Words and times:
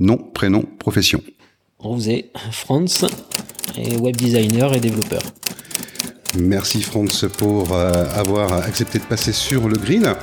Nom, 0.00 0.16
prénom, 0.16 0.62
profession. 0.78 1.20
Êtes 2.06 2.30
Franz, 2.52 3.04
et 3.76 3.96
web 3.96 4.14
designer 4.14 4.72
et 4.72 4.78
développeur. 4.78 5.22
Merci 6.38 6.82
Franz 6.82 7.26
pour 7.36 7.72
euh, 7.72 8.04
avoir 8.14 8.52
accepté 8.52 9.00
de 9.00 9.04
passer 9.04 9.32
sur 9.32 9.68
le 9.68 9.76
grill. 9.76 10.14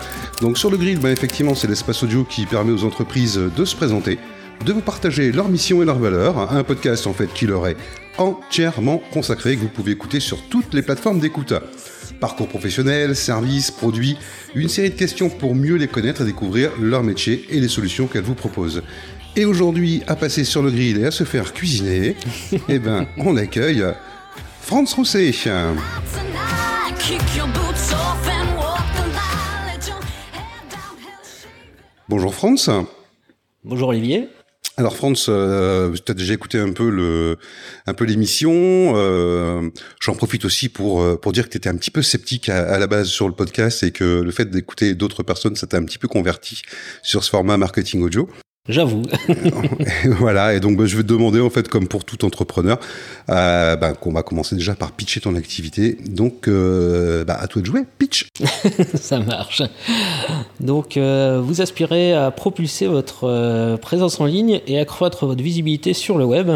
Donc 0.41 0.57
sur 0.57 0.71
le 0.71 0.77
grill, 0.77 0.99
ben, 0.99 1.09
effectivement, 1.09 1.55
c'est 1.55 1.67
l'espace 1.67 2.03
audio 2.03 2.23
qui 2.23 2.45
permet 2.45 2.71
aux 2.71 2.85
entreprises 2.85 3.37
de 3.37 3.65
se 3.65 3.75
présenter, 3.75 4.17
de 4.65 4.71
vous 4.71 4.79
partager 4.79 5.33
leur 5.33 5.49
mission 5.49 5.81
et 5.81 5.85
leurs 5.85 5.99
valeurs. 5.99 6.53
Un 6.53 6.63
podcast 6.63 7.05
en 7.05 7.13
fait 7.13 7.33
qui 7.33 7.45
leur 7.45 7.67
est 7.67 7.75
entièrement 8.17 9.01
consacré, 9.11 9.57
que 9.57 9.61
vous 9.61 9.67
pouvez 9.67 9.91
écouter 9.91 10.21
sur 10.21 10.41
toutes 10.47 10.73
les 10.73 10.83
plateformes 10.83 11.19
d'écoute. 11.19 11.53
Parcours 12.21 12.47
professionnel, 12.47 13.13
services, 13.13 13.71
produits, 13.71 14.17
une 14.55 14.69
série 14.69 14.89
de 14.89 14.95
questions 14.95 15.29
pour 15.29 15.53
mieux 15.53 15.75
les 15.75 15.87
connaître 15.87 16.21
et 16.21 16.25
découvrir 16.25 16.71
leur 16.79 17.03
métier 17.03 17.45
et 17.49 17.59
les 17.59 17.67
solutions 17.67 18.07
qu'elles 18.07 18.23
vous 18.23 18.35
proposent. 18.35 18.83
Et 19.37 19.43
aujourd'hui, 19.43 20.01
à 20.07 20.15
passer 20.15 20.45
sur 20.45 20.63
le 20.63 20.71
grill 20.71 20.97
et 20.97 21.05
à 21.05 21.11
se 21.11 21.25
faire 21.25 21.51
cuisiner, 21.51 22.15
eh 22.69 22.79
ben, 22.79 23.05
on 23.17 23.35
accueille 23.35 23.83
Franz 24.61 24.95
Rousset. 24.95 25.33
Bonjour 32.07 32.33
Franz. 32.33 32.71
Bonjour 33.65 33.89
Olivier. 33.89 34.29
Alors 34.77 34.95
Franz, 34.95 35.25
euh, 35.27 35.93
tu 35.93 36.11
as 36.11 36.15
déjà 36.15 36.33
écouté 36.33 36.57
un 36.57 36.71
peu 36.71 36.89
le, 36.89 37.37
un 37.87 37.93
peu 37.93 38.05
l'émission. 38.05 38.53
Euh, 38.95 39.69
J'en 39.99 40.15
profite 40.15 40.45
aussi 40.45 40.69
pour 40.69 41.01
euh, 41.01 41.17
pour 41.17 41.33
dire 41.33 41.45
que 41.45 41.49
tu 41.49 41.57
étais 41.57 41.69
un 41.69 41.75
petit 41.75 41.91
peu 41.91 42.01
sceptique 42.01 42.47
à, 42.47 42.73
à, 42.73 42.79
la 42.79 42.87
base 42.87 43.07
sur 43.07 43.27
le 43.27 43.33
podcast 43.33 43.83
et 43.83 43.91
que 43.91 44.21
le 44.21 44.31
fait 44.31 44.49
d'écouter 44.49 44.93
d'autres 44.93 45.23
personnes, 45.23 45.57
ça 45.57 45.67
t'a 45.67 45.77
un 45.77 45.83
petit 45.83 45.97
peu 45.97 46.07
converti 46.07 46.61
sur 47.03 47.23
ce 47.23 47.29
format 47.29 47.57
marketing 47.57 48.01
audio. 48.01 48.29
J'avoue. 48.67 49.03
voilà, 50.05 50.55
et 50.55 50.59
donc 50.59 50.75
bah, 50.75 50.87
je 50.87 50.97
vais 50.97 51.03
te 51.03 51.07
demander, 51.07 51.39
en 51.39 51.51
fait, 51.51 51.67
comme 51.67 51.87
pour 51.87 52.03
tout 52.03 52.25
entrepreneur, 52.25 52.79
euh, 53.29 53.75
bah, 53.75 53.93
qu'on 53.93 54.11
va 54.11 54.23
commencer 54.23 54.55
déjà 54.55 54.73
par 54.73 54.91
pitcher 54.91 55.21
ton 55.21 55.35
activité. 55.35 55.97
Donc, 56.07 56.47
euh, 56.47 57.23
bah, 57.23 57.37
à 57.39 57.47
toi 57.47 57.61
de 57.61 57.67
jouer, 57.67 57.83
pitch. 57.99 58.27
Ça 58.95 59.19
marche. 59.19 59.61
Donc, 60.59 60.97
euh, 60.97 61.41
vous 61.43 61.61
aspirez 61.61 62.13
à 62.13 62.31
propulser 62.31 62.87
votre 62.87 63.77
présence 63.77 64.19
en 64.19 64.25
ligne 64.25 64.61
et 64.65 64.79
accroître 64.79 65.27
votre 65.27 65.43
visibilité 65.43 65.93
sur 65.93 66.17
le 66.17 66.25
web. 66.25 66.49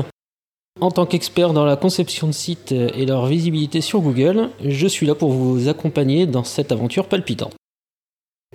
En 0.81 0.91
tant 0.91 1.05
qu'expert 1.05 1.53
dans 1.53 1.65
la 1.65 1.75
conception 1.75 2.25
de 2.25 2.31
sites 2.31 2.71
et 2.71 3.05
leur 3.05 3.27
visibilité 3.27 3.81
sur 3.81 3.99
Google, 3.99 4.49
je 4.65 4.87
suis 4.87 5.05
là 5.05 5.13
pour 5.13 5.31
vous 5.33 5.67
accompagner 5.67 6.25
dans 6.25 6.45
cette 6.45 6.71
aventure 6.71 7.07
palpitante. 7.07 7.58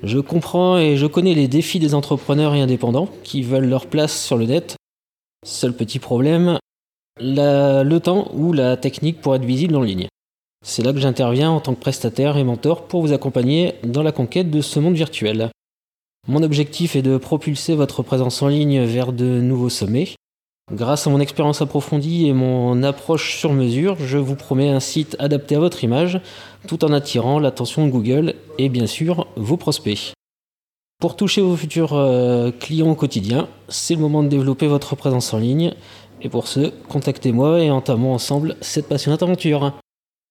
Je 0.03 0.19
comprends 0.19 0.77
et 0.77 0.97
je 0.97 1.07
connais 1.07 1.35
les 1.35 1.49
défis 1.49 1.79
des 1.79 1.95
entrepreneurs 1.95 2.55
et 2.55 2.61
indépendants 2.61 3.09
qui 3.23 3.43
veulent 3.43 3.69
leur 3.69 3.87
place 3.87 4.23
sur 4.23 4.37
le 4.37 4.47
net. 4.47 4.77
Seul 5.47 5.75
petit 5.75 5.99
problème, 5.99 6.59
le 7.21 7.99
temps 7.99 8.31
ou 8.35 8.53
la 8.53 8.77
technique 8.77 9.21
pour 9.21 9.35
être 9.35 9.45
visible 9.45 9.77
en 9.77 9.83
ligne. 9.83 10.09
C'est 10.65 10.83
là 10.83 10.93
que 10.93 10.99
j'interviens 10.99 11.51
en 11.51 11.61
tant 11.61 11.75
que 11.75 11.81
prestataire 11.81 12.37
et 12.37 12.45
mentor 12.45 12.87
pour 12.87 13.03
vous 13.03 13.13
accompagner 13.13 13.75
dans 13.85 14.03
la 14.03 14.13
conquête 14.13 14.51
de 14.51 14.61
ce 14.61 14.81
monde 14.81 14.95
virtuel. 14.95 15.51
Mon 16.27 16.43
objectif 16.43 16.97
est 16.97 17.03
de 17.03 17.19
propulser 17.19 17.75
votre 17.75 18.03
présence 18.03 18.41
en 18.41 18.49
ligne 18.49 18.83
vers 18.85 19.13
de 19.13 19.41
nouveaux 19.41 19.69
sommets 19.69 20.09
Grâce 20.73 21.07
à 21.07 21.11
mon 21.11 21.21
expérience 21.21 21.61
approfondie 21.61 22.27
et 22.27 22.33
mon 22.33 22.83
approche 22.83 23.37
sur 23.37 23.53
mesure, 23.53 23.97
je 23.99 24.17
vous 24.17 24.35
promets 24.35 24.71
un 24.71 24.81
site 24.81 25.15
adapté 25.19 25.57
à 25.57 25.59
votre 25.59 25.85
image, 25.85 26.21
tout 26.67 26.87
en 26.87 26.93
attirant 26.93 27.39
l'attention 27.39 27.87
de 27.87 27.91
Google 27.91 28.35
et 28.57 28.71
bien 28.71 28.87
sûr 28.87 29.27
vos 29.37 29.59
prospects. 29.59 30.15
Pour 31.01 31.17
toucher 31.17 31.43
vos 31.43 31.55
futurs 31.55 31.93
euh, 31.93 32.51
clients 32.51 32.91
au 32.91 32.95
quotidien, 32.95 33.47
c'est 33.69 33.95
le 33.95 34.01
moment 34.01 34.23
de 34.23 34.29
développer 34.29 34.67
votre 34.67 34.97
présence 34.97 35.35
en 35.35 35.39
ligne. 35.39 35.75
Et 36.23 36.31
pour 36.31 36.49
ce, 36.49 36.73
contactez-moi 36.89 37.61
et 37.61 37.71
entamons 37.71 38.15
ensemble 38.15 38.57
cette 38.63 38.89
passionnante 38.89 39.23
aventure. 39.23 39.75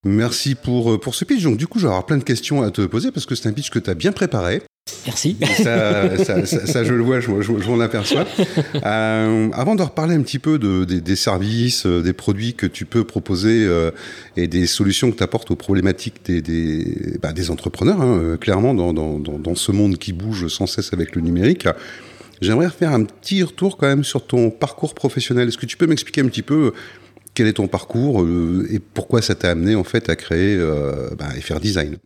Merci 0.04 0.56
pour, 0.56 0.94
euh, 0.94 1.00
pour 1.00 1.16
ce 1.16 1.26
pitch. 1.26 1.44
Donc, 1.44 1.58
du 1.58 1.68
coup, 1.68 1.80
je 1.80 1.86
vais 1.86 1.90
avoir 1.90 2.06
plein 2.06 2.18
de 2.18 2.24
questions 2.24 2.62
à 2.62 2.72
te 2.72 2.82
poser 2.82 3.12
parce 3.12 3.26
que 3.26 3.36
c'est 3.36 3.48
un 3.48 3.54
pitch 3.54 3.70
que 3.70 3.80
tu 3.80 3.90
as 3.90 3.96
bien 3.96 4.12
préparé. 4.12 4.62
Merci. 5.06 5.38
Ça, 5.64 6.18
ça, 6.18 6.46
ça, 6.46 6.66
ça, 6.66 6.84
je 6.84 6.94
le 6.94 7.02
vois, 7.04 7.20
je, 7.20 7.42
je, 7.42 7.58
je 7.60 7.70
m'en 7.70 7.80
aperçois. 7.80 8.26
Euh, 8.86 9.50
avant 9.54 9.76
de 9.76 9.82
reparler 9.82 10.16
un 10.16 10.22
petit 10.22 10.40
peu 10.40 10.60
de, 10.60 10.84
des, 10.84 11.00
des, 11.00 11.16
services, 11.16 11.86
euh, 11.86 12.02
des 12.02 12.12
produits 12.12 12.54
que 12.54 12.66
tu 12.66 12.86
peux 12.86 13.04
proposer 13.04 13.66
euh, 13.66 13.92
et 14.36 14.48
des 14.48 14.68
solutions 14.68 15.10
que 15.12 15.18
tu 15.18 15.24
apportes 15.24 15.52
aux 15.52 15.56
problématiques 15.56 16.26
des, 16.26 16.42
des, 16.42 17.18
bah, 17.22 17.32
des 17.32 17.50
entrepreneurs, 17.50 18.02
hein, 18.02 18.38
clairement, 18.40 18.74
dans, 18.74 18.94
dans, 18.94 19.20
dans, 19.20 19.56
ce 19.56 19.72
monde 19.72 19.98
qui 19.98 20.12
bouge 20.12 20.48
sans 20.48 20.68
cesse 20.68 20.92
avec 20.92 21.16
le 21.16 21.22
numérique, 21.22 21.68
j'aimerais 22.42 22.70
faire 22.70 22.92
un 22.92 23.04
petit 23.06 23.44
retour 23.44 23.78
quand 23.78 23.88
même 23.88 24.04
sur 24.04 24.26
ton 24.26 24.50
parcours 24.50 24.94
professionnel. 24.94 25.48
Est-ce 25.48 25.58
que 25.58 25.66
tu 25.66 25.78
peux 25.78 25.88
m'expliquer 25.88 26.22
un 26.22 26.28
petit 26.28 26.44
peu 26.44 26.74
quel 27.34 27.48
est 27.48 27.54
ton 27.54 27.68
parcours 27.68 28.22
euh, 28.22 28.68
et 28.72 28.80
pourquoi 28.80 29.22
ça 29.22 29.36
t'a 29.36 29.50
amené 29.52 29.76
en 29.76 29.84
fait 29.84 30.10
à 30.10 30.16
créer 30.16 30.56
euh, 30.56 31.10
bah, 31.18 31.30
et 31.38 31.42
faire 31.42 31.60
design? 31.60 31.98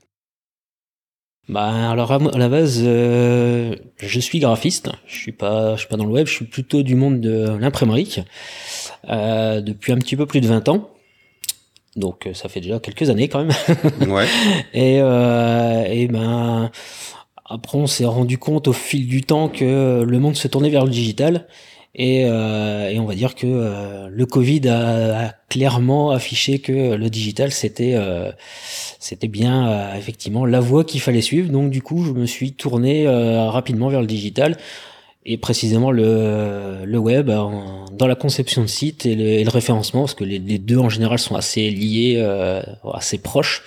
Bah 1.50 1.90
alors 1.90 2.12
à 2.12 2.38
la 2.38 2.50
base, 2.50 2.82
euh, 2.84 3.74
je 3.98 4.20
suis 4.20 4.40
graphiste. 4.40 4.90
Je 5.06 5.18
suis 5.18 5.32
pas, 5.32 5.76
je 5.76 5.80
suis 5.80 5.88
pas 5.88 5.96
dans 5.96 6.06
le 6.06 6.12
web. 6.12 6.28
Je 6.28 6.34
suis 6.34 6.46
plutôt 6.46 6.84
du 6.84 6.96
monde 6.96 7.22
de 7.22 7.58
l'imprimerie 7.58 8.24
euh, 9.10 9.62
depuis 9.62 9.94
un 9.94 9.98
petit 9.98 10.18
peu 10.18 10.26
plus 10.26 10.42
de 10.42 10.48
20 10.48 10.68
ans. 10.68 10.90
Donc 11.96 12.28
ça 12.34 12.50
fait 12.50 12.60
déjà 12.60 12.80
quelques 12.80 13.10
années 13.10 13.30
quand 13.30 13.46
même. 13.46 14.10
ouais. 14.14 14.28
Et, 14.74 15.00
euh, 15.02 15.86
et 15.86 16.08
ben 16.08 16.70
après 17.46 17.78
on 17.78 17.88
s'est 17.88 18.06
rendu 18.06 18.38
compte 18.38 18.68
au 18.68 18.74
fil 18.74 19.08
du 19.08 19.24
temps 19.24 19.48
que 19.48 20.04
le 20.06 20.20
monde 20.20 20.36
se 20.36 20.50
tournait 20.50 20.70
vers 20.70 20.84
le 20.84 20.92
digital 20.92 21.48
et, 22.00 22.26
euh, 22.26 22.90
et, 22.90 23.00
on 23.00 23.06
va 23.06 23.16
dire 23.16 23.34
que 23.34 23.48
euh, 23.48 24.08
le 24.12 24.26
Covid 24.28 24.68
a, 24.70 25.26
a, 25.26 25.34
clairement 25.50 26.12
affiché 26.12 26.60
que 26.60 26.94
le 26.94 27.10
digital 27.10 27.52
c'était 27.52 27.94
euh, 27.96 28.32
c'était 29.00 29.28
bien 29.28 29.68
euh, 29.68 29.96
effectivement 29.96 30.46
la 30.46 30.60
voie 30.60 30.84
qu'il 30.84 31.02
fallait 31.02 31.22
suivre. 31.22 31.52
Donc 31.52 31.72
du 31.72 31.82
coup, 31.82 32.06
je 32.06 32.12
me 32.12 32.28
suis 32.28 32.54
tourné 32.54 33.08
euh, 33.08 33.50
rapidement 33.50 33.90
vers 33.90 34.02
le 34.02 34.08
digital 34.08 34.58
et 35.26 35.38
précisément 35.38 35.90
le, 35.90 36.86
le 36.86 36.98
web 37.00 37.32
en, 37.32 37.86
dans 37.92 38.06
la 38.06 38.16
conception 38.16 38.62
de 38.62 38.68
sites 38.68 39.08
et 39.08 39.16
le, 39.16 39.26
et 39.26 39.44
le 39.44 39.50
référencement 39.50 40.02
parce 40.02 40.14
que 40.14 40.24
les, 40.24 40.38
les, 40.38 40.60
deux 40.60 40.78
en 40.78 40.90
général 40.90 41.18
sont 41.18 41.36
assez 41.36 41.68
liés, 41.72 42.24
assez 42.94 43.18
proches 43.18 43.64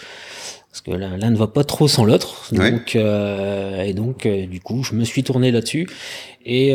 parce 0.70 0.82
que 0.82 0.92
l'un 0.92 1.30
ne 1.30 1.36
va 1.36 1.48
pas 1.48 1.64
trop 1.64 1.88
sans 1.88 2.04
l'autre. 2.04 2.48
Donc 2.52 2.92
ouais. 2.94 3.90
et 3.90 3.92
donc 3.92 4.26
du 4.26 4.60
coup, 4.60 4.84
je 4.84 4.94
me 4.94 5.04
suis 5.04 5.24
tourné 5.24 5.50
là-dessus 5.50 5.88
et 6.46 6.70
et 6.70 6.74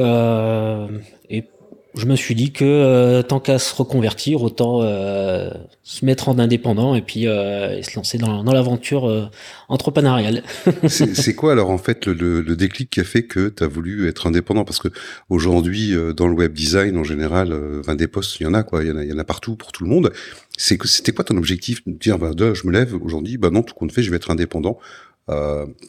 je 1.97 2.05
me 2.05 2.15
suis 2.15 2.35
dit 2.35 2.51
que 2.51 2.65
euh, 2.65 3.21
tant 3.21 3.39
qu'à 3.39 3.59
se 3.59 3.73
reconvertir, 3.73 4.41
autant 4.41 4.81
euh, 4.83 5.49
se 5.83 6.03
mettre 6.03 6.29
en 6.29 6.39
indépendant 6.39 6.95
et 6.95 7.01
puis 7.01 7.27
euh, 7.27 7.81
se 7.81 7.95
lancer 7.95 8.17
dans, 8.17 8.43
dans 8.43 8.53
l'aventure 8.53 9.07
euh, 9.07 9.25
entrepreneuriale. 9.69 10.43
c'est 10.87 11.35
quoi 11.35 11.53
alors 11.53 11.69
en 11.69 11.77
fait 11.77 12.07
le, 12.07 12.41
le, 12.41 12.55
déclic 12.55 12.89
qui 12.89 12.99
a 12.99 13.03
fait 13.03 13.23
que 13.23 13.49
tu 13.49 13.63
as 13.63 13.67
voulu 13.67 14.07
être 14.07 14.27
indépendant? 14.27 14.65
Parce 14.65 14.79
que 14.79 14.89
aujourd'hui, 15.29 15.93
euh, 15.93 16.11
dans 16.11 16.27
le 16.27 16.33
web 16.33 16.53
design 16.53 16.97
en 16.97 17.03
général, 17.03 17.51
euh, 17.51 17.95
des 17.95 18.07
postes, 18.07 18.39
il 18.39 18.43
y 18.43 18.47
en 18.47 18.53
a 18.53 18.63
quoi, 18.63 18.83
il 18.83 18.89
y 18.89 18.91
en 18.91 18.97
a, 18.97 19.03
il 19.03 19.09
y 19.09 19.13
en 19.13 19.19
a 19.19 19.23
partout 19.23 19.55
pour 19.55 19.71
tout 19.71 19.83
le 19.83 19.89
monde. 19.89 20.11
C'est 20.57 20.81
c'était 20.85 21.11
quoi 21.11 21.23
ton 21.23 21.37
objectif 21.37 21.81
de 21.85 21.93
dire 21.93 22.17
bah, 22.17 22.31
je 22.35 22.67
me 22.67 22.71
lève 22.71 22.95
aujourd'hui, 22.95 23.37
bah 23.37 23.51
non, 23.51 23.63
tout 23.63 23.75
compte 23.75 23.91
fait, 23.91 24.03
je 24.03 24.09
vais 24.09 24.17
être 24.17 24.31
indépendant? 24.31 24.79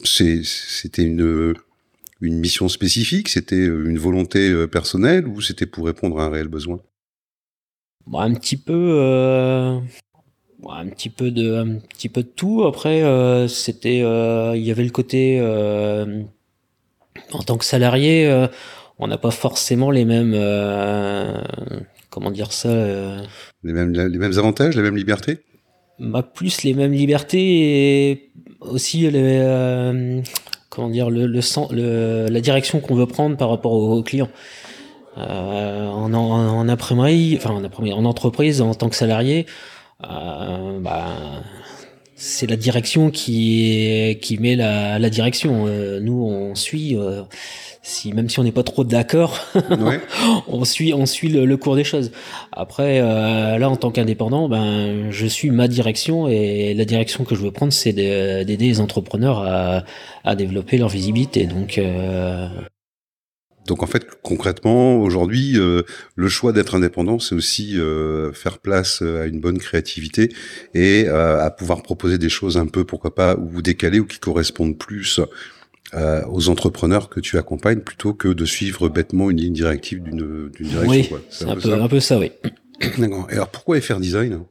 C'était 0.03 1.03
une 1.03 1.53
une 2.21 2.39
mission 2.39 2.67
spécifique 2.67 3.29
C'était 3.29 3.55
euh, 3.55 3.89
une 3.89 3.97
volonté 3.97 4.49
euh, 4.49 4.67
personnelle 4.67 5.27
ou 5.27 5.41
c'était 5.41 5.65
pour 5.65 5.85
répondre 5.85 6.19
à 6.19 6.25
un 6.25 6.29
réel 6.29 6.47
besoin? 6.47 6.79
Bon, 8.05 8.19
Un 8.19 8.33
petit 8.33 8.57
peu, 8.57 8.73
euh, 8.73 9.79
bon, 10.59 10.71
un 10.71 10.87
petit 10.87 11.09
peu 11.09 11.31
de, 11.31 11.55
un 11.55 11.79
petit 11.79 12.09
peu 12.09 12.23
de 12.23 12.27
tout. 12.27 12.63
Après, 12.63 13.03
euh, 13.03 13.47
c'était, 13.47 13.97
il 13.97 14.63
y 14.63 14.71
avait 14.71 14.83
le 14.83 14.91
côté 14.91 15.41
en 17.31 17.43
tant 17.43 17.57
que 17.57 17.65
salarié, 17.65 18.47
on 18.99 19.07
n'a 19.07 19.17
pas 19.17 19.31
forcément 19.31 19.91
les 19.91 20.05
mêmes, 20.05 20.33
comment 22.09 22.31
dire 22.31 22.53
ça, 22.53 22.69
les 23.63 23.73
mêmes, 23.73 23.91
les 23.91 24.17
mêmes 24.17 24.37
avantages, 24.37 24.77
les 24.77 24.83
mêmes 24.83 24.95
libertés? 24.95 25.39
Bah, 25.99 26.23
plus 26.23 26.63
les 26.63 26.73
mêmes 26.73 26.93
libertés 26.93 28.11
et 28.11 28.31
aussi 28.61 29.09
les 29.11 30.21
comment 30.69 30.89
dire 30.89 31.09
le, 31.09 31.25
le, 31.25 31.39
le 31.71 32.27
la 32.29 32.41
direction 32.41 32.79
qu'on 32.79 32.95
veut 32.95 33.05
prendre 33.07 33.37
par 33.37 33.49
rapport 33.49 33.73
aux, 33.73 34.03
clients. 34.03 34.29
Euh, 35.17 35.87
en, 35.87 36.13
en, 36.13 36.59
en 37.91 38.05
entreprise, 38.05 38.61
en 38.61 38.73
tant 38.75 38.89
que 38.89 38.95
salarié, 38.95 39.47
euh, 40.03 40.79
bah, 40.79 41.07
c'est 42.17 42.47
la 42.47 42.55
direction 42.55 43.11
qui, 43.11 44.17
qui 44.21 44.37
met 44.39 44.55
la, 44.55 44.99
la 44.99 45.09
direction. 45.09 45.65
Euh, 45.67 45.99
nous, 45.99 46.23
on 46.23 46.55
suit. 46.55 46.97
Euh, 46.97 47.21
si 47.83 48.11
même 48.11 48.27
si 48.29 48.37
on 48.39 48.43
n'est 48.43 48.51
pas 48.51 48.63
trop 48.63 48.83
d'accord, 48.83 49.39
ouais. 49.55 50.01
on 50.49 50.65
suit 50.65 50.93
on 50.93 51.05
suit 51.05 51.29
le, 51.29 51.45
le, 51.45 51.57
cours 51.57 51.77
des 51.77 51.85
choses. 51.85 52.11
Après 52.51 52.99
euh, 52.99 53.57
là 53.57 53.69
en 53.69 53.77
tant 53.77 53.91
qu'indépendant, 53.91 54.49
ben 54.49 55.09
je 55.09 55.25
suis 55.25 55.51
ma 55.51 55.69
direction 55.69 56.27
et 56.27 56.73
la 56.73 56.83
direction 56.83 57.23
que 57.23 57.33
je 57.33 57.39
veux 57.39 57.51
prendre 57.51 57.71
c'est 57.71 57.93
d'aider 57.93 58.57
les 58.57 58.81
entrepreneurs 58.81 59.39
à, 59.39 59.83
à 60.25 60.35
développer 60.35 60.77
leur 60.77 60.89
visibilité. 60.89 61.45
Donc 61.45 61.77
euh... 61.77 62.49
Donc 63.67 63.83
en 63.83 63.85
fait, 63.85 64.07
concrètement, 64.23 64.97
aujourd'hui, 65.01 65.59
euh, 65.59 65.83
le 66.15 66.29
choix 66.29 66.53
d'être 66.53 66.73
indépendant, 66.73 67.19
c'est 67.19 67.35
aussi 67.35 67.77
euh, 67.77 68.31
faire 68.31 68.59
place 68.59 69.01
à 69.01 69.25
une 69.25 69.41
bonne 69.41 69.59
créativité 69.59 70.33
et 70.73 71.05
euh, 71.07 71.43
à 71.43 71.51
pouvoir 71.51 71.83
proposer 71.83 72.17
des 72.17 72.29
choses 72.29 72.57
un 72.57 72.65
peu, 72.65 72.85
pourquoi 72.85 73.13
pas, 73.13 73.35
ou 73.35 73.61
décalées 73.61 73.99
ou 73.99 74.05
qui 74.05 74.19
correspondent 74.19 74.77
plus 74.77 75.19
aux 76.29 76.49
entrepreneurs 76.49 77.07
que 77.07 77.21
tu 77.21 77.37
accompagnes 77.37 77.79
plutôt 77.79 78.13
que 78.13 78.27
de 78.27 78.43
suivre 78.43 78.89
bêtement 78.89 79.29
une 79.29 79.37
ligne 79.37 79.53
directive 79.53 80.03
d'une 80.03 80.49
direction. 80.59 80.89
Oui, 80.89 81.09
c'est 81.29 81.45
un, 81.45 81.55
peu, 81.55 81.73
un 81.73 81.87
peu 81.87 82.01
ça, 82.01 82.19
oui. 82.19 82.31
D'accord. 82.97 83.27
Et 83.29 83.35
alors 83.35 83.47
pourquoi 83.47 83.79
FR 83.79 83.99
Design 84.01 84.41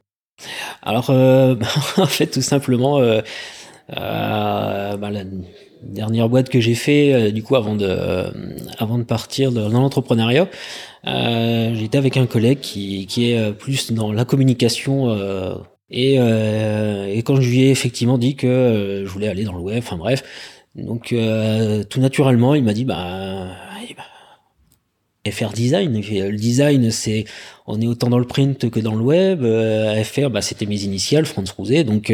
Alors, 0.81 1.09
en 1.97 2.07
fait, 2.07 2.27
tout 2.27 2.41
simplement, 2.41 2.99
bah, 2.99 3.23
la, 3.91 5.23
dernière 5.83 6.29
boîte 6.29 6.49
que 6.49 6.59
j'ai 6.59 6.75
fait 6.75 7.13
euh, 7.13 7.31
du 7.31 7.43
coup 7.43 7.55
avant 7.55 7.75
de 7.75 7.85
euh, 7.87 8.29
avant 8.77 8.97
de 8.97 9.03
partir 9.03 9.51
dans 9.51 9.69
l'entrepreneuriat 9.69 10.49
euh, 11.05 11.73
j'étais 11.75 11.97
avec 11.97 12.17
un 12.17 12.25
collègue 12.25 12.59
qui, 12.59 13.05
qui 13.07 13.31
est 13.31 13.53
plus 13.53 13.91
dans 13.91 14.11
la 14.11 14.25
communication 14.25 15.15
et, 15.89 16.15
quand 17.25 17.41
je 17.41 17.49
lui 17.49 17.61
ai 17.61 17.71
effectivement 17.71 18.17
dit 18.17 18.35
que 18.35 19.03
je 19.05 19.09
voulais 19.09 19.27
aller 19.27 19.43
dans 19.43 19.53
le 19.53 19.61
web 19.61 19.79
enfin 19.79 19.97
bref 19.97 20.23
donc 20.75 21.15
tout 21.89 21.99
naturellement 21.99 22.55
il 22.55 22.63
m'a 22.63 22.73
dit 22.73 22.85
bah, 22.85 23.47
bah 23.95 24.03
FR 25.29 25.51
design. 25.51 25.93
Le 25.93 26.37
design 26.37 26.89
c'est 26.91 27.25
on 27.65 27.81
est 27.81 27.87
autant 27.87 28.09
dans 28.09 28.19
le 28.19 28.25
print 28.25 28.69
que 28.69 28.79
dans 28.79 28.95
le 28.95 29.03
web 29.03 29.41
FR 30.03 30.29
bah 30.29 30.41
c'était 30.41 30.65
mes 30.65 30.81
initiales 30.83 31.25
Franz 31.25 31.51
Rouzet 31.57 31.83
donc 31.83 32.13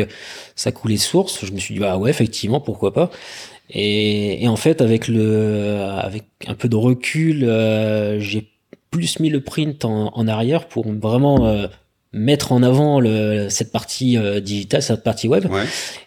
ça 0.56 0.72
coulait 0.72 0.98
source. 0.98 1.46
Je 1.46 1.52
me 1.52 1.60
suis 1.60 1.76
dit 1.76 1.80
bah 1.80 1.98
ouais 1.98 2.10
effectivement 2.10 2.60
pourquoi 2.60 2.94
pas 2.94 3.12
et, 3.74 4.44
et, 4.44 4.48
en 4.48 4.56
fait, 4.56 4.82
avec 4.82 5.08
le, 5.08 5.80
avec 5.98 6.26
un 6.48 6.54
peu 6.54 6.70
de 6.70 6.76
recul, 6.76 7.44
euh, 7.44 8.20
j'ai 8.20 8.48
plus 8.92 9.20
mis 9.20 9.30
le 9.30 9.42
print 9.42 9.84
en, 9.84 10.16
en 10.16 10.28
arrière 10.28 10.68
pour 10.68 10.88
vraiment 10.92 11.48
euh, 11.48 11.66
mettre 12.12 12.52
en 12.52 12.62
avant 12.62 13.00
le, 13.00 13.48
cette 13.50 13.72
partie 13.72 14.16
euh, 14.16 14.40
digitale, 14.40 14.84
cette 14.84 15.04
partie 15.04 15.28
web. 15.28 15.52
Ouais. 15.52 15.64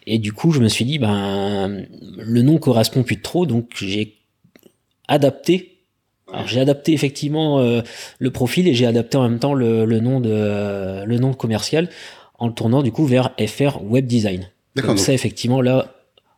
Et 0.06 0.18
du 0.18 0.32
coup, 0.32 0.52
je 0.52 0.60
me 0.60 0.68
suis 0.68 0.84
dit, 0.84 1.00
ben, 1.00 1.84
le 2.18 2.42
nom 2.42 2.58
correspond 2.58 3.02
plus 3.02 3.20
trop, 3.20 3.46
donc 3.46 3.70
j'ai 3.74 4.14
adapté. 5.08 5.72
Alors 6.32 6.48
j'ai 6.48 6.60
adapté 6.60 6.92
effectivement 6.92 7.60
le 8.18 8.30
profil 8.32 8.66
et 8.66 8.74
j'ai 8.74 8.84
adapté 8.84 9.16
en 9.16 9.22
même 9.28 9.38
temps 9.38 9.54
le, 9.54 9.84
le 9.84 10.00
nom 10.00 10.18
de 10.18 11.04
le 11.04 11.18
nom 11.18 11.32
commercial 11.32 11.88
en 12.40 12.48
le 12.48 12.52
tournant 12.52 12.82
du 12.82 12.90
coup 12.90 13.06
vers 13.06 13.30
FR 13.38 13.80
Web 13.84 14.08
Design. 14.08 14.50
Donc 14.74 14.98
ça 14.98 15.12
effectivement 15.12 15.60
là 15.60 15.95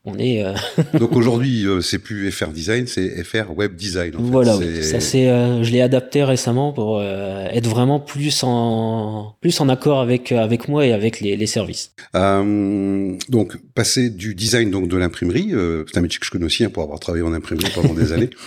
on 0.09 0.19
est. 0.19 0.45
Euh, 0.45 0.55
Donc 0.99 1.15
aujourd'hui, 1.15 1.67
euh, 1.67 1.81
c'est 1.81 1.99
plus 1.99 2.31
FR 2.31 2.49
Design, 2.49 2.87
c'est 2.87 3.23
FR 3.23 3.57
Web 3.57 3.75
Design. 3.77 4.13
voilà, 4.19 4.59
ça 4.83 5.01
c'est, 5.01 5.29
euh, 5.29 5.63
je 5.63 5.71
l'ai 5.71 5.81
adapté 5.81 6.25
récemment 6.25 6.73
pour 6.73 7.03
être 7.03 7.69
vraiment 7.69 8.01
plus 8.01 8.43
en 8.43 9.37
plus 9.41 9.61
en 9.61 9.69
accord 9.69 10.01
avec 10.01 10.33
avec 10.33 10.69
moi 10.69 10.87
et 10.87 10.93
avec 10.93 11.21
les, 11.21 11.37
les 11.37 11.47
services. 11.47 11.93
donc 12.15 13.57
passer 13.75 14.11
du 14.11 14.35
design 14.35 14.71
donc 14.71 14.89
de 14.89 14.97
l'imprimerie, 14.97 15.53
c'est 15.87 15.99
un 15.99 16.03
métier 16.03 16.19
que 16.19 16.27
je 16.27 16.31
connais 16.31 16.47
aussi 16.47 16.65
hein, 16.65 16.71
pour 16.71 16.83
avoir 16.83 16.99
travaillé 16.99 17.25
en 17.25 17.33
imprimerie 17.33 17.71
pendant 17.75 17.95
des 17.95 18.13
années. 18.13 18.31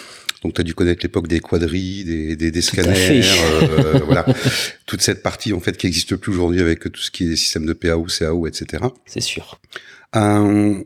Donc, 0.44 0.56
tu 0.56 0.62
as 0.62 0.64
dû 0.64 0.74
connaître 0.74 1.04
l'époque 1.04 1.28
des 1.28 1.40
quadrilles, 1.40 2.04
des, 2.04 2.36
des, 2.36 2.50
des 2.50 2.62
scanners, 2.62 3.22
euh, 3.22 4.00
voilà, 4.06 4.25
toute 4.88 5.02
cette 5.02 5.22
partie 5.22 5.54
en 5.54 5.60
fait 5.60 5.78
qui 5.78 5.86
n'existe 5.86 6.16
plus 6.16 6.31
aujourd'hui 6.31 6.62
avec 6.62 6.92
tout 6.92 7.02
ce 7.02 7.12
qui 7.12 7.31
est 7.31 7.36
système 7.36 7.66
de 7.66 7.74
PAO, 7.74 8.06
CAO, 8.06 8.48
etc. 8.48 8.84
C'est 9.06 9.22
sûr. 9.22 9.60
Euh, 10.16 10.84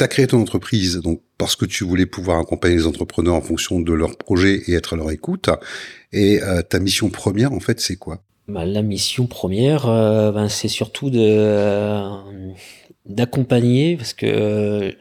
tu 0.00 0.04
as 0.04 0.08
créé 0.08 0.26
ton 0.26 0.40
entreprise 0.40 0.96
donc 0.96 1.20
parce 1.36 1.56
que 1.56 1.66
tu 1.66 1.84
voulais 1.84 2.06
pouvoir 2.06 2.38
accompagner 2.38 2.76
les 2.76 2.86
entrepreneurs 2.86 3.34
en 3.34 3.42
fonction 3.42 3.80
de 3.80 3.92
leurs 3.92 4.16
projets 4.16 4.62
et 4.66 4.72
être 4.72 4.94
à 4.94 4.96
leur 4.96 5.10
écoute. 5.10 5.50
Et 6.10 6.42
euh, 6.42 6.62
ta 6.62 6.78
mission 6.78 7.10
première, 7.10 7.52
en 7.52 7.60
fait, 7.60 7.80
c'est 7.80 7.96
quoi? 7.96 8.22
Bah, 8.48 8.64
La 8.64 8.80
mission 8.80 9.26
première, 9.26 9.86
euh, 9.88 10.32
ben, 10.32 10.48
c'est 10.48 10.68
surtout 10.68 11.10
euh, 11.14 12.16
d'accompagner, 13.04 13.98
parce 13.98 14.14
que 14.14 14.94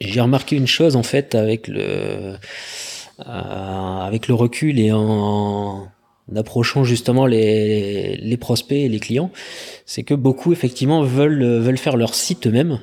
j'ai 0.00 0.20
remarqué 0.22 0.56
une 0.56 0.66
chose 0.66 0.96
en 0.96 1.02
fait 1.02 1.34
avec 1.34 1.68
le 1.68 2.36
avec 3.24 4.28
le 4.28 4.34
recul 4.34 4.80
et 4.80 4.92
en, 4.92 5.88
approchant 6.34 6.82
justement 6.82 7.26
les, 7.26 8.16
les 8.16 8.36
prospects 8.38 8.78
et 8.78 8.88
les 8.88 8.98
clients, 8.98 9.30
c'est 9.84 10.02
que 10.02 10.14
beaucoup 10.14 10.52
effectivement 10.52 11.02
veulent 11.02 11.60
veulent 11.60 11.78
faire 11.78 11.98
leur 11.98 12.14
site 12.14 12.46
eux-mêmes 12.46 12.80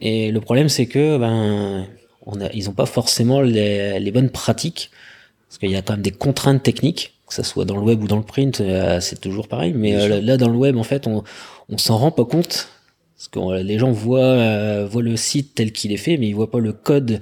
et 0.00 0.30
le 0.30 0.40
problème, 0.40 0.68
c'est 0.68 0.86
que 0.86 1.18
ben, 1.18 1.86
on 2.26 2.40
a, 2.40 2.50
ils 2.52 2.66
n'ont 2.66 2.72
pas 2.72 2.86
forcément 2.86 3.40
les, 3.40 3.98
les, 3.98 4.10
bonnes 4.10 4.30
pratiques, 4.30 4.90
parce 5.48 5.58
qu'il 5.58 5.70
y 5.70 5.76
a 5.76 5.82
quand 5.82 5.94
même 5.94 6.02
des 6.02 6.10
contraintes 6.10 6.62
techniques, 6.62 7.14
que 7.26 7.34
ça 7.34 7.42
soit 7.42 7.64
dans 7.64 7.76
le 7.76 7.82
web 7.82 8.02
ou 8.02 8.06
dans 8.08 8.16
le 8.16 8.22
print, 8.22 8.60
euh, 8.60 9.00
c'est 9.00 9.20
toujours 9.20 9.48
pareil. 9.48 9.72
Mais 9.74 9.94
euh, 9.94 10.20
là, 10.20 10.36
dans 10.36 10.48
le 10.48 10.56
web, 10.56 10.76
en 10.76 10.82
fait, 10.82 11.06
on, 11.06 11.24
on 11.68 11.78
s'en 11.78 11.96
rend 11.96 12.10
pas 12.10 12.24
compte, 12.24 12.68
parce 13.16 13.28
que 13.28 13.62
les 13.62 13.78
gens 13.78 13.90
voient, 13.90 14.20
euh, 14.20 14.86
voient 14.90 15.02
le 15.02 15.16
site 15.16 15.54
tel 15.54 15.72
qu'il 15.72 15.92
est 15.92 15.98
fait, 15.98 16.18
mais 16.18 16.28
ils 16.28 16.34
voient 16.34 16.50
pas 16.50 16.60
le 16.60 16.72
code 16.72 17.20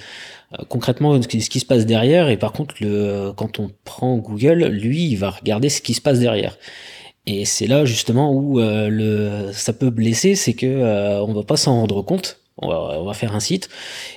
concrètement 0.68 1.20
ce 1.20 1.26
qui, 1.26 1.40
ce 1.40 1.50
qui, 1.50 1.60
se 1.60 1.66
passe 1.66 1.86
derrière. 1.86 2.28
Et 2.28 2.36
par 2.36 2.52
contre, 2.52 2.76
le, 2.80 3.32
quand 3.36 3.58
on 3.58 3.70
prend 3.84 4.16
Google, 4.18 4.66
lui, 4.66 5.08
il 5.08 5.16
va 5.16 5.30
regarder 5.30 5.68
ce 5.68 5.80
qui 5.80 5.94
se 5.94 6.00
passe 6.00 6.18
derrière. 6.18 6.58
Et 7.26 7.44
c'est 7.44 7.66
là 7.66 7.84
justement 7.84 8.32
où 8.32 8.58
le, 8.60 9.50
ça 9.52 9.72
peut 9.72 9.90
blesser, 9.90 10.34
c'est 10.34 10.54
que 10.54 11.20
on 11.22 11.32
va 11.32 11.42
pas 11.42 11.56
s'en 11.56 11.74
rendre 11.74 12.02
compte 12.02 12.40
on 12.58 13.04
va, 13.04 13.14
faire 13.14 13.34
un 13.34 13.40
site, 13.40 13.68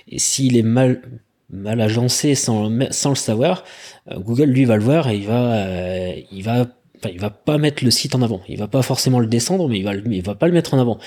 et 0.08 0.20
s'il 0.20 0.58
est 0.58 0.64
mal, 0.64 1.02
mal 1.50 1.82
agencé 1.82 2.36
sans, 2.36 2.70
sans 2.92 3.10
le 3.10 3.16
savoir, 3.16 3.64
euh, 4.12 4.20
Google 4.20 4.46
lui 4.46 4.66
va 4.66 4.78
le 4.78 4.84
voir 4.84 5.10
et 5.10 5.18
il 5.18 5.26
va, 5.26 5.54
euh, 5.54 6.16
il 6.32 6.44
va 6.44 6.68
Enfin, 7.00 7.12
il 7.14 7.20
va 7.20 7.30
pas 7.30 7.60
mettre 7.60 7.84
le 7.84 7.92
site 7.92 8.16
en 8.16 8.24
avant. 8.24 8.42
Il 8.50 8.58
va 8.58 8.68
pas 8.68 8.82
forcément 8.82 9.20
le 9.20 9.28
descendre, 9.28 9.70
mais 9.70 9.78
il 9.78 9.84
va, 9.84 9.94
il 9.94 10.24
va 10.24 10.34
pas 10.34 10.48
le 10.48 10.54
mettre 10.54 10.74
en 10.74 10.80
avant. 10.80 10.98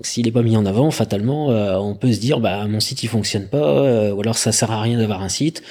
S'il 0.00 0.28
est 0.28 0.30
pas 0.30 0.42
mis 0.42 0.56
en 0.56 0.64
avant, 0.64 0.92
fatalement, 0.92 1.50
euh, 1.50 1.76
on 1.78 1.96
peut 1.96 2.12
se 2.12 2.20
dire, 2.20 2.38
bah 2.38 2.64
mon 2.68 2.78
site 2.78 3.02
il 3.02 3.08
fonctionne 3.08 3.48
pas, 3.48 4.12
ou 4.14 4.20
alors 4.20 4.38
ça 4.38 4.52
sert 4.52 4.70
à 4.70 4.80
rien 4.80 4.98
d'avoir 4.98 5.20
un 5.20 5.28
site. 5.28 5.64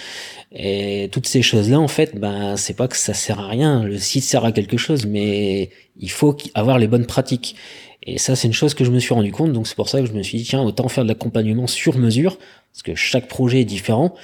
Et 0.52 1.08
toutes 1.14 1.26
ces 1.26 1.42
choses-là, 1.42 1.80
en 1.80 1.88
fait, 1.88 2.20
ben 2.20 2.58
c'est 2.58 2.74
pas 2.74 2.90
que 2.90 2.98
ça 2.98 3.14
sert 3.14 3.40
à 3.40 3.48
rien. 3.48 3.84
Le 3.84 3.98
site 3.98 4.26
sert 4.26 4.44
à 4.44 4.52
quelque 4.52 4.76
chose, 4.76 5.06
mais 5.06 5.70
il 5.98 6.12
faut 6.12 6.36
avoir 6.54 6.78
les 6.78 6.88
bonnes 6.88 7.06
pratiques. 7.06 7.56
Et 8.04 8.18
ça, 8.18 8.36
c'est 8.36 8.48
une 8.48 8.54
chose 8.54 8.74
que 8.74 8.84
je 8.84 8.90
me 8.90 9.00
suis 9.00 9.14
rendu 9.14 9.32
compte, 9.32 9.54
donc 9.54 9.68
c'est 9.68 9.76
pour 9.76 9.88
ça 9.88 10.00
que 10.02 10.08
je 10.08 10.14
me 10.14 10.24
suis 10.24 10.40
dit, 10.40 10.44
tiens, 10.44 10.62
autant 10.62 10.88
faire 10.88 11.04
de 11.04 11.10
l'accompagnement 11.10 11.68
sur 11.68 11.98
mesure, 11.98 12.38
parce 12.72 12.82
que 12.84 12.96
chaque 12.96 13.28
projet 13.28 13.62
est 13.62 13.66
différent, 13.66 14.16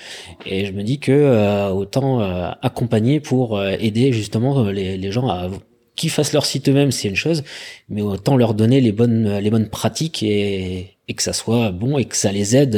et 0.48 0.66
je 0.66 0.72
me 0.72 0.82
dis 0.82 1.00
que 1.00 1.12
euh, 1.12 1.70
autant 1.70 2.22
euh, 2.22 2.50
accompagner 2.64 3.20
pour 3.20 3.58
euh, 3.58 3.76
aider 3.80 4.12
justement 4.14 4.64
les, 4.64 4.98
les, 4.98 5.12
gens 5.12 5.30
à 5.30 5.52
qu'ils 5.96 6.10
fassent 6.10 6.34
leur 6.34 6.46
site 6.46 6.70
eux-mêmes, 6.70 6.92
c'est 6.92 7.08
une 7.08 7.16
chose, 7.16 7.44
mais 7.88 8.02
autant 8.02 8.36
leur 8.36 8.56
donner 8.56 8.82
les 8.82 8.92
bonnes 8.92 9.38
les 9.38 9.50
bonnes 9.50 9.70
pratiques 9.70 10.24
et, 10.24 10.98
et 11.08 11.14
que 11.14 11.24
ça 11.24 11.34
soit 11.34 11.72
bon 11.72 11.98
et 11.98 12.06
que 12.06 12.16
ça 12.16 12.32
les 12.32 12.56
aide 12.56 12.76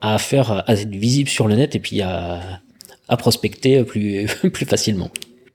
à 0.00 0.18
faire 0.18 0.64
à 0.66 0.72
être 0.72 0.88
visible 0.88 1.28
sur 1.28 1.48
le 1.48 1.54
net 1.54 1.74
et 1.74 1.80
puis 1.80 2.00
à, 2.00 2.60
à 3.08 3.16
prospecter 3.18 3.84
plus 3.84 4.26
plus 4.52 4.64
facilement. 4.64 5.10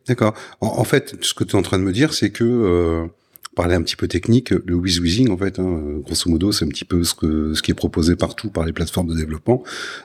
D'accord. 0.07 0.35
En, 0.61 0.67
en, 0.67 0.83
fait, 0.83 1.15
ce 1.21 1.33
que 1.33 1.43
tu 1.43 1.55
es 1.55 1.59
en 1.59 1.63
train 1.63 1.79
de 1.79 1.83
me 1.83 1.91
dire, 1.91 2.13
c'est 2.13 2.29
que 2.29 3.09
parler 3.57 3.73
un 3.73 3.81
petit 3.81 3.95
peu 3.95 4.07
technique, 4.07 4.51
le 4.51 4.75
whiz 4.75 5.01
en 5.29 5.37
fait, 5.37 5.57
hein, 5.57 5.81
grosso 6.05 6.29
modo, 6.29 6.51
c'est 6.51 6.63
un 6.63 6.67
petit 6.67 6.85
peu 6.85 7.03
ce 7.03 7.15
que 7.15 7.55
ce 7.55 7.63
qui 7.63 7.71
est 7.71 7.73
proposé 7.73 8.15
partout 8.15 8.49
par 8.49 8.65
les 8.65 8.71
plateformes 8.71 9.07
de 9.07 9.15
développement. 9.15 9.63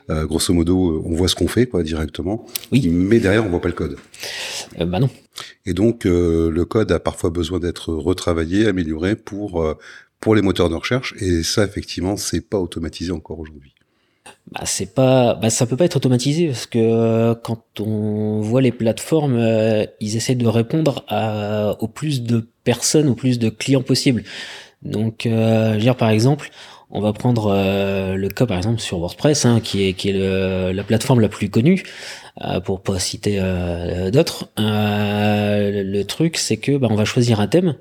Euh, 0.09 0.25
grosso 0.25 0.55
modo, 0.55 1.03
on 1.05 1.15
voit 1.15 1.29
ce 1.29 1.35
qu'on 1.35 1.49
fait 1.49 1.67
quoi 1.67 1.83
directement, 1.83 2.47
oui. 2.73 2.89
mais 2.89 3.21
derrière 3.21 3.45
on 3.45 3.51
voit 3.51 3.61
pas 3.61 3.69
le 3.69 3.75
code. 3.75 3.99
Euh, 4.81 4.87
bah 4.87 4.99
non. 4.99 5.11
Et 5.67 5.75
donc 5.75 6.07
euh, 6.07 6.51
le 6.51 6.65
code 6.65 6.91
a 6.91 6.99
parfois 6.99 7.29
besoin 7.29 7.61
d'être 7.61 7.93
retravaillé, 7.93 8.67
amélioré 8.67 9.17
pour 9.17 9.63
euh, 9.63 9.75
pour 10.19 10.35
les 10.35 10.43
moteurs 10.43 10.71
de 10.71 10.75
recherche, 10.75 11.15
et 11.19 11.43
ça 11.43 11.65
effectivement 11.65 12.17
c'est 12.17 12.41
pas 12.41 12.59
automatisé 12.59 13.13
encore 13.13 13.39
aujourd'hui 13.39 13.72
bah, 14.53 14.63
c'est 14.65 14.95
pas, 14.95 15.35
bah, 15.35 15.51
ça 15.51 15.67
peut 15.67 15.77
pas 15.77 15.85
être 15.87 15.97
automatisé 15.97 16.49
parce 16.49 16.67
que 16.67 16.79
euh, 16.79 17.35
quand 17.35 17.81
on 17.81 18.41
voit 18.41 18.61
les 18.61 18.73
plateformes, 18.73 19.37
euh, 19.37 19.87
ils 20.01 20.17
essaient 20.17 20.35
de 20.35 20.47
répondre 20.47 21.05
à, 21.09 21.77
au 21.81 21.89
plus 21.89 22.23
de 22.23 22.47
personnes, 22.65 23.09
au 23.09 23.15
plus 23.15 23.39
de 23.39 23.49
clients 23.49 23.83
possible. 23.83 24.25
Donc, 24.83 25.27
euh, 25.27 25.77
dire 25.77 25.97
par 25.97 26.11
exemple, 26.11 26.51
on 26.91 27.01
va 27.01 27.13
prendre 27.15 27.55
le 28.15 28.29
cas 28.29 28.45
par 28.45 28.59
exemple 28.59 28.81
sur 28.81 28.99
WordPress, 28.99 29.47
hein, 29.47 29.61
qui 29.61 29.89
est 29.89 29.95
qui 29.95 30.11
est 30.11 30.73
la 30.73 30.85
plateforme 30.85 31.21
la 31.21 31.31
plus 31.31 31.49
connue, 31.49 31.83
pour 32.65 32.83
pas 32.83 32.99
citer 32.99 33.41
d'autres. 34.13 34.51
le 34.59 36.03
truc, 36.03 36.37
c'est 36.37 36.59
que 36.59 36.77
bah, 36.77 36.89
on 36.91 36.95
va 36.95 37.07
choisir 37.07 37.41
un 37.41 37.47
thème 37.47 37.77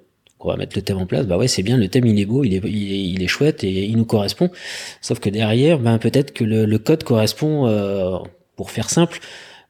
on 0.46 0.50
va 0.50 0.58
mettre 0.58 0.76
le 0.76 0.82
thème 0.82 0.98
en 0.98 1.06
place, 1.06 1.26
bah 1.26 1.38
ouais, 1.38 1.48
c'est 1.48 1.64
bien, 1.64 1.78
le 1.78 1.88
thème 1.88 2.06
il 2.06 2.20
est 2.20 2.26
beau, 2.26 2.44
il 2.44 2.54
est, 2.54 2.62
il 2.64 3.22
est, 3.22 3.28
chouette 3.28 3.64
et 3.64 3.86
il 3.86 3.98
nous 3.98 4.06
correspond. 4.06 4.50
Sauf 5.02 5.20
que 5.20 5.30
derrière, 5.30 5.80
ben 5.80 5.98
peut-être 5.98 6.34
que 6.34 6.44
le, 6.44 6.78
code 6.78 7.04
correspond, 7.04 7.68
euh, 7.68 8.18
pour 8.56 8.72
faire 8.72 8.90
simple, 8.90 9.20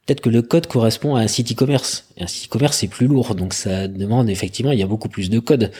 peut-être 0.05 0.21
que 0.21 0.29
le 0.29 0.41
code 0.41 0.67
correspond 0.67 1.15
à 1.15 1.21
un 1.21 1.27
site 1.27 1.51
e-commerce. 1.51 2.07
un 2.19 2.27
site 2.27 2.47
e-commerce 2.47 2.77
c'est 2.77 2.87
plus 2.87 3.07
lourd, 3.07 3.35
donc 3.35 3.53
ça 3.53 3.87
demande 3.87 4.29
effectivement, 4.29 4.71
il 4.71 4.79
y 4.79 4.83
a 4.83 4.87
beaucoup 4.87 5.09
plus 5.09 5.29
de 5.29 5.39
code. 5.39 5.71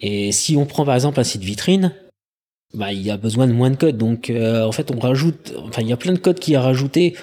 Et 0.00 0.32
si 0.32 0.56
on 0.56 0.66
prend 0.66 0.84
par 0.84 0.94
exemple 0.94 1.20
un 1.20 1.24
site 1.24 1.42
vitrine, 1.42 1.92
bah 2.74 2.92
il 2.92 3.02
y 3.02 3.10
a 3.10 3.16
besoin 3.16 3.46
de 3.46 3.52
moins 3.52 3.70
de 3.70 3.76
code. 3.76 3.96
Donc 3.96 4.30
euh, 4.30 4.64
en 4.64 4.72
fait 4.72 4.90
on 4.90 4.98
rajoute, 4.98 5.54
enfin 5.64 5.82
il 5.82 5.88
y 5.88 5.92
a 5.92 5.96
plein 5.96 6.12
de 6.12 6.18
code 6.18 6.38
qui 6.38 6.54
a 6.54 6.60
rajouté 6.60 7.16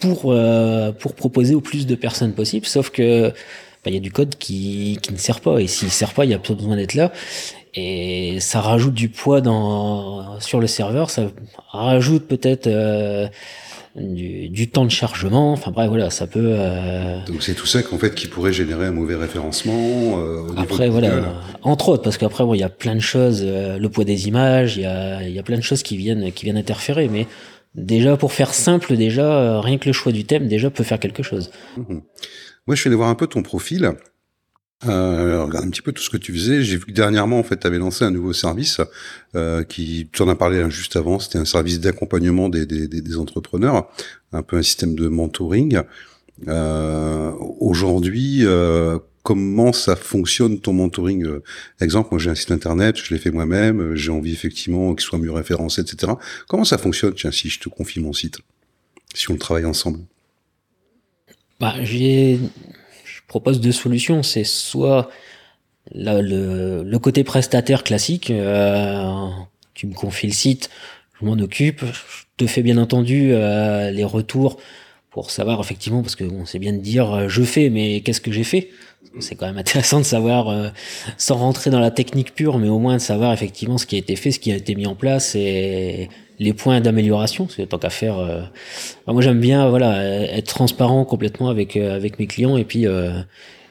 pour 0.00 0.34
pour 0.98 1.14
proposer 1.14 1.54
au 1.54 1.60
plus 1.60 1.86
de 1.86 1.94
personnes 1.94 2.32
possible. 2.34 2.66
Sauf 2.66 2.90
que 2.90 3.32
il 3.90 3.94
y 3.94 3.98
a 3.98 4.00
du 4.00 4.12
code 4.12 4.36
qui, 4.36 4.98
qui 5.02 5.12
ne 5.12 5.18
sert 5.18 5.40
pas 5.40 5.58
et 5.60 5.66
s'il 5.66 5.90
sert 5.90 6.12
pas, 6.12 6.24
il 6.24 6.30
y 6.30 6.34
a 6.34 6.38
besoin 6.38 6.76
d'être 6.76 6.94
là 6.94 7.12
et 7.74 8.38
ça 8.40 8.60
rajoute 8.60 8.94
du 8.94 9.08
poids 9.08 9.40
dans 9.40 10.40
sur 10.40 10.60
le 10.60 10.66
serveur, 10.66 11.10
ça 11.10 11.26
rajoute 11.72 12.26
peut-être 12.26 12.66
euh, 12.68 13.28
du, 13.96 14.48
du, 14.48 14.68
temps 14.68 14.86
de 14.86 14.90
chargement. 14.90 15.52
Enfin 15.52 15.70
bref, 15.72 15.88
voilà, 15.88 16.08
ça 16.08 16.26
peut. 16.26 16.54
Euh... 16.58 17.18
Donc 17.26 17.42
c'est 17.42 17.54
tout 17.54 17.66
ça 17.66 17.82
qu'en 17.82 17.98
fait 17.98 18.14
qui 18.14 18.28
pourrait 18.28 18.52
générer 18.52 18.86
un 18.86 18.92
mauvais 18.92 19.14
référencement. 19.14 19.74
Euh, 20.18 20.48
au 20.48 20.58
après 20.58 20.88
voilà, 20.88 21.34
entre 21.62 21.90
autres, 21.90 22.02
parce 22.02 22.16
qu'après 22.16 22.44
bon, 22.44 22.54
il 22.54 22.60
y 22.60 22.64
a 22.64 22.70
plein 22.70 22.94
de 22.94 23.00
choses, 23.00 23.42
euh, 23.44 23.78
le 23.78 23.88
poids 23.90 24.04
des 24.04 24.26
images, 24.26 24.76
il 24.76 24.82
y 24.82 24.86
a 24.86 25.22
il 25.22 25.34
y 25.34 25.38
a 25.38 25.42
plein 25.42 25.58
de 25.58 25.62
choses 25.62 25.82
qui 25.82 25.98
viennent 25.98 26.32
qui 26.32 26.44
viennent 26.44 26.56
interférer, 26.56 27.08
mais 27.08 27.26
déjà 27.74 28.16
pour 28.16 28.32
faire 28.32 28.54
simple, 28.54 28.96
déjà 28.96 29.24
euh, 29.24 29.60
rien 29.60 29.78
que 29.78 29.86
le 29.86 29.92
choix 29.92 30.12
du 30.12 30.24
thème 30.24 30.48
déjà 30.48 30.70
peut 30.70 30.84
faire 30.84 30.98
quelque 30.98 31.22
chose. 31.22 31.50
Mmh. 31.76 31.98
Moi, 32.66 32.74
je 32.74 32.80
suis 32.80 32.88
allé 32.88 32.96
voir 32.96 33.08
un 33.08 33.14
peu 33.14 33.26
ton 33.26 33.42
profil. 33.42 33.92
Euh, 34.84 35.44
regarde 35.44 35.64
un 35.64 35.70
petit 35.70 35.80
peu 35.80 35.92
tout 35.92 36.02
ce 36.02 36.10
que 36.10 36.16
tu 36.16 36.32
faisais. 36.32 36.62
J'ai 36.62 36.76
vu 36.76 36.86
que 36.86 36.92
dernièrement, 36.92 37.38
en 37.38 37.42
fait, 37.42 37.58
tu 37.58 37.66
avais 37.66 37.78
lancé 37.78 38.04
un 38.04 38.10
nouveau 38.10 38.32
service 38.32 38.80
euh, 39.34 39.62
qui, 39.62 40.08
tu 40.12 40.22
en 40.22 40.28
as 40.28 40.34
parlé 40.34 40.60
hein, 40.60 40.68
juste 40.68 40.96
avant, 40.96 41.18
c'était 41.18 41.38
un 41.38 41.44
service 41.44 41.80
d'accompagnement 41.80 42.48
des, 42.48 43.16
entrepreneurs, 43.16 43.88
un 44.32 44.42
peu 44.42 44.56
un 44.56 44.62
système 44.62 44.94
de 44.94 45.08
mentoring. 45.08 45.80
Euh, 46.48 47.32
Aujourd'hui, 47.60 48.44
comment 49.22 49.72
ça 49.72 49.96
fonctionne 49.96 50.60
ton 50.60 50.74
mentoring 50.74 51.26
Exemple, 51.80 52.08
moi 52.10 52.18
j'ai 52.20 52.30
un 52.30 52.34
site 52.34 52.50
internet, 52.50 52.96
je 52.96 53.14
l'ai 53.14 53.20
fait 53.20 53.30
moi-même, 53.30 53.94
j'ai 53.94 54.10
envie 54.10 54.32
effectivement 54.32 54.94
qu'il 54.94 55.04
soit 55.04 55.18
mieux 55.18 55.32
référencé, 55.32 55.80
etc. 55.80 56.12
Comment 56.48 56.64
ça 56.64 56.78
fonctionne, 56.78 57.14
tiens, 57.14 57.30
si 57.30 57.48
je 57.48 57.60
te 57.60 57.68
confie 57.68 58.00
mon 58.00 58.12
site, 58.12 58.38
si 59.14 59.30
on 59.30 59.34
le 59.34 59.38
travaille 59.38 59.64
ensemble 59.64 60.00
bah, 61.60 61.74
j'ai 61.82 62.38
propose 63.26 63.60
deux 63.60 63.72
solutions. 63.72 64.22
C'est 64.22 64.44
soit 64.44 65.08
le, 65.94 66.82
le, 66.82 66.98
côté 66.98 67.24
prestataire 67.24 67.84
classique, 67.84 68.30
euh, 68.30 69.28
tu 69.74 69.86
me 69.86 69.94
confies 69.94 70.26
le 70.26 70.32
site, 70.32 70.70
je 71.20 71.26
m'en 71.26 71.34
occupe, 71.34 71.84
je 71.84 72.24
te 72.36 72.46
fais 72.46 72.62
bien 72.62 72.76
entendu 72.76 73.30
euh, 73.32 73.90
les 73.90 74.04
retours 74.04 74.58
pour 75.10 75.30
savoir 75.30 75.60
effectivement, 75.60 76.02
parce 76.02 76.16
que 76.16 76.24
bon, 76.24 76.44
c'est 76.44 76.58
bien 76.58 76.72
de 76.72 76.80
dire 76.80 77.12
euh, 77.12 77.28
je 77.28 77.42
fais, 77.42 77.70
mais 77.70 78.00
qu'est-ce 78.00 78.20
que 78.20 78.32
j'ai 78.32 78.44
fait? 78.44 78.70
C'est 79.20 79.34
quand 79.34 79.46
même 79.46 79.58
intéressant 79.58 79.98
de 79.98 80.04
savoir, 80.04 80.72
sans 81.16 81.36
rentrer 81.36 81.70
dans 81.70 81.80
la 81.80 81.90
technique 81.90 82.34
pure, 82.34 82.58
mais 82.58 82.68
au 82.68 82.78
moins 82.78 82.94
de 82.94 83.00
savoir 83.00 83.32
effectivement 83.32 83.78
ce 83.78 83.86
qui 83.86 83.94
a 83.94 83.98
été 83.98 84.16
fait, 84.16 84.30
ce 84.30 84.38
qui 84.38 84.52
a 84.52 84.56
été 84.56 84.74
mis 84.74 84.86
en 84.86 84.94
place 84.94 85.34
et 85.36 86.10
les 86.38 86.52
points 86.52 86.80
d'amélioration 86.80 87.46
que 87.46 87.62
tant 87.62 87.78
qu'à 87.78 87.90
faire 87.90 88.18
euh, 88.18 88.42
moi 89.06 89.22
j'aime 89.22 89.40
bien 89.40 89.68
voilà 89.68 90.04
être 90.04 90.46
transparent 90.46 91.04
complètement 91.04 91.48
avec 91.48 91.76
euh, 91.76 91.96
avec 91.96 92.18
mes 92.18 92.26
clients 92.26 92.56
et 92.56 92.64
puis 92.64 92.86
euh, 92.86 93.20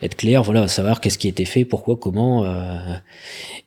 être 0.01 0.15
clair 0.15 0.43
voilà 0.43 0.67
savoir 0.67 1.01
qu'est-ce 1.01 1.17
qui 1.17 1.27
a 1.27 1.29
été 1.29 1.45
fait 1.45 1.65
pourquoi 1.65 1.95
comment 1.97 2.45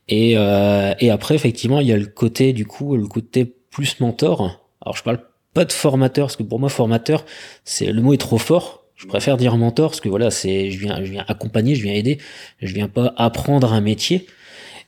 et 0.08 0.32
et 0.32 1.10
après 1.10 1.34
effectivement 1.34 1.80
il 1.80 1.86
y 1.86 1.92
a 1.92 1.96
le 1.96 2.06
côté 2.06 2.52
du 2.52 2.66
coup 2.66 2.96
le 2.96 3.06
côté 3.06 3.44
plus 3.70 4.00
mentor. 4.00 4.60
Alors 4.80 4.96
je 4.96 5.02
parle 5.02 5.20
pas 5.54 5.64
de 5.64 5.72
formateur 5.72 6.26
parce 6.26 6.36
que 6.36 6.42
pour 6.42 6.58
moi 6.58 6.68
formateur 6.68 7.24
c'est 7.64 7.92
le 7.92 8.02
mot 8.02 8.12
est 8.12 8.18
trop 8.18 8.38
fort. 8.38 8.84
Je 8.96 9.06
préfère 9.06 9.36
dire 9.36 9.56
mentor 9.56 9.90
parce 9.90 10.00
que 10.00 10.08
voilà 10.08 10.30
c'est 10.30 10.70
je 10.70 10.78
viens 10.78 11.04
je 11.04 11.12
viens 11.12 11.24
accompagner 11.28 11.74
je 11.74 11.82
viens 11.82 11.94
aider. 11.94 12.18
Je 12.60 12.74
viens 12.74 12.88
pas 12.88 13.14
apprendre 13.16 13.72
un 13.72 13.80
métier 13.80 14.26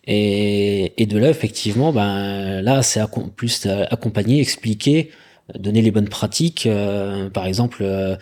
et, 0.04 1.02
et 1.02 1.06
de 1.06 1.18
là, 1.18 1.30
effectivement, 1.30 1.92
ben 1.92 2.62
là, 2.62 2.82
c'est 2.82 3.00
plus 3.36 3.66
accompagner, 3.66 4.40
expliquer, 4.40 5.10
donner 5.58 5.82
les 5.82 5.90
bonnes 5.90 6.08
pratiques. 6.08 6.66
Euh, 6.66 7.28
par 7.30 7.46
exemple, 7.46 7.78
euh, 7.82 8.16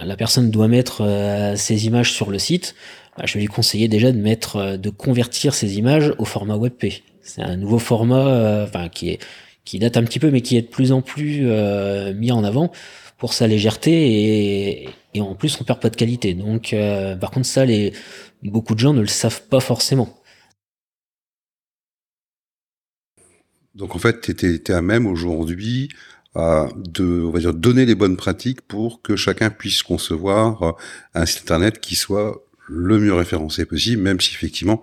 la 0.00 0.16
personne 0.16 0.50
doit 0.50 0.68
mettre 0.68 1.02
euh, 1.02 1.56
ses 1.56 1.86
images 1.86 2.12
sur 2.12 2.30
le 2.30 2.38
site. 2.38 2.74
Ben, 3.16 3.26
je 3.26 3.34
vais 3.34 3.40
lui 3.40 3.46
conseiller 3.46 3.88
déjà 3.88 4.12
de 4.12 4.18
mettre, 4.18 4.76
de 4.76 4.90
convertir 4.90 5.54
ses 5.54 5.78
images 5.78 6.12
au 6.18 6.24
format 6.24 6.56
WebP. 6.56 7.02
C'est 7.22 7.42
un 7.42 7.56
nouveau 7.56 7.78
format, 7.78 8.64
enfin 8.64 8.88
qui 8.88 9.10
est 9.10 9.18
qui 9.64 9.80
date 9.80 9.96
un 9.96 10.04
petit 10.04 10.20
peu, 10.20 10.30
mais 10.30 10.42
qui 10.42 10.56
est 10.56 10.62
de 10.62 10.68
plus 10.68 10.92
en 10.92 11.02
plus 11.02 11.42
mis 12.14 12.30
en 12.30 12.44
avant 12.44 12.70
pour 13.18 13.32
sa 13.32 13.48
légèreté 13.48 13.90
et, 13.90 14.88
et 15.14 15.20
en 15.20 15.34
plus 15.34 15.60
on 15.60 15.64
perd 15.64 15.80
pas 15.80 15.90
de 15.90 15.96
qualité. 15.96 16.34
Donc, 16.34 16.72
par 17.20 17.32
contre, 17.32 17.46
ça, 17.46 17.64
les 17.64 17.92
beaucoup 18.44 18.76
de 18.76 18.78
gens 18.78 18.92
ne 18.92 19.00
le 19.00 19.08
savent 19.08 19.42
pas 19.48 19.58
forcément. 19.58 20.14
Donc 23.76 23.94
en 23.94 23.98
fait, 23.98 24.22
tu 24.22 24.30
étais, 24.30 24.72
à 24.72 24.80
même 24.80 25.06
aujourd'hui 25.06 25.90
euh, 26.36 26.66
de, 26.76 27.22
on 27.22 27.30
va 27.30 27.40
dire, 27.40 27.52
donner 27.52 27.84
les 27.84 27.94
bonnes 27.94 28.16
pratiques 28.16 28.62
pour 28.62 29.02
que 29.02 29.16
chacun 29.16 29.50
puisse 29.50 29.82
concevoir 29.82 30.62
euh, 30.62 30.72
un 31.14 31.26
site 31.26 31.42
internet 31.42 31.78
qui 31.78 31.94
soit 31.94 32.42
le 32.68 32.98
mieux 32.98 33.14
référencé 33.14 33.66
possible, 33.66 34.02
même 34.02 34.20
si 34.20 34.34
effectivement, 34.34 34.82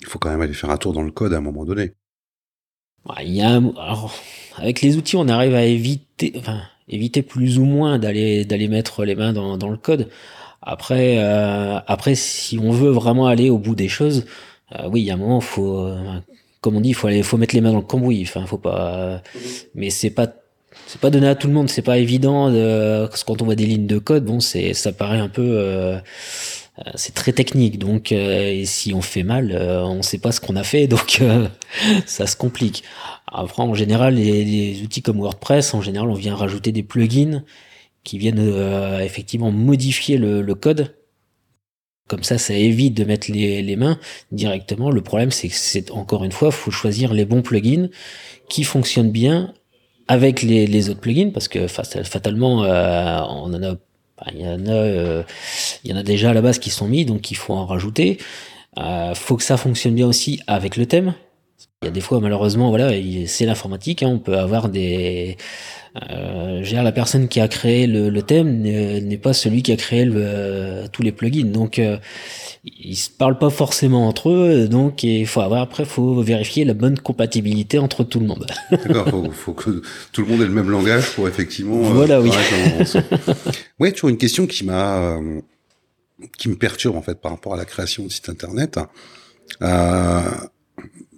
il 0.00 0.06
faut 0.06 0.18
quand 0.18 0.30
même 0.30 0.40
aller 0.40 0.54
faire 0.54 0.70
un 0.70 0.76
tour 0.76 0.92
dans 0.92 1.02
le 1.02 1.10
code 1.10 1.34
à 1.34 1.38
un 1.38 1.40
moment 1.40 1.64
donné. 1.64 1.92
Il 3.20 3.32
y 3.32 3.42
a, 3.42 3.56
alors, 3.56 4.14
avec 4.56 4.80
les 4.82 4.96
outils, 4.96 5.16
on 5.16 5.26
arrive 5.26 5.54
à 5.54 5.64
éviter, 5.64 6.32
enfin, 6.36 6.62
éviter 6.88 7.22
plus 7.22 7.58
ou 7.58 7.64
moins 7.64 7.98
d'aller 7.98 8.44
d'aller 8.44 8.68
mettre 8.68 9.04
les 9.04 9.16
mains 9.16 9.32
dans, 9.32 9.58
dans 9.58 9.68
le 9.68 9.76
code. 9.76 10.08
Après, 10.62 11.18
euh, 11.18 11.80
après, 11.88 12.14
si 12.14 12.58
on 12.60 12.70
veut 12.70 12.90
vraiment 12.90 13.26
aller 13.26 13.50
au 13.50 13.58
bout 13.58 13.74
des 13.74 13.88
choses, 13.88 14.26
euh, 14.78 14.88
oui, 14.88 15.00
il 15.02 15.04
y 15.06 15.10
a 15.10 15.14
un 15.14 15.16
moment, 15.16 15.40
faut, 15.40 15.92
comme 16.62 16.76
on 16.76 16.80
dit, 16.80 16.90
il 16.90 16.94
faut 16.94 17.08
aller, 17.08 17.22
faut 17.22 17.36
mettre 17.36 17.54
les 17.54 17.60
mains 17.60 17.72
dans 17.72 17.78
le 17.78 17.84
cambouis. 17.84 18.22
Enfin, 18.22 18.46
faut 18.46 18.56
pas. 18.56 19.20
Mais 19.74 19.90
c'est 19.90 20.10
pas, 20.10 20.28
c'est 20.86 21.00
pas 21.00 21.10
donné 21.10 21.28
à 21.28 21.34
tout 21.34 21.48
le 21.48 21.52
monde. 21.52 21.68
C'est 21.68 21.82
pas 21.82 21.98
évident. 21.98 22.50
De, 22.50 23.08
quand 23.26 23.42
on 23.42 23.44
voit 23.44 23.56
des 23.56 23.66
lignes 23.66 23.88
de 23.88 23.98
code, 23.98 24.24
bon, 24.24 24.40
c'est, 24.40 24.72
ça 24.72 24.92
paraît 24.92 25.18
un 25.18 25.28
peu. 25.28 25.42
Euh, 25.42 25.98
euh, 26.78 26.90
c'est 26.94 27.14
très 27.14 27.32
technique, 27.32 27.78
donc 27.78 28.12
euh, 28.12 28.50
et 28.50 28.64
si 28.64 28.94
on 28.94 29.02
fait 29.02 29.24
mal, 29.24 29.54
on 29.54 30.00
sait 30.00 30.16
pas 30.16 30.32
ce 30.32 30.40
qu'on 30.40 30.56
a 30.56 30.62
fait, 30.62 30.86
donc 30.88 31.20
ça 32.06 32.26
se 32.26 32.36
complique. 32.36 32.84
Après, 33.26 33.62
en 33.62 33.74
général, 33.74 34.14
les, 34.14 34.80
outils 34.82 35.02
comme 35.02 35.18
WordPress, 35.18 35.74
en 35.74 35.82
général, 35.82 36.08
on 36.08 36.14
vient 36.14 36.34
rajouter 36.34 36.72
des 36.72 36.82
plugins 36.82 37.42
qui 38.04 38.18
viennent 38.18 38.54
effectivement 39.00 39.50
modifier 39.50 40.16
le, 40.16 40.42
le 40.42 40.54
code 40.54 40.94
comme 42.12 42.24
ça, 42.24 42.36
ça 42.36 42.52
évite 42.52 42.92
de 42.92 43.04
mettre 43.04 43.32
les, 43.32 43.74
mains 43.76 43.98
directement. 44.32 44.90
Le 44.90 45.00
problème, 45.00 45.30
c'est 45.30 45.48
que 45.48 45.54
c'est 45.54 45.90
encore 45.90 46.24
une 46.24 46.32
fois, 46.32 46.50
faut 46.50 46.70
choisir 46.70 47.14
les 47.14 47.24
bons 47.24 47.40
plugins 47.40 47.88
qui 48.50 48.64
fonctionnent 48.64 49.10
bien 49.10 49.54
avec 50.08 50.42
les, 50.42 50.66
les 50.66 50.90
autres 50.90 51.00
plugins, 51.00 51.30
parce 51.30 51.48
que 51.48 51.68
fatalement, 51.68 52.64
euh, 52.64 53.18
on 53.30 53.54
en 53.54 53.62
a, 53.62 53.76
il 54.34 54.42
y 54.42 54.46
en 54.46 54.66
a, 54.66 54.72
euh, 54.72 55.22
il 55.84 55.90
y 55.90 55.94
en 55.94 55.96
a 55.96 56.02
déjà 56.02 56.32
à 56.32 56.34
la 56.34 56.42
base 56.42 56.58
qui 56.58 56.68
sont 56.68 56.86
mis, 56.86 57.06
donc 57.06 57.30
il 57.30 57.36
faut 57.38 57.54
en 57.54 57.64
rajouter. 57.64 58.18
Euh, 58.78 59.14
faut 59.14 59.38
que 59.38 59.42
ça 59.42 59.56
fonctionne 59.56 59.94
bien 59.94 60.06
aussi 60.06 60.38
avec 60.46 60.76
le 60.76 60.84
thème. 60.84 61.14
Il 61.82 61.86
y 61.86 61.88
a 61.88 61.90
des 61.90 62.00
fois, 62.00 62.20
malheureusement, 62.20 62.70
voilà, 62.70 62.90
c'est 63.26 63.44
l'informatique. 63.44 64.02
Hein, 64.02 64.08
on 64.08 64.18
peut 64.18 64.38
avoir 64.38 64.68
des 64.68 65.36
euh, 66.10 66.62
la 66.72 66.92
personne 66.92 67.28
qui 67.28 67.38
a 67.40 67.48
créé 67.48 67.86
le, 67.86 68.08
le 68.08 68.22
thème 68.22 68.62
n'est 68.62 69.18
pas 69.18 69.32
celui 69.34 69.62
qui 69.62 69.72
a 69.72 69.76
créé 69.76 70.04
le, 70.04 70.84
tous 70.92 71.02
les 71.02 71.12
plugins. 71.12 71.44
Donc, 71.44 71.78
euh, 71.78 71.98
ils 72.64 72.96
se 72.96 73.10
parlent 73.10 73.38
pas 73.38 73.50
forcément 73.50 74.06
entre 74.08 74.30
eux. 74.30 74.68
Donc, 74.68 75.02
il 75.02 75.26
faut 75.26 75.40
avoir 75.40 75.60
après, 75.60 75.84
faut 75.84 76.22
vérifier 76.22 76.64
la 76.64 76.74
bonne 76.74 76.98
compatibilité 76.98 77.78
entre 77.78 78.04
tout 78.04 78.20
le 78.20 78.26
monde. 78.26 78.46
D'accord. 78.70 79.08
Faut, 79.08 79.30
faut 79.32 79.52
que 79.52 79.82
tout 80.12 80.22
le 80.22 80.28
monde 80.28 80.40
ait 80.40 80.46
le 80.46 80.52
même 80.52 80.70
langage 80.70 81.10
pour 81.10 81.28
effectivement. 81.28 81.80
Euh, 81.80 81.92
voilà, 81.92 82.20
oui. 82.20 82.30
ouais, 83.80 83.92
toujours 83.92 84.10
une 84.10 84.18
question 84.18 84.46
qui 84.46 84.64
m'a, 84.64 84.98
euh, 84.98 85.40
qui 86.38 86.48
me 86.48 86.56
perturbe 86.56 86.96
en 86.96 87.02
fait 87.02 87.20
par 87.20 87.32
rapport 87.32 87.54
à 87.54 87.56
la 87.56 87.64
création 87.64 88.04
de 88.04 88.08
site 88.08 88.28
internet. 88.28 88.78
Euh, 89.60 90.20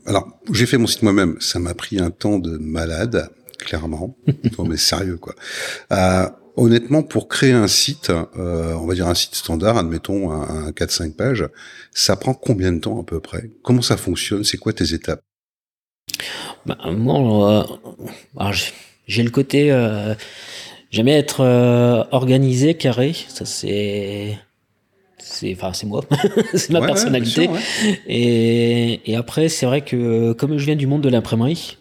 alors, 0.07 0.29
j'ai 0.53 0.67
fait 0.67 0.79
mon 0.79 0.87
site 0.87 1.03
moi-même. 1.03 1.37
Ça 1.41 1.59
m'a 1.59 1.75
pris 1.75 1.99
un 1.99 2.11
temps 2.11 2.39
de 2.39 2.57
malade 2.59 3.31
clairement. 3.59 4.17
non 4.59 4.65
mais 4.65 4.77
sérieux 4.77 5.17
quoi. 5.17 5.35
Euh, 5.93 6.29
honnêtement, 6.57 7.03
pour 7.03 7.29
créer 7.29 7.53
un 7.53 7.69
site, 7.69 8.11
euh, 8.11 8.75
on 8.75 8.87
va 8.87 8.95
dire 8.95 9.09
un 9.09 9.15
site 9.15 9.35
standard, 9.35 9.79
admettons 9.79 10.31
un, 10.33 10.67
un 10.67 10.71
4-5 10.71 11.15
pages, 11.15 11.49
ça 11.93 12.17
prend 12.17 12.35
combien 12.35 12.73
de 12.73 12.81
temps 12.81 13.01
à 13.01 13.05
peu 13.05 13.21
près? 13.21 13.51
Comment 13.63 13.83
ça 13.83 13.97
fonctionne? 13.97 14.45
C'est 14.45 14.59
quoi 14.59 14.73
tes 14.73 14.93
étapes? 14.95 15.21
Bah, 16.67 16.79
Moi, 16.93 17.67
euh, 18.39 18.53
j'ai 19.07 19.23
le 19.23 19.31
côté... 19.31 19.73
Euh, 19.73 20.15
J'aime 20.95 21.09
être 21.09 21.41
euh, 21.41 22.05
organisé, 22.13 22.75
carré. 22.75 23.17
Ça 23.27 23.45
c'est 23.45 24.39
c'est 25.27 25.53
enfin 25.55 25.73
c'est 25.73 25.87
moi 25.87 26.05
c'est 26.55 26.71
ma 26.71 26.85
personnalité 26.87 27.49
et, 28.07 29.01
et 29.11 29.17
après 29.17 29.49
c'est 29.49 29.67
vrai 29.67 29.81
que 29.81 30.33
comme 30.33 30.59
je 30.59 30.67
viens 30.67 30.77
du 30.77 30.87
monde 30.87 31.03
de 31.03 31.09
l'imprimerie 31.09 31.79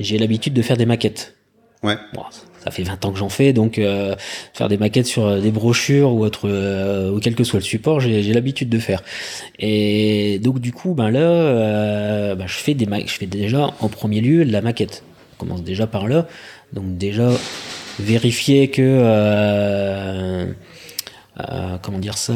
j'ai 0.00 0.18
l'habitude 0.18 0.54
de 0.54 0.62
faire 0.62 0.76
des 0.76 0.86
maquettes. 0.86 1.36
Ouais. 1.82 1.96
Bon, 2.14 2.22
ça 2.64 2.70
fait 2.70 2.82
20 2.82 3.04
ans 3.04 3.12
que 3.12 3.18
j'en 3.18 3.28
fais, 3.28 3.52
donc 3.52 3.78
euh, 3.78 4.14
faire 4.52 4.68
des 4.68 4.76
maquettes 4.76 5.06
sur 5.06 5.26
euh, 5.26 5.40
des 5.40 5.50
brochures 5.50 6.12
ou 6.12 6.24
autre, 6.24 6.48
euh, 6.48 7.10
ou 7.10 7.20
quel 7.20 7.34
que 7.34 7.44
soit 7.44 7.58
le 7.58 7.64
support, 7.64 8.00
j'ai 8.00 8.32
l'habitude 8.32 8.68
de 8.68 8.78
faire. 8.78 9.02
Et 9.58 10.38
donc 10.42 10.58
du 10.58 10.72
coup, 10.72 10.94
ben 10.94 11.10
là, 11.10 11.20
euh, 11.20 12.34
ben, 12.34 12.46
je 12.46 12.54
fais 12.54 12.74
des 12.74 12.86
je 13.06 13.12
fais 13.12 13.26
déjà 13.26 13.70
en 13.80 13.88
premier 13.88 14.20
lieu 14.20 14.42
la 14.42 14.60
maquette. 14.60 15.04
On 15.34 15.46
commence 15.46 15.62
déjà 15.62 15.86
par 15.86 16.08
là. 16.08 16.26
Donc 16.72 16.98
déjà, 16.98 17.30
vérifier 17.98 18.68
que 18.68 20.46
comment 21.82 21.98
dire 21.98 22.18
ça, 22.18 22.34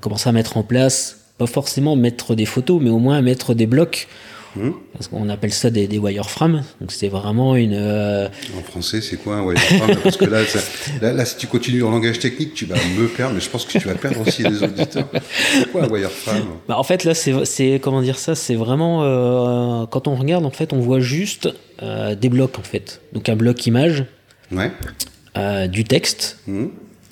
commencer 0.00 0.28
à 0.28 0.32
mettre 0.32 0.56
en 0.56 0.62
place, 0.62 1.18
pas 1.38 1.46
forcément 1.46 1.96
mettre 1.96 2.34
des 2.34 2.46
photos, 2.46 2.80
mais 2.80 2.90
au 2.90 2.98
moins 2.98 3.20
mettre 3.22 3.54
des 3.54 3.66
blocs 3.66 4.08
Hmm. 4.54 4.72
Parce 4.92 5.08
qu'on 5.08 5.30
appelle 5.30 5.52
ça 5.52 5.70
des, 5.70 5.86
wireframes. 5.98 6.62
Donc 6.80 6.92
c'est 6.92 7.08
vraiment 7.08 7.56
une. 7.56 7.74
Euh, 7.74 8.28
en 8.56 8.62
français, 8.62 9.00
c'est 9.00 9.16
quoi 9.16 9.36
un 9.36 9.44
wireframe 9.44 9.96
Parce 10.02 10.18
que 10.18 10.26
là, 10.26 10.42
là, 11.00 11.24
si 11.24 11.36
tu 11.38 11.46
continues 11.46 11.82
en 11.82 11.90
langage 11.90 12.18
technique, 12.18 12.52
tu 12.52 12.66
vas 12.66 12.76
me 12.98 13.06
perdre, 13.08 13.34
mais 13.34 13.40
je 13.40 13.48
pense 13.48 13.64
que 13.64 13.78
tu 13.78 13.86
vas 13.88 13.94
perdre 13.94 14.20
aussi 14.20 14.42
les 14.42 14.62
auditeurs. 14.62 15.08
C'est 15.54 15.72
quoi 15.72 15.84
un 15.84 15.88
wireframe 15.88 16.44
bah, 16.68 16.78
En 16.78 16.82
fait, 16.82 17.04
là, 17.04 17.14
c'est 17.14 17.80
comment 17.82 18.02
dire 18.02 18.18
ça 18.18 18.34
C'est 18.34 18.54
vraiment 18.54 19.02
euh, 19.02 19.86
quand 19.86 20.06
on 20.06 20.16
regarde, 20.16 20.44
en 20.44 20.50
fait, 20.50 20.74
on 20.74 20.80
voit 20.80 21.00
juste 21.00 21.48
euh, 21.82 22.14
des 22.14 22.28
blocs, 22.28 22.58
en 22.58 22.62
fait. 22.62 23.00
Donc 23.14 23.30
un 23.30 23.36
bloc 23.36 23.66
image, 23.66 24.04
ouais. 24.50 24.70
du 25.68 25.84
texte. 25.84 26.38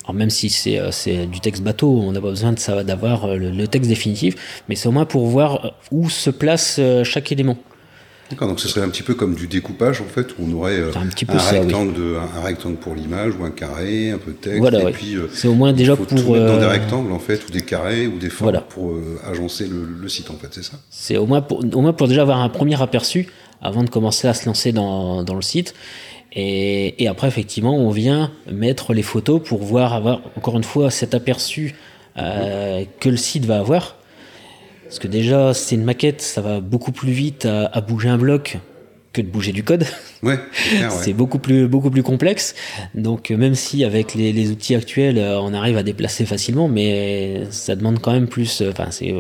Hmm 0.09 0.15
même 0.15 0.31
si 0.31 0.79
euh, 0.79 0.91
c'est 0.91 1.27
du 1.27 1.41
texte 1.41 1.63
bateau, 1.63 2.01
on 2.03 2.13
n'a 2.13 2.21
pas 2.21 2.31
besoin 2.31 2.55
d'avoir 2.85 3.27
euh, 3.27 3.37
le, 3.37 3.69
texte 3.69 3.89
définitif, 3.89 4.63
mais 4.69 4.75
c'est 4.75 4.89
au 4.89 4.93
moins 4.93 5.05
pour 5.05 5.27
voir 5.27 5.65
euh, 5.65 5.69
où 5.91 6.11
se 6.11 6.31
place 6.31 6.81
chaque 7.05 7.33
élément. 7.33 7.59
D'accord, 8.31 8.47
donc 8.47 8.61
ce 8.61 8.69
serait 8.69 8.83
un 8.83 8.89
petit 8.89 9.03
peu 9.03 9.15
comme 9.15 9.35
du 9.35 9.49
découpage 9.49 10.01
en 10.01 10.05
fait, 10.05 10.39
où 10.39 10.47
on 10.49 10.53
aurait 10.59 10.79
un, 10.81 11.51
rectangle 11.51 12.17
un, 12.17 12.41
rectangle 12.41 12.77
pour 12.77 12.95
l'image 12.95 13.33
ou 13.35 13.45
un 13.45 13.51
carré, 13.51 14.11
un 14.11 14.19
peu 14.19 14.31
de 14.31 14.37
texte. 14.37 14.61
Voilà, 14.61 14.89
et 14.89 14.93
puis 14.93 15.17
c'est 15.33 15.49
au 15.49 15.55
moins 15.55 15.73
déjà 15.73 15.97
faut 15.97 16.05
pour 16.05 16.07
tout 16.07 16.33
mettre 16.33 16.47
dans 16.47 16.61
des 16.61 16.67
rectangles 16.67 17.13
en 17.13 17.19
fait, 17.19 17.41
ou 17.49 17.51
des 17.51 17.63
carrés 17.63 18.07
ou 18.07 18.19
des 18.19 18.31
formes 18.31 18.61
pour 18.69 18.95
agencer 19.29 19.67
le, 19.67 20.09
site 20.09 20.31
en 20.31 20.35
fait, 20.35 20.49
c'est 20.53 20.63
ça? 20.63 20.79
C'est 20.91 21.17
au 21.17 21.27
moins 21.27 21.41
pour 21.41 21.59
au 21.59 21.81
moins 21.81 21.93
pour 21.93 22.07
déjà 22.07 22.23
avoir 22.23 22.39
un 22.39 22.49
premier 22.49 22.81
aperçu 22.81 23.27
avant 23.63 23.83
de 23.83 23.91
commencer 23.91 24.29
à 24.29 24.35
se 24.35 24.47
lancer 24.47 24.71
dans, 24.71 25.25
dans 25.25 25.35
le 25.35 25.43
site. 25.43 25.75
Et, 26.33 27.09
après, 27.09 27.29
effectivement, 27.29 27.77
on 27.77 27.91
vient 27.91 28.31
mettre 28.51 28.93
les 28.93 29.03
photos 29.03 29.43
pour 29.43 29.63
voir, 29.63 29.95
avoir 29.95 30.21
encore 30.37 30.57
une 30.57 30.65
fois 30.65 30.91
cet 30.91 31.15
aperçu 31.15 31.75
euh, 32.17 32.85
que 33.01 33.09
le 33.09 33.17
site 33.17 33.45
va 33.47 33.59
avoir. 33.59 33.97
Parce 34.85 34.99
que 34.99 35.09
déjà, 35.09 35.55
c'est 35.55 35.75
une 35.75 35.85
maquette, 35.85 36.21
ça 36.21 36.41
va 36.41 36.61
beaucoup 36.61 36.93
plus 36.93 37.13
vite 37.13 37.47
à, 37.47 37.81
bouger 37.81 38.09
un 38.09 38.19
bloc 38.19 38.59
que 39.13 39.21
de 39.21 39.27
bouger 39.27 39.53
du 39.53 39.65
code. 39.65 39.85
Ouais, 40.23 40.39
c'est 40.89 41.13
beaucoup 41.15 41.41
plus 41.41 41.67
beaucoup 41.67 41.91
plus 41.91 42.05
complexe. 42.05 42.55
Donc 42.95 43.31
même 43.31 43.57
si 43.57 43.85
avec 43.85 44.15
les, 44.15 44.33
les, 44.33 44.51
outils 44.51 44.77
actuels, 44.77 45.19
euh, 45.19 45.41
on 45.41 45.53
arrive 45.53 45.77
à 45.77 45.83
déplacer 45.83 46.27
facilement, 46.27 46.69
mais 46.69 47.43
ça 47.51 47.75
demande 47.75 48.01
quand 48.01 48.13
même 48.13 48.29
plus. 48.29 48.63
Enfin, 48.69 48.91
c'est 48.91 49.15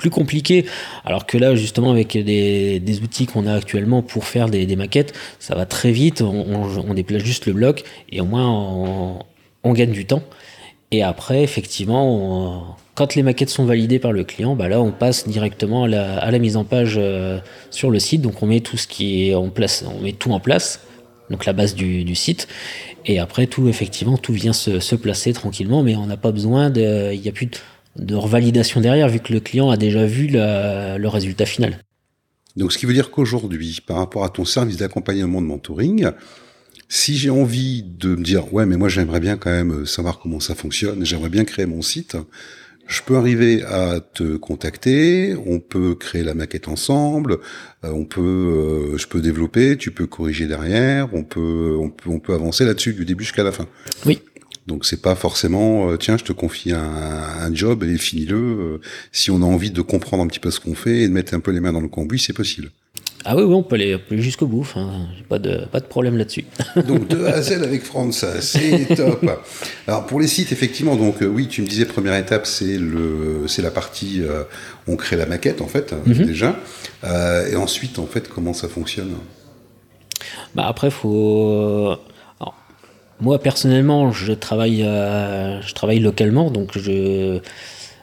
plus 0.00 0.10
compliqué. 0.10 0.64
Alors 1.04 1.26
que 1.26 1.38
là, 1.38 1.54
justement, 1.54 1.92
avec 1.92 2.16
des, 2.16 3.00
outils 3.02 3.26
qu'on 3.26 3.46
a 3.46 3.54
actuellement 3.54 4.02
pour 4.02 4.24
faire 4.24 4.48
des, 4.48 4.76
maquettes, 4.76 5.12
ça 5.38 5.54
va 5.54 5.66
très 5.66 5.92
vite. 5.92 6.22
On, 6.22 6.94
déplace 6.94 7.22
juste 7.22 7.46
le 7.46 7.52
bloc 7.52 7.84
et 8.10 8.20
au 8.20 8.24
moins 8.24 8.48
on, 9.62 9.72
gagne 9.72 9.92
du 9.92 10.06
temps. 10.06 10.22
Et 10.90 11.02
après, 11.04 11.42
effectivement, 11.42 12.76
quand 12.94 13.14
les 13.14 13.22
maquettes 13.22 13.50
sont 13.50 13.64
validées 13.64 14.00
par 14.00 14.12
le 14.12 14.24
client, 14.24 14.56
bah 14.56 14.68
là, 14.68 14.80
on 14.80 14.90
passe 14.90 15.28
directement 15.28 15.84
à 15.84 15.88
la, 16.30 16.38
mise 16.38 16.56
en 16.56 16.64
page 16.64 16.94
euh, 16.96 17.38
sur 17.70 17.90
le 17.90 18.00
site. 18.00 18.22
Donc, 18.22 18.42
on 18.42 18.46
met 18.46 18.60
tout 18.60 18.76
ce 18.76 18.88
qui 18.88 19.28
est 19.28 19.34
en 19.34 19.50
place, 19.50 19.84
on 19.86 20.02
met 20.02 20.12
tout 20.12 20.32
en 20.32 20.40
place, 20.40 20.80
donc 21.28 21.44
la 21.44 21.52
base 21.52 21.74
du, 21.74 22.14
site. 22.16 22.48
Et 23.06 23.20
après, 23.20 23.46
tout, 23.46 23.68
effectivement, 23.68 24.16
tout 24.16 24.32
vient 24.32 24.52
se, 24.52 24.94
placer 24.96 25.32
tranquillement, 25.32 25.82
mais 25.82 25.94
on 25.94 26.06
n'a 26.06 26.16
pas 26.16 26.32
besoin 26.32 26.70
de, 26.70 27.12
il 27.12 27.20
n'y 27.20 27.28
a 27.28 27.32
plus 27.32 27.46
de, 27.46 27.56
de 27.96 28.14
revalidation 28.14 28.80
derrière, 28.80 29.08
vu 29.08 29.20
que 29.20 29.32
le 29.32 29.40
client 29.40 29.70
a 29.70 29.76
déjà 29.76 30.06
vu 30.06 30.28
le 30.28 31.06
résultat 31.06 31.46
final. 31.46 31.78
Donc, 32.56 32.72
ce 32.72 32.78
qui 32.78 32.86
veut 32.86 32.94
dire 32.94 33.10
qu'aujourd'hui, 33.10 33.80
par 33.86 33.96
rapport 33.96 34.24
à 34.24 34.28
ton 34.28 34.44
service 34.44 34.76
d'accompagnement 34.76 35.40
de 35.40 35.46
mentoring, 35.46 36.10
si 36.88 37.16
j'ai 37.16 37.30
envie 37.30 37.84
de 37.84 38.16
me 38.16 38.22
dire, 38.22 38.52
ouais, 38.52 38.66
mais 38.66 38.76
moi 38.76 38.88
j'aimerais 38.88 39.20
bien 39.20 39.36
quand 39.36 39.50
même 39.50 39.86
savoir 39.86 40.18
comment 40.18 40.40
ça 40.40 40.56
fonctionne, 40.56 41.06
j'aimerais 41.06 41.28
bien 41.28 41.44
créer 41.44 41.66
mon 41.66 41.82
site, 41.82 42.16
je 42.88 43.02
peux 43.02 43.16
arriver 43.16 43.62
à 43.62 44.00
te 44.00 44.36
contacter, 44.36 45.36
on 45.46 45.60
peut 45.60 45.94
créer 45.94 46.24
la 46.24 46.34
maquette 46.34 46.66
ensemble, 46.66 47.38
euh, 47.84 47.92
on 47.92 48.04
peut, 48.04 48.20
euh, 48.20 48.98
je 48.98 49.06
peux 49.06 49.20
développer, 49.20 49.76
tu 49.76 49.92
peux 49.92 50.06
corriger 50.06 50.48
derrière, 50.48 51.14
on 51.14 51.22
peut, 51.22 51.76
on 51.78 51.88
peut, 51.88 52.10
on 52.10 52.18
peut 52.18 52.34
avancer 52.34 52.64
là-dessus 52.64 52.92
du 52.92 53.04
début 53.04 53.22
jusqu'à 53.22 53.44
la 53.44 53.52
fin. 53.52 53.66
Oui. 54.04 54.20
Donc 54.70 54.86
c'est 54.86 55.02
pas 55.02 55.16
forcément 55.16 55.90
euh, 55.90 55.96
tiens 55.96 56.16
je 56.16 56.22
te 56.22 56.32
confie 56.32 56.70
un, 56.70 57.52
job 57.52 57.82
et 57.82 57.98
finis-le. 57.98 58.36
Euh, 58.36 58.80
si 59.10 59.32
on 59.32 59.42
a 59.42 59.44
envie 59.44 59.72
de 59.72 59.82
comprendre 59.82 60.22
un 60.22 60.28
petit 60.28 60.38
peu 60.38 60.52
ce 60.52 60.60
qu'on 60.60 60.76
fait 60.76 61.00
et 61.00 61.08
de 61.08 61.12
mettre 61.12 61.34
un 61.34 61.40
peu 61.40 61.50
les 61.50 61.58
mains 61.58 61.72
dans 61.72 61.80
le 61.80 61.88
cambouis, 61.88 62.20
c'est 62.20 62.32
possible. 62.32 62.70
Ah 63.24 63.36
oui, 63.36 63.42
oui, 63.42 63.52
on 63.52 63.64
peut 63.64 63.74
aller, 63.74 63.98
jusqu'au 64.12 64.46
bout. 64.46 64.64
J'ai 65.18 65.24
pas 65.24 65.40
de 65.40 65.64
pas 65.66 65.80
de 65.80 65.86
problème 65.86 66.16
là-dessus. 66.16 66.44
donc 66.86 67.08
de 67.08 67.24
A 67.24 67.34
à 67.34 67.42
Z 67.42 67.64
avec 67.64 67.82
France, 67.82 68.24
c'est 68.40 68.94
top. 68.96 69.28
Alors 69.88 70.06
pour 70.06 70.20
les 70.20 70.28
sites, 70.28 70.52
effectivement, 70.52 70.94
donc 70.94 71.20
euh, 71.20 71.26
oui, 71.26 71.48
tu 71.48 71.62
me 71.62 71.66
disais 71.66 71.84
première 71.84 72.14
étape, 72.14 72.46
c'est 72.46 72.78
le 72.78 73.46
c'est 73.48 73.62
la 73.62 73.72
partie 73.72 74.22
on 74.86 74.94
crée 74.94 75.16
la 75.16 75.26
maquette 75.26 75.62
en 75.62 75.66
fait 75.66 75.92
mhm. 76.06 76.26
déjà. 76.26 76.60
et 77.50 77.56
ensuite, 77.56 77.98
en 77.98 78.06
fait, 78.06 78.28
comment 78.28 78.52
ça 78.52 78.68
fonctionne? 78.68 79.16
Bah 80.54 80.66
après, 80.68 80.92
faut 80.92 81.98
moi 83.20 83.38
personnellement, 83.38 84.12
je 84.12 84.32
travaille, 84.32 84.82
euh, 84.82 85.60
je 85.62 85.74
travaille 85.74 86.00
localement, 86.00 86.50
donc 86.50 86.76
je 86.78 87.40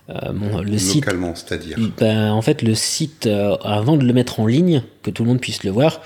euh, 0.09 0.31
le 0.63 0.77
site. 0.77 1.05
Localement, 1.05 1.35
c'est-à-dire 1.35 1.77
ben, 1.97 2.31
En 2.31 2.41
fait, 2.41 2.61
le 2.61 2.75
site, 2.75 3.27
euh, 3.27 3.55
avant 3.63 3.97
de 3.97 4.05
le 4.05 4.13
mettre 4.13 4.39
en 4.39 4.45
ligne, 4.45 4.83
que 5.03 5.11
tout 5.11 5.23
le 5.23 5.29
monde 5.29 5.41
puisse 5.41 5.63
le 5.63 5.71
voir, 5.71 6.01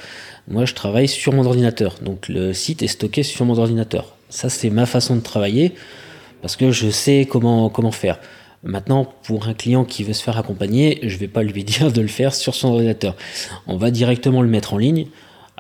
moi 0.48 0.66
je 0.66 0.74
travaille 0.74 1.08
sur 1.08 1.34
mon 1.34 1.46
ordinateur. 1.46 1.96
Donc 2.02 2.28
le 2.28 2.54
site 2.54 2.82
est 2.82 2.88
stocké 2.88 3.24
sur 3.24 3.46
mon 3.46 3.58
ordinateur. 3.58 4.16
Ça, 4.30 4.50
c'est 4.50 4.70
ma 4.70 4.86
façon 4.86 5.16
de 5.16 5.22
travailler 5.22 5.74
parce 6.42 6.56
que 6.56 6.72
je 6.72 6.90
sais 6.90 7.28
comment, 7.30 7.70
comment 7.70 7.92
faire. 7.92 8.20
Maintenant, 8.64 9.12
pour 9.24 9.48
un 9.48 9.54
client 9.54 9.86
qui 9.86 10.04
veut 10.04 10.14
se 10.14 10.24
faire 10.24 10.38
accompagner, 10.38 11.00
je 11.04 11.16
ne 11.16 11.20
vais 11.20 11.28
pas 11.28 11.44
lui 11.44 11.64
dire 11.64 11.92
de 11.92 12.02
le 12.02 12.08
faire 12.08 12.34
sur 12.34 12.56
son 12.56 12.70
ordinateur. 12.70 13.16
On 13.68 13.78
va 13.78 13.92
directement 13.92 14.42
le 14.42 14.48
mettre 14.48 14.74
en 14.74 14.78
ligne. 14.78 15.08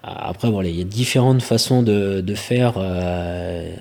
Après, 0.03 0.49
voilà, 0.49 0.69
il 0.69 0.77
y 0.77 0.81
a 0.81 0.85
différentes 0.85 1.43
façons 1.43 1.83
de, 1.83 2.21
de 2.21 2.35
faire 2.35 2.73
euh, 2.77 3.71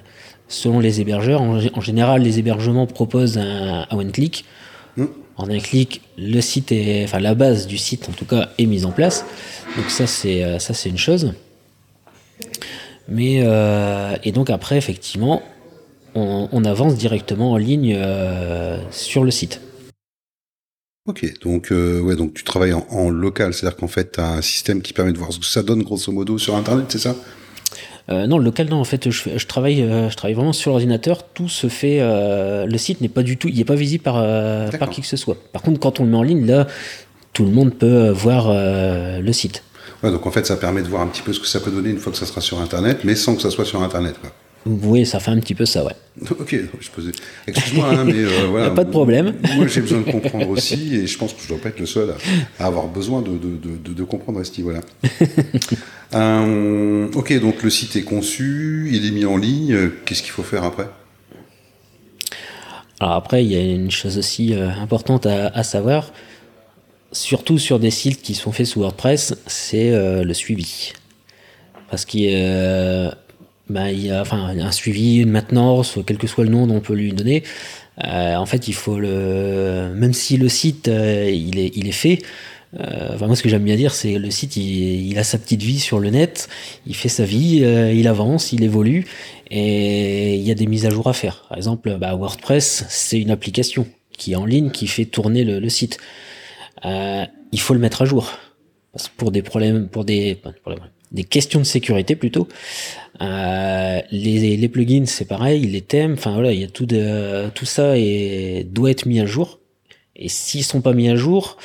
selon 0.48 0.78
les 0.80 1.00
hébergeurs. 1.00 1.40
En, 1.40 1.80
général, 1.80 2.22
les 2.22 2.38
hébergements 2.38 2.86
proposent 2.86 3.38
un, 3.38 3.86
one-click. 3.90 4.44
Mm. 4.96 5.06
En 5.36 5.48
un 5.48 5.58
clic, 5.58 6.02
le 6.18 6.40
site 6.42 6.70
est, 6.70 7.04
enfin 7.04 7.18
la 7.18 7.34
base 7.34 7.66
du 7.66 7.78
site 7.78 8.10
en 8.10 8.12
tout 8.12 8.26
cas 8.26 8.50
est 8.58 8.66
mise 8.66 8.84
en 8.84 8.90
place. 8.90 9.24
Donc 9.74 9.88
ça 9.88 10.06
c'est 10.06 10.44
euh, 10.44 10.58
ça 10.58 10.74
c'est 10.74 10.90
une 10.90 10.98
chose. 10.98 11.32
Mais 13.08 13.40
euh, 13.42 14.16
et 14.22 14.32
donc 14.32 14.50
après 14.50 14.76
effectivement, 14.76 15.40
on, 16.14 16.50
on 16.52 16.64
avance 16.66 16.94
directement 16.96 17.52
en 17.52 17.56
ligne 17.56 17.94
euh, 17.96 18.78
sur 18.90 19.24
le 19.24 19.30
site. 19.30 19.62
Ok, 21.10 21.26
donc 21.42 21.72
euh, 21.72 21.98
ouais, 21.98 22.14
donc 22.14 22.34
tu 22.34 22.44
travailles 22.44 22.72
en, 22.72 23.10
local, 23.10 23.52
c'est-à-dire 23.52 23.76
qu'en 23.76 23.88
fait, 23.88 24.12
tu 24.12 24.20
as 24.20 24.34
un 24.34 24.42
système 24.42 24.80
qui 24.80 24.92
permet 24.92 25.10
de 25.12 25.18
voir 25.18 25.32
ce 25.32 25.40
que 25.40 25.44
ça 25.44 25.64
donne 25.64 25.82
grosso 25.82 26.12
modo 26.12 26.38
sur 26.38 26.54
Internet, 26.54 26.84
c'est 26.88 27.00
ça? 27.00 27.16
Euh, 28.10 28.28
non, 28.28 28.38
le 28.38 28.44
local, 28.44 28.68
non. 28.68 28.76
En 28.76 28.84
fait, 28.84 29.10
je, 29.10 29.30
je 29.36 29.46
travaille, 29.48 29.82
euh, 29.82 30.08
je 30.08 30.16
travaille 30.16 30.34
vraiment 30.34 30.52
sur 30.52 30.70
l'ordinateur. 30.70 31.24
Tout 31.24 31.48
se 31.48 31.66
fait. 31.66 31.98
le 31.98 32.78
site 32.78 33.00
n'est 33.00 33.08
pas 33.08 33.24
du 33.24 33.38
tout, 33.38 33.48
il 33.48 33.56
n'est 33.56 33.64
pas 33.64 33.74
visible 33.74 34.04
par, 34.04 34.24
par 34.78 34.88
qui 34.88 35.00
que 35.00 35.06
ce 35.08 35.16
soit. 35.16 35.36
Par 35.52 35.62
contre, 35.62 35.80
quand 35.80 35.98
on 35.98 36.04
le 36.04 36.10
met 36.10 36.16
en 36.16 36.22
ligne, 36.22 36.46
là, 36.46 36.68
tout 37.32 37.44
le 37.44 37.50
monde 37.50 37.74
peut 37.74 38.10
voir 38.10 38.52
le 38.52 39.32
site. 39.32 39.64
Ouais, 40.04 40.12
donc 40.12 40.24
en 40.26 40.30
fait, 40.30 40.46
ça 40.46 40.56
permet 40.56 40.82
de 40.82 40.88
voir 40.88 41.02
un 41.02 41.08
petit 41.08 41.22
peu 41.22 41.32
ce 41.32 41.40
que 41.40 41.48
ça 41.48 41.58
peut 41.58 41.72
donner 41.72 41.90
une 41.90 41.98
fois 41.98 42.12
que 42.12 42.18
ça 42.18 42.26
sera 42.26 42.40
sur 42.40 42.60
Internet, 42.60 43.00
mais 43.02 43.16
sans 43.16 43.34
que 43.34 43.42
ça 43.42 43.50
soit 43.50 43.64
sur 43.64 43.82
Internet. 43.82 44.14
Quoi. 44.20 44.30
Oui, 44.66 45.06
ça 45.06 45.20
fait 45.20 45.30
un 45.30 45.40
petit 45.40 45.54
peu 45.54 45.64
ça, 45.64 45.84
ouais. 45.84 45.94
Ok, 46.30 46.54
je 46.80 46.90
posais. 46.90 47.12
Excuse-moi, 47.46 47.88
hein, 47.90 48.04
mais 48.04 48.12
euh, 48.14 48.46
voilà. 48.50 48.70
Pas 48.70 48.84
de 48.84 48.90
problème. 48.90 49.34
Moi, 49.56 49.66
j'ai 49.66 49.80
besoin 49.80 50.00
de 50.00 50.10
comprendre 50.10 50.48
aussi, 50.50 50.96
et 50.96 51.06
je 51.06 51.18
pense 51.18 51.32
que 51.32 51.42
je 51.42 51.48
dois 51.48 51.58
pas 51.58 51.70
être 51.70 51.80
le 51.80 51.86
seul 51.86 52.14
à, 52.58 52.66
avoir 52.66 52.88
besoin 52.88 53.22
de, 53.22 53.38
de, 53.38 53.92
de, 53.92 54.04
comprendre 54.04 54.40
à 54.40 54.44
ce 54.44 54.56
niveau-là. 54.58 54.80
Euh, 56.12 57.06
ok, 57.14 57.40
donc 57.40 57.62
le 57.62 57.70
site 57.70 57.94
est 57.94 58.02
conçu, 58.02 58.90
il 58.92 59.06
est 59.06 59.12
mis 59.12 59.24
en 59.24 59.36
ligne. 59.36 59.90
Qu'est-ce 60.04 60.22
qu'il 60.24 60.32
faut 60.32 60.42
faire 60.42 60.64
après? 60.64 60.88
Alors 62.98 63.14
après, 63.14 63.44
il 63.44 63.52
y 63.52 63.54
a 63.54 63.60
une 63.60 63.92
chose 63.92 64.18
aussi 64.18 64.52
euh, 64.52 64.70
importante 64.70 65.26
à, 65.26 65.62
savoir, 65.62 66.12
surtout 67.12 67.58
sur 67.58 67.78
des 67.78 67.92
sites 67.92 68.22
qui 68.22 68.34
sont 68.34 68.50
faits 68.50 68.66
sous 68.66 68.80
WordPress, 68.80 69.36
c'est 69.46 69.92
le 70.24 70.34
suivi. 70.34 70.94
Parce 71.90 72.04
qu'il 72.04 72.28
bah, 73.70 73.92
il 73.92 74.04
y 74.04 74.10
a 74.10 74.20
enfin, 74.20 74.48
un 74.58 74.72
suivi, 74.72 75.18
une 75.18 75.30
maintenance, 75.30 75.98
quel 76.04 76.18
que 76.18 76.26
soit 76.26 76.44
le 76.44 76.50
nom 76.50 76.68
on 76.68 76.80
peut 76.80 76.94
lui 76.94 77.12
donner. 77.12 77.44
Euh, 78.04 78.34
en 78.34 78.46
fait, 78.46 78.66
il 78.68 78.74
faut 78.74 78.98
le. 78.98 79.92
Même 79.94 80.12
si 80.12 80.36
le 80.36 80.48
site, 80.48 80.88
euh, 80.88 81.30
il, 81.30 81.58
est, 81.58 81.76
il 81.76 81.86
est 81.86 81.92
fait, 81.92 82.18
euh, 82.80 83.10
enfin, 83.14 83.26
moi, 83.26 83.36
ce 83.36 83.42
que 83.42 83.48
j'aime 83.48 83.62
bien 83.62 83.76
dire, 83.76 83.94
c'est 83.94 84.18
le 84.18 84.30
site, 84.30 84.56
il, 84.56 85.16
a 85.18 85.24
sa 85.24 85.38
petite 85.38 85.62
vie 85.62 85.78
sur 85.78 86.00
le 86.00 86.10
net, 86.10 86.48
il 86.86 86.96
fait 86.96 87.08
sa 87.08 87.24
vie, 87.24 87.58
il 87.94 88.08
avance, 88.08 88.52
il 88.52 88.64
évolue, 88.64 89.06
et 89.50 90.34
il 90.34 90.42
y 90.42 90.50
a 90.50 90.54
des 90.54 90.66
mises 90.66 90.86
à 90.86 90.90
jour 90.90 91.06
à 91.08 91.12
faire. 91.12 91.44
Par 91.48 91.58
exemple, 91.58 91.96
bah, 91.98 92.14
WordPress, 92.14 92.86
c'est 92.88 93.20
une 93.20 93.30
application 93.30 93.86
qui 94.18 94.32
est 94.32 94.36
en 94.36 94.46
ligne, 94.46 94.70
qui 94.70 94.86
fait 94.88 95.04
tourner 95.04 95.44
le, 95.44 95.68
site. 95.68 95.98
il 96.84 97.60
faut 97.60 97.74
le 97.74 97.80
mettre 97.80 98.02
à 98.02 98.04
jour. 98.04 98.32
Pour 99.16 99.30
des 99.30 99.42
problèmes, 99.42 99.88
pour 99.88 100.04
des, 100.04 100.34
des 100.34 100.74
questions 101.24 101.60
de 101.60 101.64
sécurité 101.64 102.16
plutôt. 102.16 102.48
Euh, 103.20 104.00
les, 104.10 104.56
les 104.56 104.68
plugins, 104.68 105.04
c'est 105.06 105.26
pareil, 105.26 105.66
les 105.66 105.82
thèmes, 105.82 106.14
enfin 106.14 106.32
voilà, 106.32 106.52
il 106.52 106.60
y 106.60 106.64
a 106.64 106.68
tout 106.68 106.86
de, 106.86 107.50
tout 107.50 107.66
ça 107.66 107.98
et 107.98 108.66
doit 108.68 108.90
être 108.90 109.06
mis 109.06 109.20
à 109.20 109.26
jour. 109.26 109.58
Et 110.16 110.28
s'ils 110.28 110.64
sont 110.64 110.80
pas 110.80 110.92
mis 110.92 111.08
à 111.08 111.16
jour, 111.16 111.56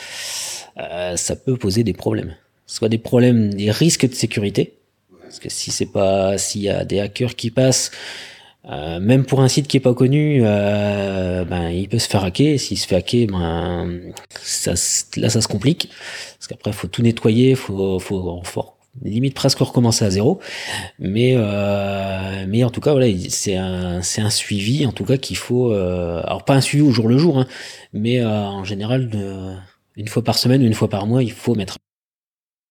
euh, 0.77 1.15
ça 1.15 1.35
peut 1.35 1.57
poser 1.57 1.83
des 1.83 1.93
problèmes. 1.93 2.35
Soit 2.65 2.89
des 2.89 2.97
problèmes, 2.97 3.53
des 3.53 3.71
risques 3.71 4.07
de 4.07 4.13
sécurité. 4.13 4.73
Parce 5.21 5.39
que 5.39 5.49
si 5.49 5.71
c'est 5.71 5.91
pas, 5.91 6.37
s'il 6.37 6.61
y 6.61 6.69
a 6.69 6.85
des 6.85 6.99
hackers 6.99 7.35
qui 7.35 7.51
passent, 7.51 7.91
euh, 8.69 8.99
même 8.99 9.25
pour 9.25 9.41
un 9.41 9.47
site 9.47 9.67
qui 9.67 9.77
est 9.77 9.81
pas 9.81 9.93
connu, 9.93 10.41
euh, 10.43 11.45
ben 11.45 11.69
il 11.69 11.87
peut 11.87 11.99
se 11.99 12.07
faire 12.07 12.23
hacker. 12.23 12.59
S'il 12.59 12.77
se 12.77 12.87
fait 12.87 12.95
hacker, 12.95 13.27
ben 13.27 14.01
ça, 14.41 14.73
là 15.17 15.29
ça 15.29 15.41
se 15.41 15.47
complique. 15.47 15.89
Parce 16.37 16.47
qu'après 16.47 16.71
faut 16.73 16.87
tout 16.87 17.01
nettoyer, 17.01 17.55
faut, 17.55 17.99
faut, 17.99 18.41
faut 18.43 18.74
limite 19.03 19.33
presque 19.33 19.59
recommencer 19.59 20.05
à 20.05 20.09
zéro. 20.09 20.39
Mais, 20.99 21.33
euh, 21.35 22.45
mais 22.47 22.63
en 22.63 22.69
tout 22.69 22.81
cas, 22.81 22.91
voilà, 22.91 23.07
c'est 23.29 23.55
un, 23.55 24.01
c'est 24.01 24.21
un 24.21 24.29
suivi, 24.29 24.85
en 24.85 24.91
tout 24.91 25.05
cas, 25.05 25.17
qu'il 25.17 25.37
faut. 25.37 25.73
Euh, 25.73 26.21
alors, 26.23 26.45
pas 26.45 26.55
un 26.55 26.61
suivi 26.61 26.83
au 26.83 26.91
jour 26.91 27.07
le 27.07 27.17
jour, 27.17 27.39
hein, 27.39 27.47
mais 27.93 28.19
euh, 28.19 28.29
en 28.29 28.63
général, 28.63 29.09
une 29.95 30.07
fois 30.07 30.23
par 30.23 30.37
semaine 30.37 30.61
ou 30.61 30.65
une 30.65 30.73
fois 30.73 30.89
par 30.89 31.07
mois, 31.07 31.23
il 31.23 31.31
faut 31.31 31.55
mettre. 31.55 31.77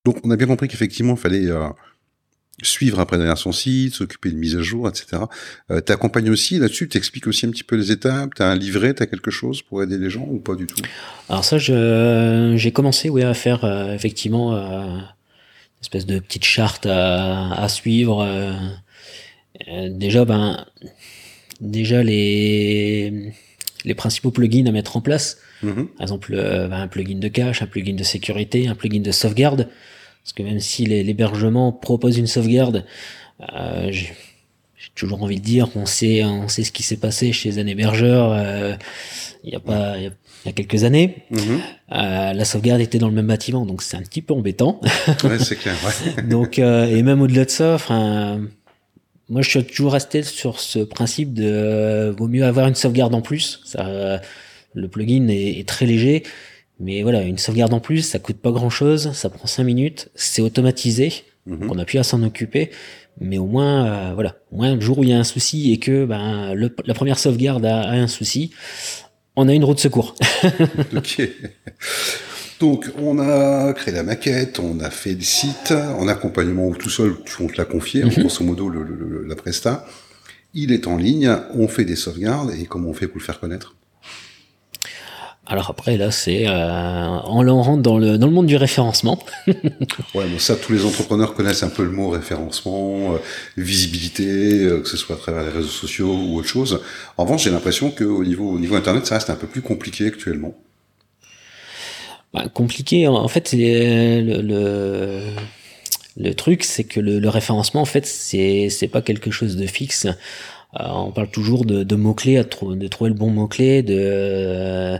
Donc, 0.06 0.18
on 0.24 0.30
a 0.30 0.36
bien 0.36 0.46
compris 0.46 0.68
qu'effectivement, 0.68 1.14
il 1.14 1.20
fallait 1.20 1.48
suivre 2.62 3.00
après 3.00 3.16
derrière 3.16 3.38
son 3.38 3.52
site, 3.52 3.94
s'occuper 3.94 4.30
de 4.30 4.36
mise 4.36 4.56
à 4.56 4.62
jour, 4.62 4.88
etc. 4.88 5.22
Euh, 5.70 5.80
T'accompagnes 5.80 6.30
aussi 6.30 6.58
là-dessus, 6.58 6.88
t'expliques 6.88 7.26
aussi 7.26 7.46
un 7.46 7.50
petit 7.50 7.64
peu 7.64 7.74
les 7.74 7.90
étapes, 7.90 8.34
t'as 8.36 8.48
un 8.48 8.54
livret, 8.54 8.94
t'as 8.94 9.06
quelque 9.06 9.30
chose 9.30 9.62
pour 9.62 9.82
aider 9.82 9.98
les 9.98 10.10
gens 10.10 10.26
ou 10.30 10.38
pas 10.38 10.54
du 10.54 10.66
tout? 10.66 10.80
Alors 11.28 11.44
ça, 11.44 11.58
j'ai 11.58 12.72
commencé 12.72 13.08
oui, 13.08 13.22
à 13.22 13.34
faire 13.34 13.64
effectivement 13.92 14.54
espèce 15.84 16.06
de 16.06 16.18
petite 16.18 16.44
charte 16.44 16.86
à, 16.86 17.52
à 17.52 17.68
suivre. 17.68 18.22
Euh, 18.22 18.52
euh, 19.68 19.88
déjà, 19.90 20.24
ben, 20.24 20.64
déjà 21.60 22.02
les, 22.02 23.32
les 23.84 23.94
principaux 23.94 24.30
plugins 24.30 24.66
à 24.66 24.72
mettre 24.72 24.96
en 24.96 25.00
place. 25.00 25.38
Mhm. 25.62 25.88
Par 25.88 26.02
exemple, 26.02 26.34
euh, 26.34 26.68
ben, 26.68 26.80
un 26.80 26.88
plugin 26.88 27.18
de 27.18 27.28
cache, 27.28 27.62
un 27.62 27.66
plugin 27.66 27.94
de 27.94 28.02
sécurité, 28.02 28.66
un 28.66 28.74
plugin 28.74 29.00
de 29.00 29.12
sauvegarde. 29.12 29.68
Parce 30.22 30.32
que 30.32 30.42
même 30.42 30.60
si 30.60 30.86
l'hébergement 30.86 31.70
propose 31.70 32.16
une 32.16 32.26
sauvegarde, 32.26 32.86
euh, 33.54 33.92
j'ai 33.92 34.14
toujours 34.94 35.22
envie 35.22 35.38
de 35.38 35.44
dire 35.44 35.70
qu'on 35.70 35.84
sait, 35.84 36.24
on 36.24 36.48
sait 36.48 36.64
ce 36.64 36.72
qui 36.72 36.82
s'est 36.82 36.96
passé 36.96 37.30
chez 37.32 37.58
un 37.58 37.66
hébergeur. 37.66 38.34
Il 39.44 39.50
n'y 39.50 39.54
a 39.54 39.60
pas, 39.60 39.98
y 39.98 40.06
a 40.06 40.10
il 40.44 40.48
y 40.48 40.50
a 40.50 40.52
quelques 40.52 40.84
années. 40.84 41.16
Mhm. 41.30 41.60
Euh, 41.92 42.32
la 42.32 42.44
sauvegarde 42.44 42.80
était 42.80 42.98
dans 42.98 43.08
le 43.08 43.14
même 43.14 43.26
bâtiment, 43.26 43.64
donc 43.64 43.82
c'est 43.82 43.96
un 43.96 44.02
petit 44.02 44.22
peu 44.22 44.34
embêtant. 44.34 44.80
ouais, 45.24 45.38
c'est 45.38 45.56
clair. 45.56 45.74
Ouais. 45.84 46.22
donc 46.28 46.58
euh, 46.58 46.86
et 46.86 47.02
même 47.02 47.22
au-delà 47.22 47.44
de 47.44 47.50
ça, 47.50 47.74
enfin, 47.74 48.40
moi 49.28 49.42
je 49.42 49.48
suis 49.48 49.64
toujours 49.64 49.92
resté 49.92 50.22
sur 50.22 50.60
ce 50.60 50.80
principe 50.80 51.32
de 51.32 51.44
euh, 51.46 52.12
vaut 52.12 52.28
mieux 52.28 52.44
avoir 52.44 52.68
une 52.68 52.74
sauvegarde 52.74 53.14
en 53.14 53.22
plus. 53.22 53.60
Ça, 53.64 54.20
le 54.74 54.88
plugin 54.88 55.28
est, 55.28 55.60
est, 55.60 55.68
très 55.68 55.86
léger, 55.86 56.24
mais 56.80 57.02
voilà, 57.02 57.22
une 57.22 57.38
sauvegarde 57.38 57.72
en 57.72 57.80
plus, 57.80 58.02
ça 58.02 58.18
coûte 58.18 58.36
pas 58.36 58.50
grand-chose, 58.50 59.12
ça 59.12 59.30
prend 59.30 59.46
cinq 59.46 59.64
minutes, 59.64 60.10
c'est 60.14 60.42
automatisé, 60.42 61.12
mhm. 61.46 61.70
on 61.70 61.78
a 61.78 61.84
plus 61.84 61.98
à 61.98 62.02
s'en 62.02 62.22
occuper. 62.22 62.70
Mais 63.20 63.38
au 63.38 63.46
moins, 63.46 63.86
euh, 63.86 64.14
voilà, 64.14 64.36
au 64.50 64.56
moins 64.56 64.74
le 64.74 64.80
jour 64.80 64.98
où 64.98 65.04
il 65.04 65.10
y 65.10 65.12
a 65.12 65.18
un 65.18 65.24
souci 65.24 65.72
et 65.72 65.78
que 65.78 66.04
ben, 66.04 66.52
le, 66.54 66.74
la 66.84 66.94
première 66.94 67.18
sauvegarde 67.18 67.64
a, 67.64 67.82
a 67.82 67.92
un 67.92 68.08
souci, 68.08 68.50
on 69.36 69.48
a 69.48 69.52
une 69.52 69.64
roue 69.64 69.74
de 69.74 69.80
secours. 69.80 70.14
ok. 70.96 71.28
Donc, 72.60 72.90
on 72.98 73.18
a 73.18 73.72
créé 73.72 73.92
la 73.92 74.02
maquette, 74.02 74.60
on 74.60 74.80
a 74.80 74.90
fait 74.90 75.14
le 75.14 75.22
site, 75.22 75.72
en 75.72 76.06
accompagnement 76.08 76.70
tout 76.72 76.90
seul, 76.90 77.16
on 77.40 77.46
te 77.46 77.58
l'a 77.58 77.64
confié, 77.64 78.04
mhm. 78.04 78.10
grosso 78.10 78.44
modo, 78.44 78.68
le, 78.68 79.24
la 79.26 79.34
Presta. 79.34 79.86
Il 80.54 80.70
est 80.72 80.86
en 80.86 80.96
ligne, 80.96 81.36
on 81.54 81.66
fait 81.66 81.84
des 81.84 81.96
sauvegardes, 81.96 82.52
et 82.52 82.64
comment 82.66 82.90
on 82.90 82.94
fait 82.94 83.08
pour 83.08 83.18
le 83.18 83.24
faire 83.24 83.40
connaître? 83.40 83.74
Alors 85.46 85.68
après, 85.70 85.98
là, 85.98 86.10
c'est 86.10 86.48
euh, 86.48 87.18
on 87.26 87.62
rentre 87.62 87.82
dans 87.82 87.98
le, 87.98 88.16
dans 88.16 88.26
le 88.26 88.32
monde 88.32 88.46
du 88.46 88.56
référencement. 88.56 89.18
ouais, 89.46 89.54
bon, 90.14 90.38
ça, 90.38 90.56
tous 90.56 90.72
les 90.72 90.86
entrepreneurs 90.86 91.34
connaissent 91.34 91.62
un 91.62 91.68
peu 91.68 91.84
le 91.84 91.90
mot 91.90 92.08
référencement, 92.08 93.14
euh, 93.14 93.18
visibilité, 93.58 94.64
euh, 94.64 94.80
que 94.80 94.88
ce 94.88 94.96
soit 94.96 95.16
à 95.16 95.18
travers 95.18 95.42
les 95.44 95.50
réseaux 95.50 95.68
sociaux 95.68 96.14
ou 96.14 96.38
autre 96.38 96.48
chose. 96.48 96.80
En 97.18 97.24
revanche, 97.24 97.44
j'ai 97.44 97.50
l'impression 97.50 97.90
qu'au 97.90 98.24
niveau, 98.24 98.52
au 98.52 98.58
niveau 98.58 98.74
Internet, 98.74 99.04
ça 99.04 99.16
reste 99.16 99.28
un 99.28 99.36
peu 99.36 99.46
plus 99.46 99.60
compliqué 99.60 100.06
actuellement. 100.06 100.54
Bah, 102.32 102.48
compliqué, 102.48 103.06
en 103.06 103.28
fait, 103.28 103.52
le, 103.52 104.40
le, 104.40 105.20
le 106.16 106.34
truc, 106.34 106.64
c'est 106.64 106.84
que 106.84 107.00
le, 107.00 107.18
le, 107.18 107.28
référencement, 107.28 107.82
en 107.82 107.86
fait, 107.86 108.06
c'est 108.06 108.70
c'est 108.70 108.88
pas 108.88 109.02
quelque 109.02 109.30
chose 109.30 109.56
de 109.56 109.66
fixe. 109.66 110.06
Euh, 110.80 110.84
on 110.88 111.12
parle 111.12 111.30
toujours 111.30 111.64
de, 111.64 111.84
de 111.84 111.96
mots-clés, 111.96 112.42
de 112.42 112.88
trouver 112.88 113.10
le 113.10 113.14
bon 113.14 113.30
mot-clé, 113.30 113.82
de 113.82 113.96
euh, 113.96 114.98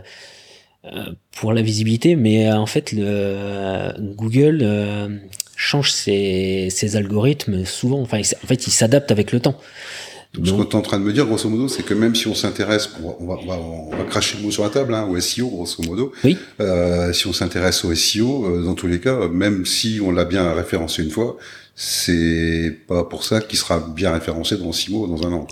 pour 1.35 1.53
la 1.53 1.61
visibilité, 1.61 2.15
mais 2.15 2.47
euh, 2.47 2.57
en 2.57 2.65
fait, 2.65 2.91
le, 2.91 3.91
Google 3.99 4.59
euh, 4.61 5.09
change 5.55 5.91
ses, 5.91 6.69
ses, 6.69 6.95
algorithmes 6.95 7.65
souvent. 7.65 8.01
Enfin, 8.01 8.19
en 8.19 8.47
fait, 8.47 8.67
il 8.67 8.71
s'adapte 8.71 9.11
avec 9.11 9.31
le 9.31 9.39
temps. 9.39 9.59
Donc, 10.37 10.47
ce 10.47 10.63
que 10.63 10.69
tu 10.69 10.71
es 10.71 10.75
en 10.75 10.81
train 10.81 10.99
de 10.99 11.03
me 11.03 11.13
dire, 11.13 11.25
grosso 11.25 11.49
modo, 11.49 11.67
c'est 11.67 11.83
que 11.83 11.93
même 11.93 12.15
si 12.15 12.27
on 12.27 12.35
s'intéresse, 12.35 12.89
on 13.01 13.07
va, 13.07 13.15
on, 13.19 13.45
va, 13.45 13.57
on 13.57 13.89
va, 13.97 14.03
cracher 14.05 14.37
le 14.37 14.43
mot 14.43 14.51
sur 14.51 14.63
la 14.63 14.69
table, 14.69 14.93
hein, 14.93 15.07
au 15.09 15.19
SEO, 15.19 15.47
grosso 15.47 15.83
modo, 15.83 16.11
oui. 16.23 16.37
euh, 16.59 17.13
si 17.13 17.27
on 17.27 17.33
s'intéresse 17.33 17.83
au 17.85 17.93
SEO, 17.93 18.61
dans 18.63 18.73
tous 18.73 18.87
les 18.87 18.99
cas, 18.99 19.27
même 19.27 19.65
si 19.65 19.99
on 20.03 20.11
l'a 20.11 20.25
bien 20.25 20.53
référencé 20.53 21.03
une 21.03 21.11
fois, 21.11 21.37
c'est 21.77 22.73
pas 22.87 23.03
pour 23.03 23.25
ça 23.25 23.41
qu'il 23.41 23.59
sera 23.59 23.81
bien 23.81 24.13
référencé 24.13 24.55
dans 24.55 24.71
six 24.71 24.89
mois 24.91 25.01
ou 25.01 25.07
dans 25.07 25.27
un 25.27 25.33
an. 25.33 25.47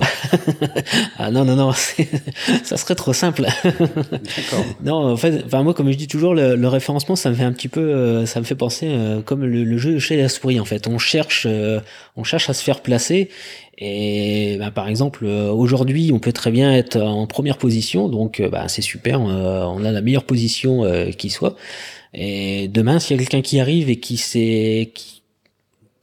ah 1.18 1.30
non, 1.32 1.44
non, 1.44 1.58
non, 1.58 1.74
ça 2.64 2.78
serait 2.78 2.96
trop 2.96 3.12
simple. 3.12 3.46
non, 4.84 5.12
en 5.12 5.18
fait, 5.18 5.44
enfin, 5.46 5.64
moi, 5.64 5.74
comme 5.74 5.92
je 5.92 5.98
dis 5.98 6.08
toujours, 6.08 6.34
le, 6.34 6.56
le, 6.56 6.68
référencement, 6.70 7.18
ça 7.18 7.30
me 7.30 7.36
fait 7.36 7.44
un 7.44 7.52
petit 7.52 7.68
peu, 7.68 7.82
euh, 7.82 8.26
ça 8.26 8.40
me 8.40 8.46
fait 8.46 8.56
penser 8.56 8.88
euh, 8.88 9.22
comme 9.22 9.44
le, 9.44 9.66
le, 9.66 9.78
jeu 9.78 10.00
chez 10.00 10.16
la 10.16 10.30
souris, 10.30 10.62
en 10.62 10.66
fait. 10.66 10.88
On 10.88 10.98
cherche, 10.98 11.46
euh, 11.46 11.82
on 12.16 12.24
cherche 12.24 12.50
à 12.50 12.54
se 12.54 12.64
faire 12.64 12.80
placer. 12.80 13.30
Et 13.86 14.56
bah, 14.60 14.72
par 14.72 14.88
exemple, 14.88 15.26
aujourd'hui, 15.26 16.12
on 16.14 16.20
peut 16.20 16.32
très 16.32 16.52
bien 16.52 16.72
être 16.72 17.02
en 17.02 17.28
première 17.28 17.58
position, 17.58 18.08
donc 18.08 18.42
bah, 18.50 18.70
c'est 18.70 18.82
super, 18.82 19.20
on 19.20 19.84
a 19.84 19.92
la 19.92 20.02
meilleure 20.02 20.24
position 20.24 20.84
qui 21.18 21.30
soit. 21.30 21.56
Et 22.14 22.70
demain, 22.70 23.00
s'il 23.00 23.18
y 23.18 23.20
a 23.20 23.24
quelqu'un 23.24 23.42
qui 23.42 23.60
arrive 23.60 23.90
et 23.90 24.00
qui 24.00 24.18
sait, 24.18 24.92
qui, 24.94 25.24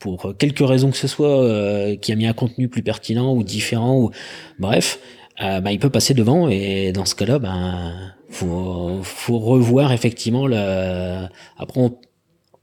pour 0.01 0.35
quelque 0.37 0.65
raison 0.65 0.91
que 0.91 0.97
ce 0.97 1.07
soit, 1.07 1.43
euh, 1.45 1.95
qui 1.95 2.11
a 2.11 2.17
mis 2.17 2.27
un 2.27 2.33
contenu 2.33 2.69
plus 2.69 2.83
pertinent 2.83 3.35
ou 3.35 3.45
différent, 3.45 3.97
ou 3.97 4.11
bref, 4.59 4.99
euh, 5.41 5.61
bah, 5.61 5.71
il 5.71 5.79
peut 5.79 5.91
passer 5.91 6.15
devant 6.15 6.49
et 6.49 6.91
dans 6.93 7.05
ce 7.05 7.15
cas-là, 7.15 7.39
ben 7.39 8.13
faut, 8.31 9.01
faut 9.03 9.39
revoir 9.39 9.93
effectivement 9.93 10.47
le. 10.47 11.27
Après, 11.57 11.81
on, 11.81 11.97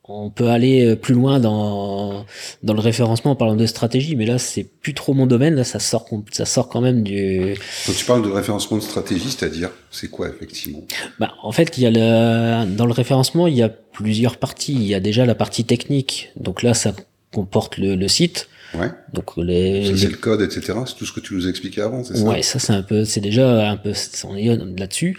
on, 0.08 0.30
peut 0.30 0.48
aller 0.48 0.96
plus 0.96 1.14
loin 1.14 1.40
dans 1.40 2.26
dans 2.64 2.74
le 2.74 2.80
référencement 2.80 3.32
en 3.32 3.36
parlant 3.36 3.56
de 3.56 3.66
stratégie, 3.66 4.16
mais 4.16 4.26
là 4.26 4.38
c'est 4.38 4.64
plus 4.64 4.94
trop 4.94 5.14
mon 5.14 5.26
domaine. 5.26 5.56
Là, 5.56 5.64
ça 5.64 5.80
sort 5.80 6.08
ça 6.32 6.46
sort 6.46 6.70
quand 6.70 6.82
même 6.82 7.04
du. 7.04 7.56
Quand 7.86 7.94
tu 7.94 8.06
parles 8.06 8.24
de 8.24 8.30
référencement 8.30 8.78
de 8.78 8.84
stratégie, 8.84 9.30
c'est-à-dire 9.30 9.70
c'est 9.92 10.10
quoi 10.10 10.30
effectivement? 10.30 10.84
Bah 11.20 11.34
en 11.44 11.52
fait, 11.52 11.78
il 11.78 11.84
y 11.84 11.86
a 11.86 11.92
le 11.92 12.66
dans 12.76 12.86
le 12.86 12.94
référencement, 12.94 13.48
il 13.48 13.56
y 13.56 13.64
a 13.64 13.70
plusieurs 13.70 14.38
parties. 14.38 14.74
Il 14.74 14.88
y 14.88 14.96
a 14.96 15.00
déjà 15.00 15.26
la 15.26 15.36
partie 15.36 15.66
technique. 15.66 16.32
Donc 16.36 16.64
là, 16.64 16.74
ça 16.74 16.94
comporte 17.34 17.78
le, 17.78 17.96
le 17.96 18.08
site. 18.08 18.48
Ouais. 18.74 18.90
Donc 19.14 19.38
les, 19.38 19.96
c'est 19.96 20.10
le 20.10 20.18
code, 20.18 20.42
etc. 20.42 20.80
C'est 20.86 20.96
tout 20.96 21.06
ce 21.06 21.14
que 21.14 21.20
tu 21.20 21.34
nous 21.34 21.48
expliquais 21.48 21.82
avant, 21.82 22.04
c'est 22.04 22.18
ça? 22.18 22.24
Ouais, 22.24 22.42
ça 22.42 22.60
c'est 22.60 22.74
un 22.74 22.82
peu, 22.82 23.06
c'est 23.06 23.22
déjà 23.22 23.70
un 23.70 23.78
peu, 23.78 23.94
on 24.26 24.36
est 24.36 24.58
là-dessus. 24.78 25.18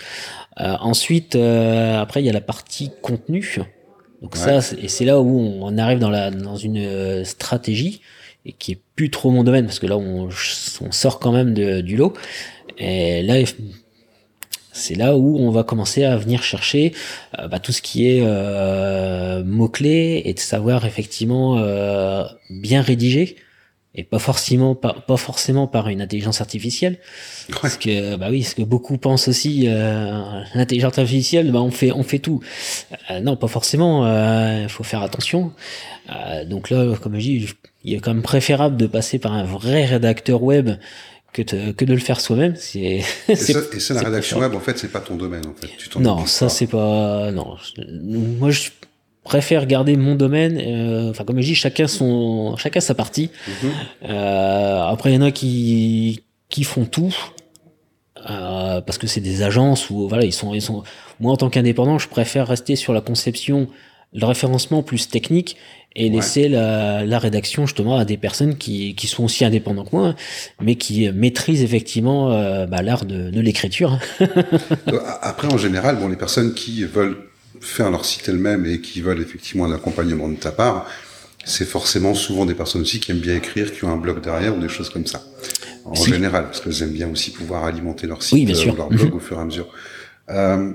Euh, 0.61 0.75
ensuite, 0.81 1.35
euh, 1.35 2.01
après 2.01 2.21
il 2.21 2.27
y 2.27 2.31
a 2.31 2.33
la 2.33 2.41
partie 2.41 2.91
contenu. 3.01 3.59
Donc 4.23 4.37
ça, 4.37 4.59
et 4.77 4.89
c'est 4.89 5.05
là 5.05 5.21
où 5.21 5.39
on 5.39 5.79
arrive 5.79 6.01
dans 6.01 6.11
la 6.11 6.31
dans 6.31 6.57
une 6.57 6.79
euh, 6.79 7.25
stratégie 7.25 8.01
et 8.45 8.53
qui 8.53 8.73
est 8.73 8.81
plus 8.97 9.11
trop 9.11 9.31
mon 9.31 9.45
domaine 9.45 9.67
parce 9.67 9.79
que 9.79 9.87
là 9.87 9.97
on, 9.97 10.29
on 10.29 10.93
sort 10.93 11.21
quand 11.21 11.33
même 11.33 11.55
de, 11.55 11.81
du 11.81 11.97
lot. 11.97 12.15
Et 12.79 13.23
là, 13.23 13.37
c'est 14.73 14.95
là 14.95 15.17
où 15.17 15.39
on 15.39 15.51
va 15.51 15.65
commencer 15.65 16.05
à 16.05 16.17
venir 16.17 16.43
chercher 16.43 16.95
euh, 17.39 17.49
bah, 17.49 17.59
tout 17.59 17.73
ce 17.73 17.83
qui 17.83 18.09
est 18.09 18.21
euh, 18.23 19.43
mots-clés 19.45 20.23
et 20.25 20.35
de 20.35 20.39
savoir 20.39 20.87
effectivement 20.87 21.59
euh, 21.59 22.25
bien 22.49 22.81
rédiger 22.81 23.37
et 23.95 24.05
pas 24.05 24.19
forcément 24.19 24.75
pas, 24.75 24.95
pas 24.95 25.17
forcément 25.17 25.67
par 25.67 25.89
une 25.89 26.01
intelligence 26.01 26.41
artificielle 26.41 26.99
parce 27.63 27.77
que 27.77 28.17
bah 28.17 28.29
oui 28.31 28.43
parce 28.43 28.55
que 28.55 28.63
beaucoup 28.63 28.99
pensent 28.99 29.29
aussi 29.29 29.67
l'intelligence 30.55 30.99
artificielle 30.99 31.51
bah 31.51 31.61
on 31.61 31.71
fait 31.71 31.91
on 31.91 32.03
fait 32.03 32.19
tout 32.19 32.41
non 33.23 33.37
pas 33.37 33.49
forcément 33.49 34.07
il 34.63 34.69
faut 34.69 34.85
faire 34.85 35.03
attention 35.03 35.53
donc 36.47 36.69
là 36.69 36.95
comme 37.03 37.15
je 37.15 37.21
dis 37.21 37.49
il 37.83 37.95
est 37.95 38.01
quand 38.01 38.13
même 38.13 38.23
préférable 38.23 38.77
de 38.77 38.87
passer 38.87 39.19
par 39.19 39.33
un 39.33 39.45
vrai 39.45 39.87
rédacteur 39.87 40.43
web 40.43 40.71
que, 41.33 41.73
que 41.73 41.85
de 41.85 41.93
le 41.93 42.01
faire 42.01 42.21
soi-même. 42.21 42.55
C'est, 42.57 43.03
et, 43.29 43.35
ça, 43.37 43.61
et 43.73 43.81
ça, 43.81 43.95
la 43.95 44.03
rédaction 44.03 44.39
web, 44.39 44.55
en 44.55 44.61
fait, 44.61 44.79
c'est 44.79 44.91
pas 44.91 45.01
ton 45.01 45.17
domaine, 45.17 45.47
en 45.47 45.55
fait. 45.55 45.69
Tu 45.77 45.99
non, 45.99 46.27
ça, 46.27 46.49
c'est 46.49 46.67
pas, 46.67 47.31
non. 47.33 47.57
Moi, 48.01 48.51
je, 48.51 48.71
préfère 49.29 49.67
garder 49.67 49.97
mon 49.97 50.15
domaine. 50.15 50.59
Euh, 50.59 51.11
enfin, 51.11 51.25
comme 51.25 51.39
je 51.41 51.47
dis, 51.47 51.55
chacun 51.55 51.87
son, 51.87 52.57
chacun 52.57 52.81
sa 52.81 52.95
partie. 52.95 53.31
Mhm. 53.47 53.71
Euh, 54.09 54.81
après, 54.81 55.13
il 55.13 55.17
y 55.17 55.19
en 55.19 55.23
a 55.23 55.31
qui 55.31 56.25
qui 56.49 56.65
font 56.65 56.87
tout. 56.87 57.15
Euh, 58.29 58.81
parce 58.81 58.99
que 58.99 59.07
c'est 59.07 59.21
des 59.21 59.43
agences 59.43 59.91
où 59.91 60.09
voilà 60.09 60.25
ils 60.25 60.33
sont 60.33 60.53
ils 60.53 60.61
sont 60.61 60.83
moi 61.21 61.33
en 61.33 61.37
tant 61.37 61.51
qu'indépendant 61.51 62.01
je 62.01 62.09
préfère 62.09 62.49
rester 62.49 62.75
sur 62.75 62.93
la 62.93 63.01
conception 63.01 63.69
le 64.13 64.27
référencement 64.27 64.83
plus 64.83 65.09
technique 65.09 65.57
et 65.95 66.09
laisser 66.09 66.49
la, 66.49 67.05
la, 67.05 67.19
rédaction 67.21 67.65
justement 67.65 67.97
à 67.97 68.05
des 68.05 68.17
personnes 68.17 68.57
qui, 68.57 68.97
qui 68.97 69.07
sont 69.07 69.25
aussi 69.25 69.45
indépendants 69.45 69.85
que 69.85 69.95
moi, 69.95 70.15
mais 70.61 70.75
qui 70.75 71.11
maîtrisent 71.11 71.63
effectivement 71.63 72.29
bah, 72.67 72.83
l'art 72.83 73.05
de, 73.05 73.31
de 73.31 73.41
l'écriture. 73.41 73.99
Après, 75.23 75.53
en 75.53 75.59
général, 75.59 75.97
bon, 75.97 76.09
les 76.09 76.17
personnes 76.17 76.55
qui 76.55 76.85
veulent 76.85 77.28
faire 77.61 77.91
leur 77.91 78.05
site 78.05 78.29
elles-mêmes 78.29 78.67
et 78.67 78.81
qui 78.81 79.01
veulent 79.01 79.21
effectivement 79.21 79.65
un 79.65 79.73
accompagnement 79.73 80.29
de 80.29 80.37
ta 80.37 80.53
part, 80.53 80.87
c'est 81.45 81.65
forcément 81.65 82.15
souvent 82.15 82.47
des 82.47 82.55
personnes 82.55 82.83
aussi 82.83 83.01
qui 83.01 83.11
aiment 83.11 83.21
bien 83.21 83.37
écrire, 83.37 83.73
qui 83.73 83.85
ont 83.85 83.93
un 83.93 83.97
blog 83.97 84.21
derrière 84.21 84.57
ou 84.57 84.61
des 84.61 84.69
choses 84.69 84.91
comme 84.91 85.07
ça. 85.07 85.23
En 85.85 85.95
général, 85.95 86.45
parce 86.45 86.61
qu'elles 86.61 86.83
aiment 86.83 86.93
bien 86.93 87.09
aussi 87.09 87.31
pouvoir 87.31 87.65
alimenter 87.65 88.07
leur 88.07 88.23
site 88.23 88.35
oui, 88.35 88.69
euh, 88.69 88.77
leur 88.77 88.89
blog 88.89 89.11
mhm. 89.11 89.15
au 89.15 89.21
fur 89.21 89.39
et 89.39 89.41
à 89.41 89.45
mesure. 89.45 89.69
Euh, 90.29 90.73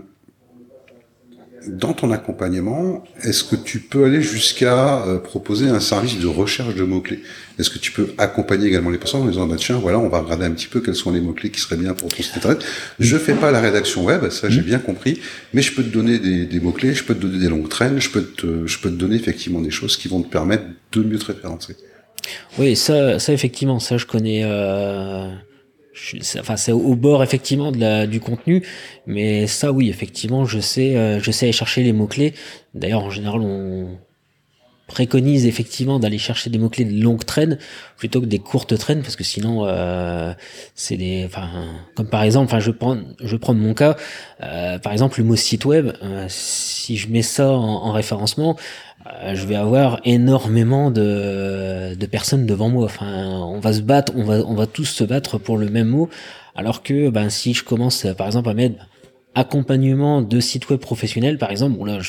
dans 1.67 1.93
ton 1.93 2.11
accompagnement, 2.11 3.03
est-ce 3.23 3.43
que 3.43 3.55
tu 3.55 3.79
peux 3.79 4.05
aller 4.05 4.21
jusqu'à 4.21 5.03
euh, 5.05 5.19
proposer 5.19 5.67
un 5.67 5.79
service 5.79 6.19
de 6.19 6.27
recherche 6.27 6.75
de 6.75 6.83
mots-clés? 6.83 7.21
Est-ce 7.59 7.69
que 7.69 7.79
tu 7.79 7.91
peux 7.91 8.13
accompagner 8.17 8.67
également 8.67 8.89
les 8.89 8.97
personnes 8.97 9.21
en 9.21 9.27
disant, 9.27 9.45
bah, 9.47 9.55
tiens, 9.57 9.77
voilà, 9.77 9.99
on 9.99 10.09
va 10.09 10.19
regarder 10.19 10.45
un 10.45 10.51
petit 10.51 10.67
peu 10.67 10.81
quels 10.81 10.95
sont 10.95 11.11
les 11.11 11.21
mots-clés 11.21 11.51
qui 11.51 11.59
seraient 11.59 11.77
bien 11.77 11.93
pour 11.93 12.09
ton 12.09 12.21
site 12.21 12.37
internet. 12.37 12.63
Je 12.99 13.17
fais 13.17 13.33
pas 13.33 13.51
la 13.51 13.61
rédaction 13.61 14.03
web, 14.03 14.29
ça 14.29 14.49
j'ai 14.49 14.61
mmh. 14.61 14.65
bien 14.65 14.79
compris, 14.79 15.19
mais 15.53 15.61
je 15.61 15.73
peux 15.73 15.83
te 15.83 15.89
donner 15.89 16.19
des, 16.19 16.45
des 16.45 16.59
mots-clés, 16.59 16.93
je 16.93 17.03
peux 17.03 17.15
te 17.15 17.21
donner 17.21 17.39
des 17.39 17.49
longues 17.49 17.69
traînes, 17.69 17.99
je 17.99 18.09
peux 18.09 18.23
te, 18.23 18.65
je 18.65 18.79
peux 18.79 18.89
te 18.89 18.95
donner 18.95 19.15
effectivement 19.15 19.61
des 19.61 19.71
choses 19.71 19.97
qui 19.97 20.07
vont 20.07 20.21
te 20.21 20.29
permettre 20.29 20.63
de 20.91 21.03
mieux 21.03 21.19
te 21.19 21.25
référencer. 21.25 21.75
Oui, 22.57 22.75
ça, 22.75 23.19
ça 23.19 23.33
effectivement, 23.33 23.79
ça 23.79 23.97
je 23.97 24.05
connais. 24.05 24.43
Euh 24.43 25.29
enfin 26.39 26.57
c'est 26.57 26.71
au 26.71 26.95
bord 26.95 27.23
effectivement 27.23 27.71
de 27.71 27.79
la, 27.79 28.07
du 28.07 28.19
contenu. 28.19 28.63
Mais 29.07 29.47
ça 29.47 29.71
oui 29.71 29.89
effectivement 29.89 30.45
je 30.45 30.59
sais 30.59 30.95
euh, 30.95 31.19
je 31.19 31.31
sais 31.31 31.47
aller 31.47 31.53
chercher 31.53 31.83
les 31.83 31.93
mots 31.93 32.07
clés 32.07 32.33
d'ailleurs 32.73 33.03
en 33.03 33.09
général 33.09 33.41
on 33.41 33.97
préconise 34.87 35.45
effectivement 35.45 35.97
d'aller 35.99 36.17
chercher 36.17 36.49
des 36.49 36.57
mots 36.57 36.69
clés 36.69 36.85
de 36.85 37.01
longue 37.01 37.23
traîne 37.23 37.57
plutôt 37.97 38.19
que 38.21 38.25
des 38.25 38.39
courtes 38.39 38.77
traînes 38.77 39.01
parce 39.01 39.15
que 39.15 39.23
sinon 39.23 39.65
euh, 39.65 40.33
c'est 40.75 40.97
des 40.97 41.23
enfin 41.25 41.49
comme 41.95 42.07
par 42.07 42.23
exemple 42.23 42.45
enfin 42.45 42.59
je 42.59 42.71
prends 42.71 42.97
je 43.23 43.35
prends 43.37 43.53
mon 43.53 43.73
cas 43.73 43.95
euh, 44.43 44.77
par 44.79 44.91
exemple 44.91 45.19
le 45.19 45.25
mot 45.25 45.37
site 45.37 45.63
web 45.65 45.93
si 46.27 46.97
je 46.97 47.07
mets 47.09 47.21
ça 47.21 47.49
en, 47.49 47.85
en 47.85 47.91
référencement 47.93 48.57
euh, 49.05 49.35
je 49.35 49.45
vais 49.45 49.55
avoir 49.55 49.99
énormément 50.05 50.89
de, 50.89 51.93
de, 51.95 52.05
personnes 52.05 52.45
devant 52.45 52.69
moi. 52.69 52.85
Enfin, 52.85 53.41
on 53.41 53.59
va 53.59 53.73
se 53.73 53.81
battre, 53.81 54.13
on 54.15 54.23
va, 54.23 54.35
on 54.45 54.55
va 54.55 54.65
tous 54.65 54.85
se 54.85 55.03
battre 55.03 55.37
pour 55.37 55.57
le 55.57 55.67
même 55.67 55.87
mot. 55.87 56.09
Alors 56.55 56.83
que, 56.83 57.09
ben, 57.09 57.29
si 57.29 57.53
je 57.53 57.63
commence, 57.63 58.05
par 58.17 58.27
exemple, 58.27 58.49
à 58.49 58.53
mettre 58.53 58.87
accompagnement 59.35 60.21
de 60.21 60.39
site 60.39 60.69
web 60.69 60.79
professionnel, 60.79 61.37
par 61.37 61.51
exemple, 61.51 61.77
bon 61.77 61.85
là, 61.85 61.99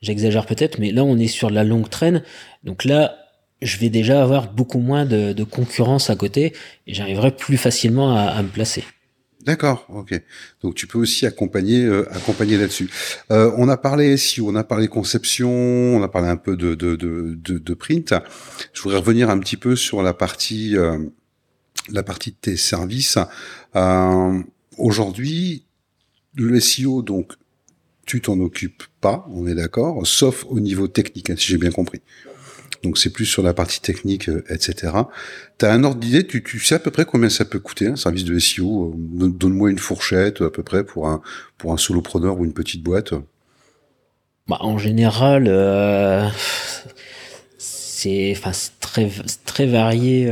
j'exagère 0.00 0.46
peut-être, 0.46 0.78
mais 0.78 0.92
là, 0.92 1.04
on 1.04 1.18
est 1.18 1.28
sur 1.28 1.50
la 1.50 1.64
longue 1.64 1.88
traîne. 1.88 2.22
Donc 2.64 2.84
là, 2.84 3.16
je 3.62 3.76
vais 3.78 3.90
déjà 3.90 4.22
avoir 4.22 4.52
beaucoup 4.52 4.78
moins 4.78 5.04
de, 5.04 5.32
de 5.32 5.44
concurrence 5.44 6.10
à 6.10 6.16
côté 6.16 6.54
et 6.86 6.94
j'arriverai 6.94 7.34
plus 7.36 7.56
facilement 7.56 8.16
à, 8.16 8.22
à 8.22 8.42
me 8.42 8.48
placer. 8.48 8.84
D'accord, 9.44 9.86
ok. 9.88 10.20
Donc 10.62 10.74
tu 10.74 10.86
peux 10.86 10.98
aussi 10.98 11.24
accompagner, 11.24 11.84
euh, 11.84 12.06
accompagner 12.12 12.58
là-dessus. 12.58 12.90
Euh, 13.30 13.50
on 13.56 13.68
a 13.68 13.78
parlé 13.78 14.16
SEO, 14.18 14.50
on 14.50 14.54
a 14.54 14.64
parlé 14.64 14.86
conception, 14.86 15.50
on 15.50 16.02
a 16.02 16.08
parlé 16.08 16.28
un 16.28 16.36
peu 16.36 16.56
de, 16.56 16.74
de, 16.74 16.94
de, 16.94 17.34
de, 17.34 17.74
print. 17.74 18.12
Je 18.74 18.82
voudrais 18.82 18.98
revenir 18.98 19.30
un 19.30 19.38
petit 19.38 19.56
peu 19.56 19.76
sur 19.76 20.02
la 20.02 20.12
partie, 20.12 20.76
euh, 20.76 20.98
la 21.90 22.02
partie 22.02 22.32
de 22.32 22.36
tes 22.38 22.56
services. 22.58 23.18
Euh, 23.76 24.42
aujourd'hui, 24.76 25.64
le 26.34 26.60
SEO, 26.60 27.00
donc 27.00 27.32
tu 28.10 28.20
t'en 28.20 28.40
occupes 28.40 28.82
pas, 29.00 29.24
on 29.30 29.46
est 29.46 29.54
d'accord, 29.54 30.04
sauf 30.04 30.44
au 30.48 30.58
niveau 30.58 30.88
technique, 30.88 31.30
hein, 31.30 31.36
si 31.38 31.46
j'ai 31.46 31.58
bien 31.58 31.70
compris 31.70 32.00
donc 32.82 32.96
c'est 32.96 33.10
plus 33.10 33.26
sur 33.26 33.42
la 33.42 33.52
partie 33.52 33.80
technique, 33.80 34.28
euh, 34.28 34.42
etc. 34.48 34.92
Tu 35.58 35.66
as 35.66 35.72
un 35.72 35.84
ordre 35.84 36.00
d'idée, 36.00 36.26
tu, 36.26 36.42
sais 36.60 36.76
à 36.76 36.78
peu 36.78 36.90
près 36.90 37.04
combien 37.04 37.28
ça 37.28 37.44
peut 37.44 37.58
coûter 37.58 37.88
un 37.88 37.96
service 37.96 38.24
de 38.24 38.38
SEO 38.38 38.94
euh, 38.94 39.28
Donne-moi 39.28 39.70
une 39.70 39.78
fourchette 39.78 40.40
à 40.40 40.50
peu 40.50 40.62
près 40.62 40.84
pour 40.84 41.08
un 41.08 41.20
pour 41.58 41.72
un 41.72 41.76
solopreneur 41.76 42.38
ou 42.38 42.44
une 42.44 42.54
petite 42.54 42.82
boîte. 42.82 43.12
Bah, 44.48 44.56
en 44.60 44.78
général, 44.78 45.44
euh, 45.48 46.26
c'est 47.58 48.34
très 48.80 49.10
très 49.44 49.66
varié. 49.66 50.28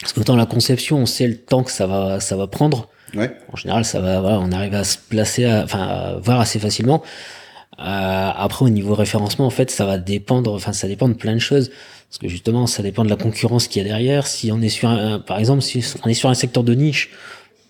Parce 0.00 0.12
qu'autant 0.12 0.36
la 0.36 0.46
conception, 0.46 0.98
on 0.98 1.06
sait 1.06 1.28
le 1.28 1.36
temps 1.36 1.62
que 1.62 1.70
ça 1.70 1.86
va 1.86 2.20
ça 2.20 2.36
va 2.36 2.46
prendre. 2.46 2.88
Ouais. 3.16 3.36
En 3.52 3.56
général, 3.56 3.84
ça 3.84 4.00
va, 4.00 4.20
voilà, 4.20 4.38
on 4.40 4.52
arrive 4.52 4.74
à 4.74 4.84
se 4.84 4.98
placer, 4.98 5.46
enfin, 5.46 5.82
à 5.82 6.16
voir 6.18 6.40
assez 6.40 6.58
facilement. 6.58 7.02
Euh, 7.78 8.30
après, 8.34 8.64
au 8.64 8.70
niveau 8.70 8.94
référencement, 8.94 9.46
en 9.46 9.50
fait, 9.50 9.70
ça 9.70 9.84
va 9.84 9.98
dépendre, 9.98 10.52
enfin, 10.54 10.72
ça 10.72 10.88
dépend 10.88 11.08
de 11.08 11.14
plein 11.14 11.34
de 11.34 11.40
choses. 11.40 11.70
Parce 12.08 12.18
que 12.18 12.28
justement, 12.28 12.66
ça 12.66 12.82
dépend 12.82 13.04
de 13.04 13.10
la 13.10 13.16
concurrence 13.16 13.68
qu'il 13.68 13.82
y 13.82 13.84
a 13.84 13.88
derrière. 13.88 14.26
Si 14.26 14.50
on 14.52 14.62
est 14.62 14.68
sur 14.68 14.88
un, 14.88 15.18
par 15.18 15.38
exemple, 15.38 15.62
si 15.62 15.84
on 16.04 16.08
est 16.08 16.14
sur 16.14 16.30
un 16.30 16.34
secteur 16.34 16.62
de 16.62 16.72
niche, 16.72 17.10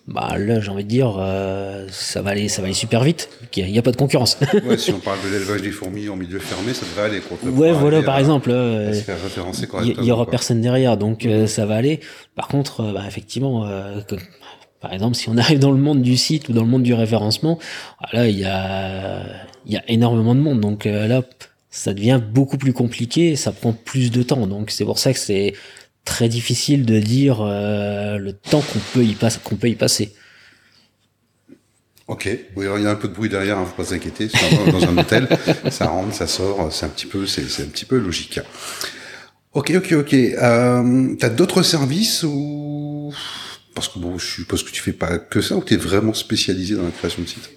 bah 0.07 0.37
là, 0.37 0.61
j'ai 0.61 0.69
envie 0.69 0.85
de 0.85 0.89
dire, 0.89 1.17
euh, 1.19 1.85
ça 1.91 2.21
va 2.21 2.29
aller, 2.29 2.47
ça 2.47 2.61
va 2.61 2.67
aller 2.67 2.73
super 2.73 3.03
vite. 3.03 3.29
Il 3.57 3.69
n'y 3.69 3.77
a, 3.77 3.81
pas 3.81 3.91
de 3.91 3.97
concurrence. 3.97 4.37
ouais, 4.65 4.77
si 4.77 4.91
on 4.91 4.99
parle 4.99 5.17
de 5.21 5.29
l'élevage 5.29 5.61
des 5.61 5.71
fourmis 5.71 6.07
en 6.07 6.15
milieu 6.15 6.39
fermé, 6.39 6.73
ça 6.73 6.85
devrait 6.85 7.09
aller. 7.09 7.21
Ouais, 7.43 7.73
voilà, 7.73 8.01
par 8.03 8.17
exemple, 8.17 8.49
euh, 8.51 8.93
il 9.83 10.05
y, 10.05 10.11
aura 10.11 10.25
personne 10.25 10.61
derrière, 10.61 10.95
donc 10.95 11.25
euh, 11.25 11.45
ça 11.45 11.65
va 11.65 11.75
aller. 11.75 11.99
Par 12.35 12.47
contre, 12.47 12.81
euh, 12.81 12.93
bah, 12.93 13.03
effectivement, 13.05 13.67
par 14.79 14.93
exemple, 14.93 15.15
si 15.15 15.29
on 15.29 15.37
arrive 15.37 15.59
dans 15.59 15.71
le 15.71 15.77
monde 15.77 16.01
du 16.01 16.17
site 16.17 16.49
ou 16.49 16.53
dans 16.53 16.63
le 16.63 16.69
monde 16.69 16.83
du 16.83 16.93
référencement, 16.93 17.59
ah, 17.99 18.07
là, 18.13 18.27
il 18.27 18.37
y 18.37 18.45
a, 18.45 19.83
énormément 19.87 20.35
de 20.35 20.39
monde. 20.39 20.59
Donc 20.59 20.85
euh, 20.85 21.07
là, 21.07 21.23
ça 21.69 21.93
devient 21.93 22.21
beaucoup 22.21 22.57
plus 22.57 22.73
compliqué, 22.73 23.35
ça 23.35 23.51
prend 23.51 23.73
plus 23.73 24.11
de 24.11 24.23
temps. 24.23 24.47
Donc 24.47 24.71
c'est 24.71 24.85
pour 24.85 24.99
ça 24.99 25.13
que 25.13 25.19
c'est 25.19 25.53
très 26.05 26.29
difficile 26.29 26.85
de 26.85 26.99
dire 26.99 27.41
euh, 27.41 28.17
le 28.17 28.33
temps 28.33 28.61
qu'on 28.61 28.79
peut 29.55 29.69
y 29.69 29.75
passer. 29.75 30.13
Ok, 32.07 32.29
oui, 32.55 32.65
il 32.77 32.83
y 32.83 32.87
a 32.87 32.91
un 32.91 32.95
peu 32.95 33.09
de 33.09 33.13
bruit 33.13 33.27
derrière, 33.27 33.57
ne 33.57 33.63
hein, 33.63 33.65
faut 33.65 33.83
pas 33.83 33.89
s'inquiéter. 33.89 34.29
Dans 34.71 34.81
un 34.85 34.97
hôtel, 34.97 35.27
ça 35.69 35.87
rentre, 35.87 36.13
ça 36.13 36.25
sort, 36.25 36.71
c'est 36.71 36.85
un 36.85 36.89
petit 36.89 37.05
peu, 37.05 37.27
c'est, 37.27 37.41
un 37.61 37.65
petit 37.65 37.83
peu 37.83 37.97
logique. 37.97 38.39
Ok, 39.51 39.73
ok, 39.75 39.91
ok. 39.91 40.13
Euh, 40.13 41.15
T'as 41.19 41.29
d'autres 41.29 41.63
services 41.63 42.23
ou 42.23 42.56
parce 43.77 43.89
que 43.89 43.99
bon, 43.99 44.17
je 44.17 44.25
suppose 44.25 44.63
que 44.63 44.71
tu 44.71 44.81
fais 44.81 44.91
pas 44.91 45.19
que 45.19 45.39
ça 45.39 45.55
ou 45.55 45.63
tu 45.63 45.75
es 45.75 45.77
vraiment 45.77 46.15
spécialisé 46.15 46.75
dans 46.75 46.81
la 46.81 46.89
création 46.89 47.21
de 47.21 47.27
sites? 47.27 47.51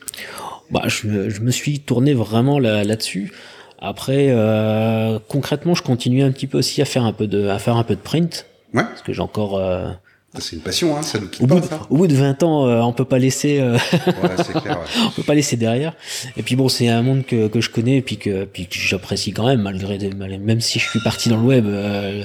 Bah, 0.70 0.82
je, 0.86 1.30
je, 1.30 1.40
me 1.40 1.50
suis 1.50 1.80
tourné 1.80 2.12
vraiment 2.12 2.58
là, 2.58 2.84
là-dessus. 2.84 3.32
Après, 3.78 4.26
euh, 4.28 5.18
concrètement, 5.28 5.74
je 5.74 5.82
continue 5.82 6.22
un 6.22 6.30
petit 6.30 6.46
peu 6.46 6.58
aussi 6.58 6.82
à 6.82 6.84
faire 6.84 7.04
un 7.04 7.14
peu 7.14 7.26
de, 7.26 7.48
à 7.48 7.58
faire 7.58 7.76
un 7.76 7.84
peu 7.84 7.94
de 7.94 8.00
print. 8.00 8.44
Ouais. 8.74 8.84
Parce 8.84 9.00
que 9.00 9.14
j'ai 9.14 9.22
encore. 9.22 9.56
Euh, 9.56 9.90
c'est 10.38 10.56
une 10.56 10.62
passion, 10.62 10.96
hein, 10.96 11.02
ça 11.02 11.18
nous 11.18 11.28
quitte 11.28 11.42
au 11.42 11.46
pas, 11.46 11.54
bout 11.54 11.60
de, 11.62 11.66
ça. 11.66 11.80
Au 11.88 11.96
bout 11.96 12.06
de 12.06 12.14
20 12.14 12.42
ans, 12.42 12.66
euh, 12.66 12.80
on 12.82 12.92
peut 12.92 13.06
pas 13.06 13.18
laisser. 13.18 13.58
Euh, 13.58 13.72
ouais, 13.72 14.30
c'est 14.36 14.60
clair. 14.60 14.78
Ouais. 14.78 14.86
on 15.06 15.10
peut 15.10 15.22
pas 15.24 15.34
laisser 15.34 15.56
derrière. 15.56 15.96
Et 16.36 16.42
puis 16.42 16.54
bon, 16.54 16.68
c'est 16.68 16.88
un 16.88 17.02
monde 17.02 17.24
que, 17.24 17.48
que 17.48 17.60
je 17.62 17.70
connais 17.70 17.96
et 17.96 18.02
puis 18.02 18.18
que, 18.18 18.44
puis 18.44 18.66
que 18.66 18.76
j'apprécie 18.76 19.32
quand 19.32 19.46
même, 19.46 19.62
malgré 19.62 19.96
des, 19.96 20.10
même 20.10 20.60
si 20.60 20.78
je 20.78 20.88
suis 20.88 21.00
parti 21.00 21.30
dans 21.30 21.38
le 21.38 21.42
web, 21.42 21.64
euh, 21.66 22.24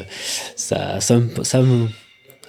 ça, 0.56 1.00
ça, 1.00 1.20
ça 1.44 1.62
me 1.62 1.88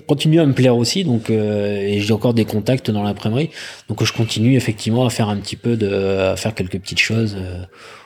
continue 0.06 0.40
à 0.40 0.46
me 0.46 0.52
plaire 0.52 0.76
aussi, 0.76 1.04
donc 1.04 1.30
euh, 1.30 1.80
et 1.80 2.00
j'ai 2.00 2.12
encore 2.12 2.34
des 2.34 2.44
contacts 2.44 2.90
dans 2.90 3.02
l'imprimerie, 3.02 3.50
donc 3.88 4.02
je 4.04 4.12
continue 4.12 4.56
effectivement 4.56 5.06
à 5.06 5.10
faire 5.10 5.28
un 5.28 5.36
petit 5.36 5.56
peu 5.56 5.76
de, 5.76 5.88
à 5.88 6.36
faire 6.36 6.54
quelques 6.54 6.78
petites 6.78 7.00
choses, 7.00 7.36
euh, 7.38 7.62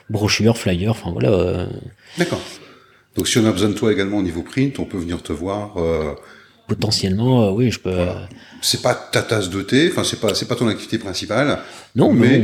brochures, 0.09 0.57
flyers, 0.57 0.91
enfin 0.91 1.11
voilà. 1.11 1.29
Euh. 1.29 1.65
D'accord. 2.17 2.41
Donc 3.15 3.27
si 3.27 3.37
on 3.37 3.45
a 3.45 3.51
besoin 3.51 3.69
de 3.69 3.73
toi 3.73 3.91
également 3.91 4.17
au 4.17 4.23
niveau 4.23 4.41
print, 4.41 4.79
on 4.79 4.85
peut 4.85 4.97
venir 4.97 5.21
te 5.21 5.33
voir. 5.33 5.75
Potentiellement, 6.67 7.51
oui, 7.51 7.69
je 7.69 7.79
peux. 7.79 8.07
C'est 8.61 8.81
pas 8.81 8.95
ta 8.95 9.21
tasse 9.21 9.49
de 9.49 9.61
thé, 9.61 9.89
enfin 9.91 10.03
c'est 10.03 10.19
pas 10.19 10.33
c'est 10.33 10.47
pas 10.47 10.55
ton 10.55 10.67
activité 10.67 10.97
principale. 10.97 11.59
Non, 11.95 12.13
mais 12.13 12.43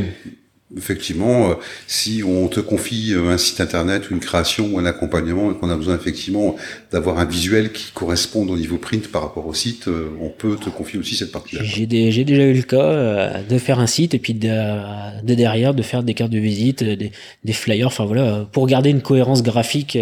effectivement, 0.76 1.50
euh, 1.50 1.54
si 1.86 2.22
on 2.22 2.48
te 2.48 2.60
confie 2.60 3.12
euh, 3.14 3.30
un 3.30 3.38
site 3.38 3.60
internet, 3.60 4.10
une 4.10 4.20
création 4.20 4.68
ou 4.72 4.78
un 4.78 4.84
accompagnement 4.84 5.50
et 5.50 5.54
qu'on 5.54 5.70
a 5.70 5.76
besoin 5.76 5.94
effectivement 5.94 6.56
d'avoir 6.92 7.18
un 7.18 7.24
visuel 7.24 7.72
qui 7.72 7.90
corresponde 7.92 8.50
au 8.50 8.56
niveau 8.56 8.76
print 8.76 9.08
par 9.08 9.22
rapport 9.22 9.46
au 9.46 9.54
site, 9.54 9.88
euh, 9.88 10.10
on 10.20 10.28
peut 10.28 10.56
te 10.56 10.68
confier 10.68 10.98
aussi 10.98 11.16
cette 11.16 11.32
partie-là. 11.32 11.62
J'ai 11.64 11.86
déjà 11.86 12.44
eu 12.44 12.52
le 12.52 12.62
cas 12.62 13.42
de 13.42 13.58
faire 13.58 13.78
un 13.78 13.86
site 13.86 14.14
et 14.14 14.18
puis 14.18 14.34
de, 14.34 15.22
derrière 15.22 15.74
de 15.74 15.82
faire 15.82 16.02
des 16.02 16.14
cartes 16.14 16.30
de 16.30 16.38
visite, 16.38 16.84
des, 16.84 17.52
flyers, 17.52 17.86
enfin 17.86 18.04
voilà, 18.04 18.46
pour 18.52 18.66
garder 18.66 18.90
une 18.90 19.02
cohérence 19.02 19.42
graphique. 19.42 19.98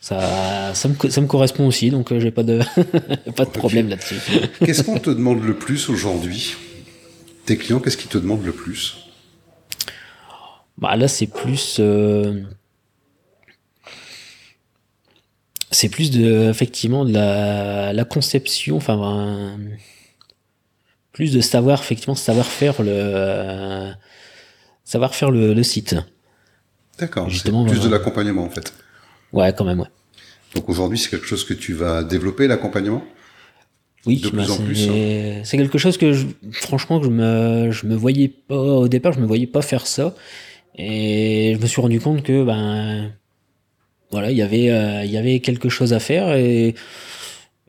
ça, 0.00 0.72
ça, 0.74 0.88
me, 0.88 1.10
ça 1.10 1.20
me 1.20 1.26
correspond 1.26 1.66
aussi, 1.66 1.90
donc 1.90 2.16
j'ai 2.18 2.30
pas 2.30 2.42
de, 2.42 2.60
pas 3.36 3.44
de 3.44 3.50
problème 3.50 3.88
là-dessus. 3.88 4.16
Qu'est-ce 4.64 4.82
qu'on 4.82 4.98
te 4.98 5.10
demande 5.10 5.42
le 5.42 5.54
plus 5.54 5.88
aujourd'hui? 5.88 6.56
Tes 7.46 7.56
clients, 7.56 7.80
qu'est-ce 7.80 7.96
qu'ils 7.96 8.10
te 8.10 8.18
demandent 8.18 8.44
le 8.44 8.52
plus? 8.52 8.96
Bah 10.78 10.96
là, 10.96 11.08
c'est 11.08 11.26
plus. 11.26 11.78
euh, 11.80 12.42
c'est 15.70 15.88
plus 15.88 16.10
de, 16.10 16.48
effectivement, 16.50 17.04
de 17.04 17.12
la, 17.12 17.92
la 17.92 18.04
conception, 18.04 18.76
enfin, 18.76 18.98
un- 19.00 19.58
plus 21.12 21.32
de 21.32 21.40
savoir, 21.40 21.80
effectivement, 21.80 22.14
savoir 22.14 22.46
faire 22.46 22.82
le. 22.82 22.90
euh, 22.92 23.90
savoir 24.84 25.14
faire 25.14 25.30
le, 25.30 25.54
le 25.54 25.62
site. 25.62 25.96
D'accord. 26.98 27.28
Justement, 27.28 27.64
plus 27.64 27.74
voilà. 27.76 27.88
de 27.88 27.92
l'accompagnement 27.94 28.44
en 28.44 28.50
fait. 28.50 28.72
Ouais, 29.32 29.52
quand 29.56 29.64
même, 29.64 29.80
ouais. 29.80 29.88
Donc 30.54 30.68
aujourd'hui, 30.68 30.98
c'est 30.98 31.10
quelque 31.10 31.26
chose 31.26 31.44
que 31.44 31.54
tu 31.54 31.74
vas 31.74 32.04
développer 32.04 32.46
l'accompagnement? 32.46 33.04
Oui, 34.06 34.16
De 34.20 34.28
plus 34.28 34.50
en 34.50 34.56
c'est- 35.44 35.56
quelque 35.56 35.78
chose 35.78 35.96
que, 35.98 36.12
je, 36.12 36.26
franchement, 36.52 37.00
que 37.00 37.06
je 37.06 37.10
me, 37.10 37.70
je 37.72 37.86
me 37.86 37.94
voyais 37.96 38.28
pas, 38.28 38.54
au 38.56 38.88
départ, 38.88 39.12
je 39.12 39.20
me 39.20 39.26
voyais 39.26 39.46
pas 39.46 39.62
faire 39.62 39.86
ça. 39.86 40.14
Et 40.78 41.54
je 41.56 41.60
me 41.62 41.66
suis 41.66 41.80
rendu 41.80 42.00
compte 42.00 42.22
que, 42.22 42.44
ben, 42.44 43.12
voilà, 44.10 44.30
il 44.30 44.36
y 44.36 44.42
avait, 44.42 44.70
euh, 44.70 45.04
il 45.04 45.10
y 45.10 45.16
avait 45.16 45.40
quelque 45.40 45.68
chose 45.68 45.92
à 45.92 45.98
faire 46.00 46.34
et, 46.36 46.74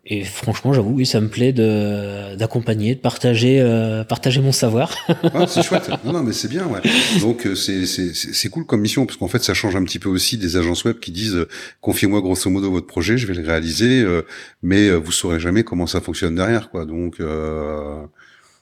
et 0.10 0.24
franchement, 0.24 0.72
j'avoue, 0.72 0.92
oui, 0.92 1.06
ça 1.06 1.20
me 1.20 1.28
plaît 1.28 1.52
de, 1.52 2.34
d'accompagner, 2.36 2.96
de 2.96 3.00
partager, 3.02 3.60
euh, 3.60 4.06
partager 4.06 4.40
mon 4.40 4.54
savoir. 4.54 4.96
Ah, 5.34 5.46
c'est 5.46 5.62
chouette. 5.62 5.90
Non, 6.06 6.14
non, 6.14 6.24
mais 6.24 6.32
c'est 6.32 6.48
bien, 6.48 6.66
ouais. 6.68 6.80
Donc 7.20 7.46
euh, 7.46 7.54
c'est 7.56 7.86
c'est 7.86 8.50
cool 8.50 8.66
comme 8.66 8.80
mission 8.80 9.06
parce 9.06 9.18
qu'en 9.18 9.28
fait 9.28 9.44
ça 9.44 9.54
change 9.54 9.76
un 9.76 9.84
petit 9.84 10.00
peu 10.00 10.08
aussi 10.10 10.38
des 10.38 10.56
agences 10.56 10.86
web 10.86 11.00
qui 11.00 11.12
disent 11.12 11.36
euh, 11.36 11.48
confiez-moi 11.82 12.22
grosso 12.22 12.50
modo 12.50 12.72
votre 12.72 12.88
projet, 12.88 13.18
je 13.18 13.28
vais 13.28 13.34
le 13.34 13.46
réaliser, 13.46 14.02
euh, 14.02 14.22
mais 14.64 14.88
euh, 14.88 14.96
vous 14.96 15.12
saurez 15.12 15.40
jamais 15.40 15.64
comment 15.64 15.86
ça 15.86 16.00
fonctionne 16.00 16.36
derrière, 16.36 16.70
quoi. 16.70 16.86
Donc 16.86 17.20
euh, 17.20 18.02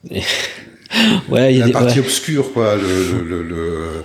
ouais, 0.10 1.54
il 1.54 1.58
y 1.58 1.60
a 1.60 1.60
la 1.60 1.66
des, 1.66 1.72
partie 1.72 2.00
ouais. 2.00 2.04
obscure, 2.04 2.52
quoi, 2.52 2.76
le 2.76 3.22
le, 3.22 3.42
le, 3.42 3.42
le 3.42 4.04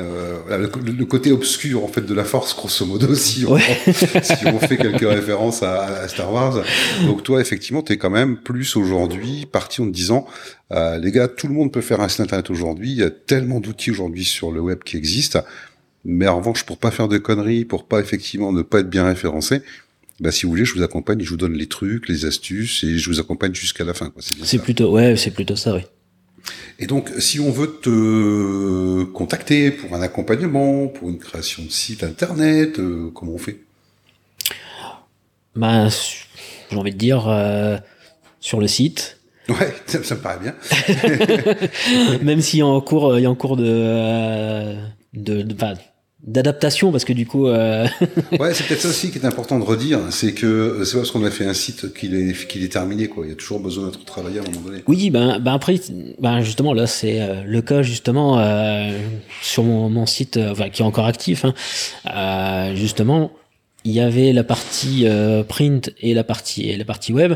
euh, 0.00 0.38
le, 0.48 0.70
le 0.90 1.04
côté 1.04 1.32
obscur 1.32 1.84
en 1.84 1.88
fait 1.88 2.00
de 2.00 2.14
la 2.14 2.24
force 2.24 2.56
grosso 2.56 2.86
modo 2.86 3.14
si 3.14 3.44
on, 3.46 3.52
Ouais. 3.52 3.60
si 4.22 4.46
on 4.46 4.58
fait 4.58 4.78
quelques 4.78 5.06
références 5.06 5.62
à, 5.62 5.84
à 5.84 6.08
Star 6.08 6.32
Wars. 6.32 6.62
Donc 7.04 7.22
toi 7.22 7.40
effectivement 7.40 7.82
tu 7.82 7.92
es 7.92 7.96
quand 7.98 8.10
même 8.10 8.38
plus 8.38 8.76
aujourd'hui 8.76 9.46
parti 9.50 9.82
en 9.82 9.86
te 9.86 9.90
disant 9.92 10.26
euh, 10.72 10.98
les 10.98 11.12
gars 11.12 11.28
tout 11.28 11.46
le 11.46 11.52
monde 11.54 11.70
peut 11.72 11.82
faire 11.82 12.00
un 12.00 12.08
site 12.08 12.20
internet 12.20 12.48
aujourd'hui. 12.48 12.90
Il 12.92 12.98
y 12.98 13.02
a 13.02 13.10
tellement 13.10 13.60
d'outils 13.60 13.90
aujourd'hui 13.90 14.24
sur 14.24 14.50
le 14.50 14.60
web 14.60 14.78
qui 14.82 14.96
existent. 14.96 15.44
Mais 16.04 16.26
en 16.26 16.38
revanche 16.38 16.64
pour 16.64 16.78
pas 16.78 16.90
faire 16.90 17.08
de 17.08 17.18
conneries 17.18 17.64
pour 17.66 17.86
pas 17.86 18.00
effectivement 18.00 18.50
ne 18.52 18.62
pas 18.62 18.80
être 18.80 18.90
bien 18.90 19.04
référencé 19.04 19.60
bah 20.20 20.32
si 20.32 20.46
vous 20.46 20.50
voulez 20.50 20.64
je 20.64 20.74
vous 20.74 20.82
accompagne 20.82 21.20
je 21.22 21.28
vous 21.30 21.36
donne 21.36 21.54
les 21.54 21.66
trucs 21.68 22.08
les 22.08 22.24
astuces 22.26 22.82
et 22.84 22.98
je 22.98 23.08
vous 23.10 23.20
accompagne 23.20 23.54
jusqu'à 23.54 23.84
la 23.84 23.94
fin 23.94 24.12
c'est 24.42 24.58
plutôt, 24.60 24.90
ouais, 24.92 25.16
c'est 25.16 25.30
plutôt 25.30 25.56
ça, 25.56 25.74
oui. 25.74 25.82
Et 26.78 26.86
donc, 26.86 27.10
si 27.18 27.38
on 27.40 27.50
veut 27.50 27.78
te 27.80 29.04
contacter 29.04 29.70
pour 29.70 29.94
un 29.94 30.02
accompagnement, 30.02 30.88
pour 30.88 31.08
une 31.08 31.18
création 31.18 31.62
de 31.62 31.70
site 31.70 32.02
internet, 32.02 32.78
euh, 32.78 33.10
comment 33.14 33.32
on 33.32 33.38
fait? 33.38 33.60
Ben, 35.54 35.88
j'ai 36.70 36.76
envie 36.76 36.92
de 36.92 36.98
dire, 36.98 37.28
euh, 37.28 37.76
sur 38.40 38.60
le 38.60 38.66
site, 38.66 39.18
Ouais, 39.48 39.74
ça, 39.86 40.02
ça 40.02 40.14
me 40.14 40.20
paraît 40.20 40.38
bien. 40.38 40.54
même 42.22 42.40
s'il 42.40 42.60
y 42.60 42.62
a 42.62 42.66
en 42.66 42.80
cours, 42.80 43.18
il 43.18 43.22
y 43.22 43.26
a 43.26 43.30
en 43.30 43.34
cours 43.34 43.56
de, 43.56 43.64
euh, 43.66 44.74
de, 45.14 45.42
d'adaptation, 46.22 46.92
parce 46.92 47.04
que 47.04 47.12
du 47.12 47.26
coup, 47.26 47.48
euh, 47.48 47.86
Ouais, 48.38 48.54
c'est 48.54 48.64
peut-être 48.66 48.80
ça 48.80 48.88
aussi 48.88 49.10
qui 49.10 49.18
est 49.18 49.24
important 49.24 49.58
de 49.58 49.64
redire, 49.64 49.98
c'est 50.10 50.32
que 50.32 50.82
c'est 50.84 50.92
pas 50.92 50.98
parce 50.98 51.10
qu'on 51.10 51.24
a 51.24 51.30
fait 51.30 51.46
un 51.46 51.54
site 51.54 51.92
qu'il 51.94 52.14
est 52.14 52.46
qu'il 52.46 52.62
est 52.62 52.72
terminé, 52.72 53.08
quoi. 53.08 53.26
Il 53.26 53.30
y 53.30 53.32
a 53.32 53.36
toujours 53.36 53.58
besoin 53.58 53.86
d'être 53.86 54.04
travaillé 54.04 54.38
à 54.38 54.42
un 54.42 54.44
moment 54.46 54.60
donné. 54.60 54.82
oui, 54.86 55.10
ben, 55.10 55.40
ben 55.40 55.54
après, 55.54 55.80
ben 56.20 56.40
justement 56.42 56.74
là, 56.74 56.86
c'est 56.86 57.20
euh, 57.20 57.42
le 57.44 57.60
cas 57.60 57.82
justement 57.82 58.38
euh, 58.38 58.96
sur 59.42 59.64
mon, 59.64 59.88
mon 59.90 60.06
site, 60.06 60.36
euh, 60.36 60.52
enfin, 60.52 60.68
qui 60.68 60.82
est 60.82 60.84
encore 60.84 61.06
actif. 61.06 61.44
Hein, 61.44 61.54
euh, 62.14 62.76
justement, 62.76 63.32
il 63.84 63.92
y 63.92 64.00
avait 64.00 64.32
la 64.32 64.44
partie 64.44 65.06
euh, 65.06 65.42
print 65.42 65.90
et 65.98 66.14
la 66.14 66.22
partie 66.22 66.70
et 66.70 66.76
la 66.76 66.84
partie 66.84 67.12
web. 67.12 67.34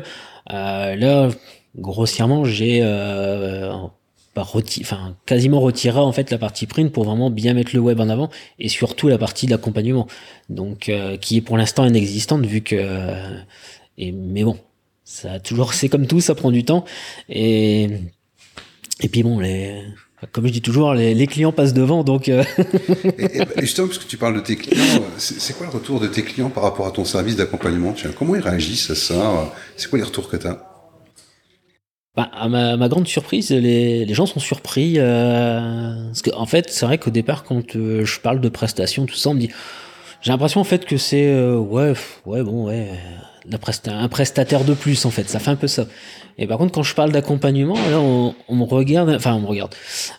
Euh, 0.52 0.94
là, 0.94 1.28
grossièrement, 1.76 2.44
j'ai 2.44 2.82
quasiment 5.24 5.60
retiré 5.60 5.98
en 5.98 6.12
fait 6.12 6.30
la 6.30 6.38
partie 6.38 6.66
print 6.66 6.92
pour 6.92 7.04
vraiment 7.04 7.30
bien 7.30 7.54
mettre 7.54 7.74
le 7.74 7.80
web 7.80 8.00
en 8.00 8.08
avant 8.08 8.30
et 8.58 8.68
surtout 8.68 9.08
la 9.08 9.18
partie 9.18 9.46
d'accompagnement. 9.46 10.06
Donc, 10.48 10.88
euh, 10.88 11.16
qui 11.16 11.38
est 11.38 11.40
pour 11.40 11.56
l'instant 11.56 11.86
inexistante 11.86 12.44
vu 12.44 12.60
que 12.60 12.76
euh, 12.78 13.38
et 13.98 14.12
mais 14.12 14.44
bon, 14.44 14.58
ça 15.04 15.40
toujours 15.40 15.74
c'est 15.74 15.88
comme 15.88 16.06
tout, 16.06 16.20
ça 16.20 16.34
prend 16.34 16.50
du 16.50 16.64
temps 16.64 16.84
et 17.28 17.88
et 19.00 19.08
puis 19.08 19.22
bon 19.22 19.38
les 19.38 19.82
comme 20.32 20.46
je 20.46 20.52
dis 20.52 20.62
toujours, 20.62 20.94
les, 20.94 21.26
clients 21.26 21.52
passent 21.52 21.74
devant, 21.74 22.02
donc 22.02 22.28
euh, 22.28 22.42
Et, 23.18 23.42
justement, 23.60 23.88
parce 23.88 23.98
que 23.98 24.08
tu 24.08 24.16
parles 24.16 24.34
de 24.34 24.40
tes 24.40 24.56
clients, 24.56 25.02
c'est 25.18 25.56
quoi 25.56 25.66
le 25.66 25.72
retour 25.72 26.00
de 26.00 26.06
tes 26.06 26.22
clients 26.22 26.48
par 26.48 26.62
rapport 26.62 26.86
à 26.86 26.90
ton 26.90 27.04
service 27.04 27.36
d'accompagnement? 27.36 27.94
Comment 28.18 28.34
ils 28.34 28.40
réagissent 28.40 28.90
à 28.90 28.94
ça? 28.94 29.52
C'est 29.76 29.90
quoi 29.90 29.98
les 29.98 30.04
retours 30.04 30.28
que 30.30 30.38
tu 30.38 30.46
as 30.46 30.75
Bah, 32.16 32.30
à 32.32 32.48
ma, 32.48 32.76
ma 32.76 32.88
grande 32.88 33.06
surprise, 33.06 33.50
les, 33.50 34.04
les 34.06 34.14
gens 34.14 34.26
sont 34.26 34.40
surpris. 34.40 34.94
Euh, 34.96 36.06
parce 36.06 36.22
que, 36.22 36.30
en 36.34 36.46
fait, 36.46 36.70
c'est 36.70 36.86
vrai 36.86 36.96
qu'au 36.98 37.10
départ, 37.10 37.44
quand 37.44 37.76
euh, 37.76 38.04
je 38.04 38.20
parle 38.20 38.40
de 38.40 38.48
prestations, 38.48 39.04
tout 39.06 39.14
ça, 39.16 39.30
on 39.30 39.34
me 39.34 39.40
dit. 39.40 39.50
J'ai 40.22 40.32
l'impression 40.32 40.60
en 40.60 40.64
fait 40.64 40.86
que 40.86 40.96
c'est 40.96 41.26
euh, 41.28 41.56
ouais 41.56 41.92
ouais 42.24 42.42
bon 42.42 42.66
ouais 42.68 42.88
euh, 43.52 43.56
un 43.92 44.08
prestataire 44.08 44.64
de 44.64 44.72
plus 44.74 45.04
en 45.04 45.10
fait 45.10 45.28
ça 45.28 45.38
fait 45.38 45.50
un 45.50 45.56
peu 45.56 45.68
ça 45.68 45.84
et 46.38 46.46
par 46.48 46.56
contre 46.58 46.72
quand 46.72 46.82
je 46.82 46.94
parle 46.94 47.12
d'accompagnement 47.12 47.74
là 47.90 48.00
on, 48.00 48.34
on 48.48 48.56
me 48.56 48.64
regarde 48.64 49.10
enfin 49.10 49.34
on 49.34 49.40
me 49.40 49.46
regarde 49.46 49.74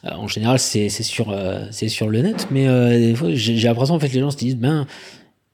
Euh, 0.05 0.11
en 0.11 0.27
général 0.27 0.59
c'est 0.59 0.87
sur 0.89 1.31
euh, 1.31 1.65
c'est 1.71 1.89
sur 1.89 2.07
le 2.07 2.21
net 2.21 2.47
mais 2.51 2.67
des 2.99 3.15
fois 3.15 3.29
j'ai 3.33 3.55
l'impression 3.67 3.95
en 3.95 3.99
fait 3.99 4.13
les 4.13 4.21
gens 4.21 4.31
se 4.31 4.37
disent 4.37 4.55
ben 4.55 4.85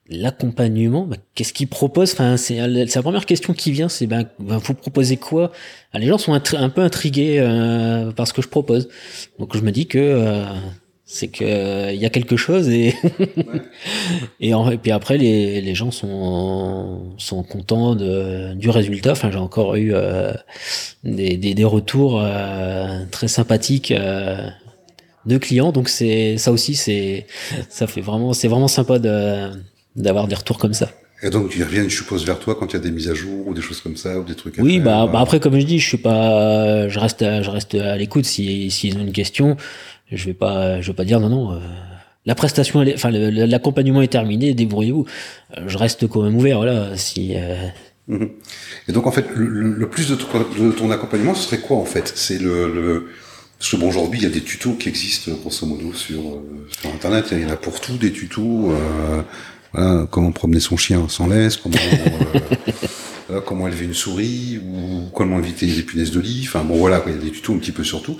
l'accompagnement, 0.09 1.05
bah, 1.05 1.15
qu'est-ce 1.35 1.53
qu'ils 1.53 1.67
proposent 1.67 2.13
Enfin, 2.13 2.37
c'est 2.37 2.55
la 2.57 3.01
première 3.01 3.25
question 3.25 3.53
qui 3.53 3.71
vient, 3.71 3.89
c'est 3.89 4.07
ben, 4.07 4.25
ben, 4.39 4.57
vous 4.57 4.73
proposez 4.73 5.17
quoi? 5.17 5.51
Ah, 5.93 5.99
Les 5.99 6.07
gens 6.07 6.17
sont 6.17 6.33
un 6.33 6.69
peu 6.69 6.81
intrigués 6.81 7.37
euh, 7.39 8.11
par 8.11 8.27
ce 8.27 8.33
que 8.33 8.41
je 8.41 8.47
propose, 8.49 8.89
donc 9.39 9.55
je 9.55 9.61
me 9.61 9.71
dis 9.71 9.87
que 9.87 9.97
euh, 9.99 10.43
c'est 11.05 11.27
que 11.29 11.93
il 11.93 11.99
y 12.01 12.05
a 12.05 12.09
quelque 12.09 12.37
chose 12.37 12.69
et 12.69 12.95
et, 14.39 14.53
en- 14.53 14.69
et 14.71 14.77
puis 14.77 14.91
après 14.91 15.17
les, 15.17 15.61
les 15.61 15.75
gens 15.75 15.91
sont 15.91 17.13
sont 17.17 17.43
contents 17.43 17.95
de, 17.95 18.53
du 18.55 18.69
résultat. 18.69 19.11
Enfin, 19.11 19.31
j'ai 19.31 19.37
encore 19.37 19.75
eu 19.75 19.91
euh, 19.93 20.33
des, 21.03 21.37
des 21.37 21.53
des 21.53 21.63
retours 21.63 22.19
euh, 22.21 23.05
très 23.11 23.27
sympathiques. 23.27 23.91
euh, 23.91 24.47
de 25.25 25.37
clients 25.37 25.71
donc 25.71 25.87
c'est 25.87 26.37
ça 26.37 26.51
aussi 26.51 26.75
c'est 26.75 27.27
ça 27.69 27.87
fait 27.87 28.01
vraiment 28.01 28.33
c'est 28.33 28.49
vraiment 28.49 28.67
sympa 28.67 28.99
de 28.99 29.51
d'avoir 29.95 30.27
des 30.27 30.35
retours 30.35 30.57
comme 30.57 30.73
ça. 30.73 30.89
Et 31.21 31.29
donc, 31.29 31.53
ils 31.55 31.63
reviennent, 31.63 31.89
je 31.89 31.95
suppose, 31.95 32.25
vers 32.25 32.37
toi 32.39 32.55
quand 32.55 32.67
il 32.71 32.73
y 32.73 32.79
a 32.79 32.81
des 32.81 32.91
mises 32.91 33.09
à 33.09 33.13
jour 33.13 33.47
ou 33.47 33.53
des 33.53 33.61
choses 33.61 33.79
comme 33.79 33.95
ça, 33.95 34.19
ou 34.19 34.23
des 34.23 34.35
trucs 34.35 34.55
Oui, 34.57 34.79
bah, 34.79 35.03
euh, 35.03 35.07
bah 35.07 35.21
après 35.21 35.39
comme 35.39 35.57
je 35.57 35.65
dis, 35.65 35.79
je 35.79 35.87
suis 35.87 35.97
pas, 35.97 36.87
je 36.89 36.99
reste, 36.99 37.21
à, 37.21 37.41
je 37.41 37.49
reste 37.49 37.75
à 37.75 37.95
l'écoute. 37.95 38.25
Si 38.25 38.69
s'ils 38.71 38.97
ont 38.97 39.01
une 39.01 39.13
question, 39.13 39.55
je 40.11 40.25
vais 40.25 40.33
pas, 40.33 40.81
je 40.81 40.87
vais 40.87 40.95
pas 40.95 41.05
dire 41.05 41.19
non 41.21 41.29
non. 41.29 41.53
euh, 41.53 41.59
la 42.25 42.35
prestation, 42.35 42.81
elle 42.81 42.89
est- 42.89 42.95
enfin 42.95 43.09
l'accompagnement 43.11 44.01
est 44.01 44.07
terminé, 44.07 44.53
débrouillez-vous. 44.53 45.05
Je 45.67 45.77
reste 45.77 46.07
quand 46.07 46.23
même 46.23 46.35
ouvert, 46.35 46.57
voilà. 46.57 46.97
Si 46.97 47.33
euh, 47.35 47.55
Mhm. 48.07 48.29
Et 48.89 48.91
donc, 48.91 49.07
en 49.07 49.11
fait, 49.11 49.25
le, 49.33 49.87
plus 49.87 50.09
de 50.09 50.15
ton, 50.15 50.27
de 50.59 50.71
ton 50.73 50.91
accompagnement, 50.91 51.33
ce 51.35 51.43
serait 51.47 51.59
quoi, 51.59 51.77
en 51.77 51.85
fait? 51.85 52.11
C'est 52.15 52.37
le, 52.37 52.73
le... 52.73 53.07
Parce 53.57 53.71
que 53.71 53.77
bon, 53.77 53.87
aujourd'hui, 53.87 54.19
il 54.19 54.23
y 54.23 54.25
a 54.25 54.29
des 54.29 54.41
tutos 54.41 54.73
qui 54.73 54.89
existent, 54.89 55.31
grosso 55.41 55.65
modo, 55.65 55.93
sur, 55.93 56.21
sur 56.81 56.89
Internet. 56.93 57.27
Il 57.31 57.39
y 57.41 57.45
en 57.45 57.49
a 57.49 57.55
pour 57.55 57.79
tout, 57.79 57.95
des 57.97 58.11
tutos. 58.11 58.71
Euh, 58.73 59.21
voilà, 59.73 60.07
comment 60.09 60.31
promener 60.31 60.59
son 60.59 60.77
chien 60.77 61.07
sans 61.09 61.27
laisse, 61.27 61.57
comment, 61.57 61.75
euh, 61.75 62.39
voilà, 63.27 63.41
comment 63.45 63.67
élever 63.67 63.85
une 63.85 63.93
souris, 63.93 64.59
ou 64.63 65.09
comment 65.13 65.39
éviter 65.39 65.65
les 65.65 65.81
punaises 65.83 66.11
de 66.11 66.19
lit. 66.19 66.43
Enfin, 66.47 66.63
bon, 66.63 66.75
voilà, 66.75 67.03
il 67.07 67.13
y 67.13 67.15
a 67.15 67.19
des 67.19 67.31
tutos 67.31 67.53
un 67.53 67.57
petit 67.57 67.71
peu 67.71 67.83
sur 67.83 68.01
tout. 68.01 68.17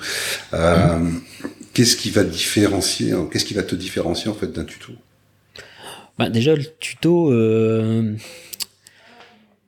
Euh, 0.52 0.98
Qu'est-ce 1.72 1.96
qui 1.96 2.10
va 2.10 2.22
différencier, 2.22 3.12
qu'est-ce 3.32 3.44
qui 3.44 3.54
va 3.54 3.64
te 3.64 3.74
différencier, 3.74 4.30
en 4.30 4.34
fait, 4.34 4.52
d'un 4.52 4.64
tuto? 4.64 4.92
Bah, 6.18 6.28
déjà 6.30 6.54
le 6.54 6.62
tuto, 6.78 7.32
euh, 7.32 8.14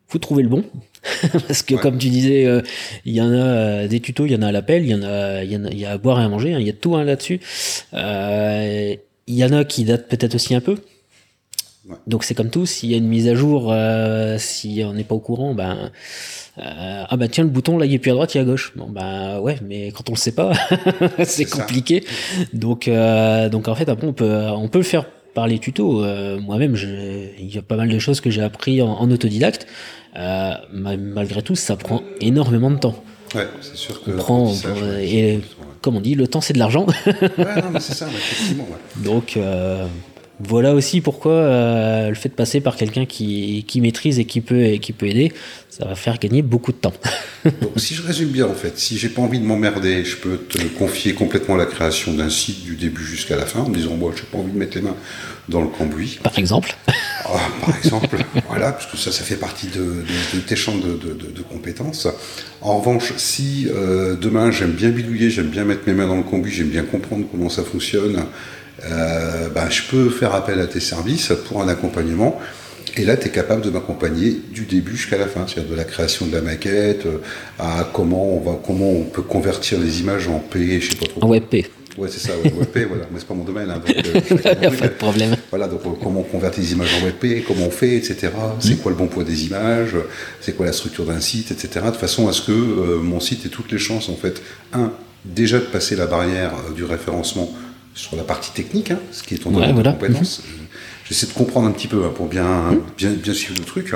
faut 0.09 0.19
trouver 0.19 0.45
le 0.45 0.49
bon. 0.49 0.65
Parce 1.49 1.63
que 1.63 1.75
Ouais. 1.75 1.81
comme 1.81 1.99
tu 1.99 2.09
disais, 2.09 2.47
euh, 2.47 2.63
il 3.05 3.13
y 3.15 3.21
en 3.21 3.31
a 3.31 3.35
euh, 3.35 3.89
des 3.89 4.01
tutos, 4.01 4.27
il 4.27 4.33
y 4.33 4.37
en 4.37 4.43
a 4.43 4.49
à 4.49 4.53
l'appel, 4.53 4.85
il 4.85 4.91
y 4.91 4.95
en 4.95 5.03
a, 5.03 5.43
il 5.45 5.51
y 5.53 5.57
en 5.57 5.65
a, 5.65 5.71
il 5.71 5.79
y 5.79 5.85
a 5.85 5.93
à 5.93 5.99
boire 5.99 6.21
et 6.21 6.25
à 6.25 6.29
manger, 6.29 6.55
hein, 6.55 6.59
il 6.61 6.67
y 6.67 6.71
a 6.71 6.73
tout 6.73 6.95
hein, 6.97 7.05
là-dessus. 7.05 7.41
Euh, 7.95 8.95
Il 9.29 9.35
y 9.35 9.45
en 9.45 9.53
a 9.53 9.65
qui 9.65 9.83
datent 9.85 10.09
peut-être 10.09 10.37
aussi 10.37 10.55
un 10.55 10.61
peu. 10.61 10.77
Ouais. 11.89 11.95
Donc 12.07 12.25
c'est 12.25 12.35
comme 12.35 12.51
tout, 12.51 12.67
s'il 12.67 12.91
y 12.91 12.95
a 12.95 12.97
une 12.97 13.07
mise 13.07 13.29
à 13.29 13.35
jour, 13.35 13.69
euh, 13.71 14.37
si 14.39 14.83
on 14.85 14.93
n'est 14.93 15.05
pas 15.05 15.15
au 15.15 15.21
courant, 15.21 15.55
ben 15.55 15.91
euh, 16.59 17.05
ah 17.09 17.17
bah 17.17 17.29
tiens 17.29 17.45
le 17.45 17.51
bouton 17.51 17.79
là 17.79 17.87
il 17.87 17.95
est 17.95 17.99
plus 17.99 18.11
à 18.11 18.15
droite 18.15 18.35
il 18.35 18.39
est 18.39 18.41
à 18.41 18.45
gauche. 18.45 18.73
Bon 18.77 18.89
bah 18.89 19.41
ouais 19.41 19.57
mais 19.65 19.93
quand 19.93 20.09
on 20.09 20.13
le 20.15 20.19
sait 20.19 20.33
pas 20.33 20.53
c'est 21.25 21.47
ça. 21.47 21.59
compliqué. 21.59 22.05
Donc 22.53 22.89
euh, 22.89 23.49
donc 23.49 23.69
en 23.69 23.75
fait 23.77 23.89
après 23.89 24.07
on 24.07 24.13
peut 24.13 24.47
on 24.51 24.69
peut 24.69 24.79
le 24.79 24.85
faire 24.85 25.05
par 25.35 25.47
les 25.47 25.59
tutos. 25.61 26.03
Moi-même 26.41 26.75
il 27.39 27.55
y 27.55 27.59
a 27.59 27.63
pas 27.63 27.77
mal 27.77 27.89
de 27.89 27.99
choses 28.01 28.21
que 28.21 28.31
j'ai 28.31 28.43
appris 28.43 28.83
en, 28.83 28.89
en 28.89 29.11
autodidacte. 29.11 29.67
Ma- 30.17 30.97
malgré 30.97 31.43
tout 31.43 31.55
ça 31.55 31.77
prend 31.77 32.03
énormément 32.21 32.71
de 32.71 32.79
temps. 32.79 32.97
Ouais, 33.35 33.47
c'est 33.61 33.77
sûr 33.77 34.03
que 34.03 34.11
On 34.13 34.17
prend 34.17 34.47
ouais, 34.53 35.07
et 35.09 35.41
comme 35.83 35.97
on 35.97 36.01
dit, 36.01 36.15
le 36.15 36.27
temps 36.27 36.41
c'est 36.41 36.55
de 36.55 36.59
l'argent. 36.59 36.87
ouais, 37.07 37.63
non, 37.63 37.71
mais 37.73 37.81
c'est 37.81 37.95
ça, 37.95 38.07
effectivement. 38.09 38.67
Donc 39.05 39.39
voilà 40.39 40.75
aussi 40.75 41.01
pourquoi 41.01 41.33
euh, 41.33 42.09
le 42.09 42.15
fait 42.15 42.29
de 42.29 42.35
passer 42.35 42.61
par 42.61 42.77
quelqu'un 42.77 43.07
qui, 43.07 43.65
qui, 43.67 43.81
maîtrise 43.81 44.19
et 44.19 44.27
qui 44.27 44.41
peut, 44.41 44.65
et 44.65 44.79
qui 44.79 44.93
peut 44.93 45.07
aider, 45.07 45.33
ça 45.71 45.87
va 45.87 45.95
faire 45.95 46.19
gagner 46.19 46.43
beaucoup 46.43 46.73
de 46.73 46.77
temps. 46.77 46.93
Donc, 47.45 47.73
si 47.77 47.95
je 47.95 48.03
résume 48.03 48.29
bien 48.29 48.47
en 48.47 48.55
fait, 48.55 48.79
si 48.79 48.99
j'ai 48.99 49.09
pas 49.09 49.23
envie 49.23 49.39
de 49.39 49.45
m'emmerder, 49.45 50.05
je 50.05 50.17
peux 50.17 50.37
te 50.37 50.59
confier 50.79 51.15
complètement 51.15 51.57
la 51.57 51.67
création 51.67 52.13
d'un 52.13 52.29
site 52.31 52.65
du 52.65 52.77
début 52.77 53.05
jusqu'à 53.05 53.37
la 53.37 53.47
fin 53.47 53.61
en 53.61 53.69
me 53.69 53.75
disant 53.75 53.95
moi 53.95 54.13
j'ai 54.15 54.25
pas 54.25 54.39
envie 54.39 54.53
de 54.53 54.59
mettre 54.59 54.77
les 54.77 54.83
mains 54.83 54.97
dans 55.49 55.61
le 55.61 55.69
cambouis. 55.69 56.19
Par 56.23 56.39
exemple 56.39 56.75
ah, 57.25 57.39
Par 57.65 57.77
exemple, 57.77 58.17
voilà, 58.49 58.73
parce 58.73 58.87
que 58.87 58.97
ça, 58.97 59.13
ça 59.13 59.25
fait 59.25 59.37
partie 59.37 59.69
de, 59.69 60.05
de, 60.35 60.41
tes 60.41 60.57
champs 60.57 60.77
de, 60.77 60.99
de, 60.99 61.43
compétences. 61.43 62.09
En 62.61 62.79
revanche, 62.79 63.13
si 63.17 63.69
euh, 63.71 64.17
demain 64.17 64.51
j'aime 64.51 64.73
bien 64.73 64.91
bidouiller, 64.91 65.31
j'aime 65.31 65.49
bien 65.49 65.65
mettre 65.65 65.83
mes 65.87 65.95
mains 65.95 66.07
dans 66.07 66.17
le 66.17 66.23
cambouis, 66.23 66.53
j'aime 66.53 66.69
bien 66.69 66.83
comprendre 66.83 67.27
comment 67.31 67.49
ça 67.49 67.63
fonctionne, 67.63 68.25
euh, 68.85 69.49
ben, 69.55 69.71
je 69.71 69.83
peux 69.91 70.11
faire 70.11 70.35
appel 70.35 70.61
à 70.61 70.67
tes 70.67 70.81
services 70.81 71.33
pour 71.49 71.63
un 71.63 71.69
accompagnement. 71.69 72.39
Et 72.99 73.05
là, 73.05 73.17
tu 73.17 73.29
es 73.29 73.31
capable 73.31 73.63
de 73.63 73.71
m'accompagner 73.71 74.41
du 74.51 74.65
début 74.65 74.97
jusqu'à 74.97 75.19
la 75.19 75.27
fin, 75.27 75.47
c'est-à-dire 75.47 75.71
de 75.71 75.77
la 75.77 75.85
création 75.85 76.27
de 76.27 76.33
la 76.33 76.41
maquette, 76.41 77.05
euh, 77.05 77.19
à 77.59 77.89
comment 77.93 78.25
on, 78.25 78.41
va, 78.41 78.59
comment 78.65 78.91
on 78.91 79.05
peut 79.05 79.23
convertir 79.23 79.79
les 79.79 80.01
images 80.01 80.29
en 80.29 80.39
P, 80.39 80.81
je 80.81 80.91
sais 80.91 80.97
pas 80.97 81.07
trop. 81.07 81.25
En 81.25 81.29
WebP. 81.29 81.67
Ouais, 81.99 82.09
c'est 82.11 82.21
ça, 82.21 82.33
WebP, 82.37 82.89
voilà, 82.89 83.05
mais 83.11 83.19
c'est 83.19 83.27
pas 83.27 83.35
mon 83.35 83.45
domaine. 83.45 83.71
Hein, 83.71 83.83
donc, 83.87 83.97
euh, 83.97 84.71
pas 84.71 84.89
de 84.89 84.95
problème. 84.95 85.37
Voilà, 85.51 85.67
donc 85.67 85.81
comment 86.03 86.21
on 86.21 86.23
convertit 86.23 86.61
les 86.61 86.73
images 86.73 86.95
en 86.95 87.05
WebP, 87.05 87.45
comment 87.47 87.67
on 87.67 87.71
fait, 87.71 87.97
etc. 87.97 88.29
C'est 88.61 88.75
mm. 88.75 88.79
quoi 88.79 88.93
le 88.93 88.97
bon 88.97 89.09
poids 89.09 89.25
des 89.25 89.47
images, 89.47 89.97
c'est 90.41 90.57
quoi 90.57 90.67
la 90.67 90.73
structure 90.73 91.05
d'un 91.05 91.21
site, 91.21 91.51
etc. 91.51 91.87
De 91.87 91.97
façon 91.97 92.29
à 92.29 92.33
ce 92.33 92.43
que 92.43 92.53
mon 92.53 93.21
site 93.21 93.45
ait 93.47 93.51
toutes 93.51 93.73
les 93.73 93.79
chances, 93.79 94.09
en 94.09 94.17
fait, 94.17 94.43
un, 94.73 94.93
déjà 95.25 95.59
de 95.59 95.65
passer 95.65 95.97
la 95.97 96.07
barrière 96.07 96.53
du 96.75 96.85
référencement 96.85 97.51
sur 97.97 98.15
la 98.15 98.23
partie 98.23 98.53
technique, 98.53 98.93
hein, 98.93 99.01
ce 99.11 99.23
qui 99.23 99.35
est 99.35 99.39
ton 99.39 99.51
domaine 99.51 99.75
de 99.75 99.83
compétence. 99.83 100.43
J'essaie 101.09 101.27
de 101.27 101.33
comprendre 101.33 101.67
un 101.67 101.73
petit 101.73 101.89
peu 101.89 102.05
hein, 102.05 102.13
pour 102.15 102.27
bien, 102.27 102.45
mhm. 102.45 102.83
bien, 102.97 103.11
bien, 103.11 103.35
suivre 103.35 103.59
le 103.59 103.65
truc. 103.65 103.95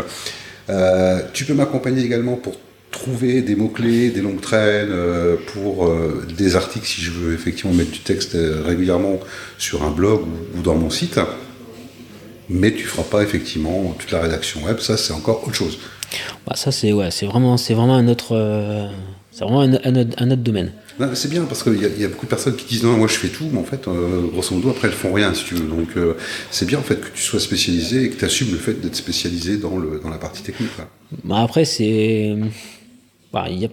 Euh, 0.68 1.20
tu 1.32 1.44
peux 1.44 1.54
m'accompagner 1.54 2.02
également 2.02 2.36
pour 2.36 2.56
trouver 2.90 3.42
des 3.42 3.54
mots-clés, 3.54 4.10
des 4.10 4.22
longues 4.22 4.40
traînes, 4.40 4.90
euh, 4.90 5.36
pour 5.52 5.86
euh, 5.86 6.26
des 6.36 6.56
articles 6.56 6.86
si 6.86 7.02
je 7.02 7.10
veux 7.10 7.34
effectivement 7.34 7.72
mettre 7.72 7.90
du 7.90 8.00
texte 8.00 8.36
régulièrement 8.64 9.20
sur 9.58 9.84
un 9.84 9.90
blog 9.90 10.22
ou, 10.56 10.62
dans 10.62 10.76
mon 10.76 10.90
site. 10.90 11.20
Mais 12.48 12.72
tu 12.72 12.84
feras 12.84 13.04
pas 13.04 13.22
effectivement 13.22 13.94
toute 13.98 14.10
la 14.10 14.20
rédaction 14.20 14.64
web, 14.64 14.80
ça 14.80 14.96
c'est 14.96 15.12
encore 15.12 15.46
autre 15.46 15.54
chose. 15.54 15.78
Bah, 16.46 16.56
ça 16.56 16.72
c'est 16.72 16.92
ouais, 16.92 17.10
vraiment, 17.22 17.54
vraiment 17.56 17.94
un 17.96 18.08
autre, 18.08 18.90
c'est 19.30 19.44
vraiment 19.44 19.60
un, 19.60 19.74
un 19.74 20.30
autre 20.30 20.42
domaine. 20.42 20.72
C'est 21.14 21.30
bien 21.30 21.44
parce 21.44 21.62
qu'il 21.62 21.80
y, 21.80 22.04
a 22.04 22.08
beaucoup 22.08 22.26
de 22.26 22.30
personnes 22.30 22.56
qui 22.56 22.66
disent 22.66 22.84
non, 22.84 22.96
moi 22.96 23.08
je 23.08 23.14
fais 23.14 23.28
tout, 23.28 23.48
mais 23.50 23.58
en 23.58 23.64
fait, 23.64 23.88
euh, 23.88 24.26
grosso 24.32 24.54
modo, 24.54 24.70
après 24.70 24.88
elles 24.88 24.94
font 24.94 25.12
rien 25.12 25.32
si 25.32 25.44
tu 25.44 25.54
veux. 25.54 25.66
Donc 25.66 25.88
euh, 25.96 26.14
c'est 26.50 26.66
bien 26.66 26.78
en 26.78 26.82
fait 26.82 27.00
que 27.00 27.08
tu 27.14 27.22
sois 27.22 27.40
spécialisé 27.40 28.04
et 28.04 28.10
que 28.10 28.16
tu 28.16 28.24
assumes 28.24 28.50
le 28.50 28.58
fait 28.58 28.74
d'être 28.74 28.96
spécialisé 28.96 29.56
dans, 29.56 29.78
le, 29.78 30.00
dans 30.02 30.10
la 30.10 30.18
partie 30.18 30.42
technique. 30.42 30.70
Bah 31.24 31.40
après, 31.42 31.64
c'est. 31.64 32.36
Bah, 33.32 33.48
y 33.48 33.64
a... 33.64 33.68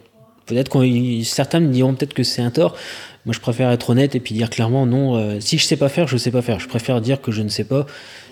Peut-être 0.45 0.69
que 0.69 1.23
certains 1.25 1.59
me 1.59 1.73
diront 1.73 1.93
peut-être 1.93 2.13
que 2.13 2.23
c'est 2.23 2.41
un 2.41 2.51
tort. 2.51 2.77
Moi, 3.25 3.33
je 3.33 3.41
préfère 3.41 3.69
être 3.71 3.89
honnête 3.89 4.15
et 4.15 4.21
puis 4.21 4.33
dire 4.33 4.49
clairement 4.49 4.85
non. 4.85 5.17
Euh, 5.17 5.41
si 5.41 5.57
je 5.57 5.65
sais 5.65 5.75
pas 5.75 5.89
faire, 5.89 6.07
je 6.07 6.15
sais 6.15 6.31
pas 6.31 6.41
faire. 6.41 6.61
Je 6.61 6.69
préfère 6.69 7.01
dire 7.01 7.19
que 7.19 7.33
je 7.33 7.41
ne 7.41 7.49
sais 7.49 7.65
pas. 7.65 7.85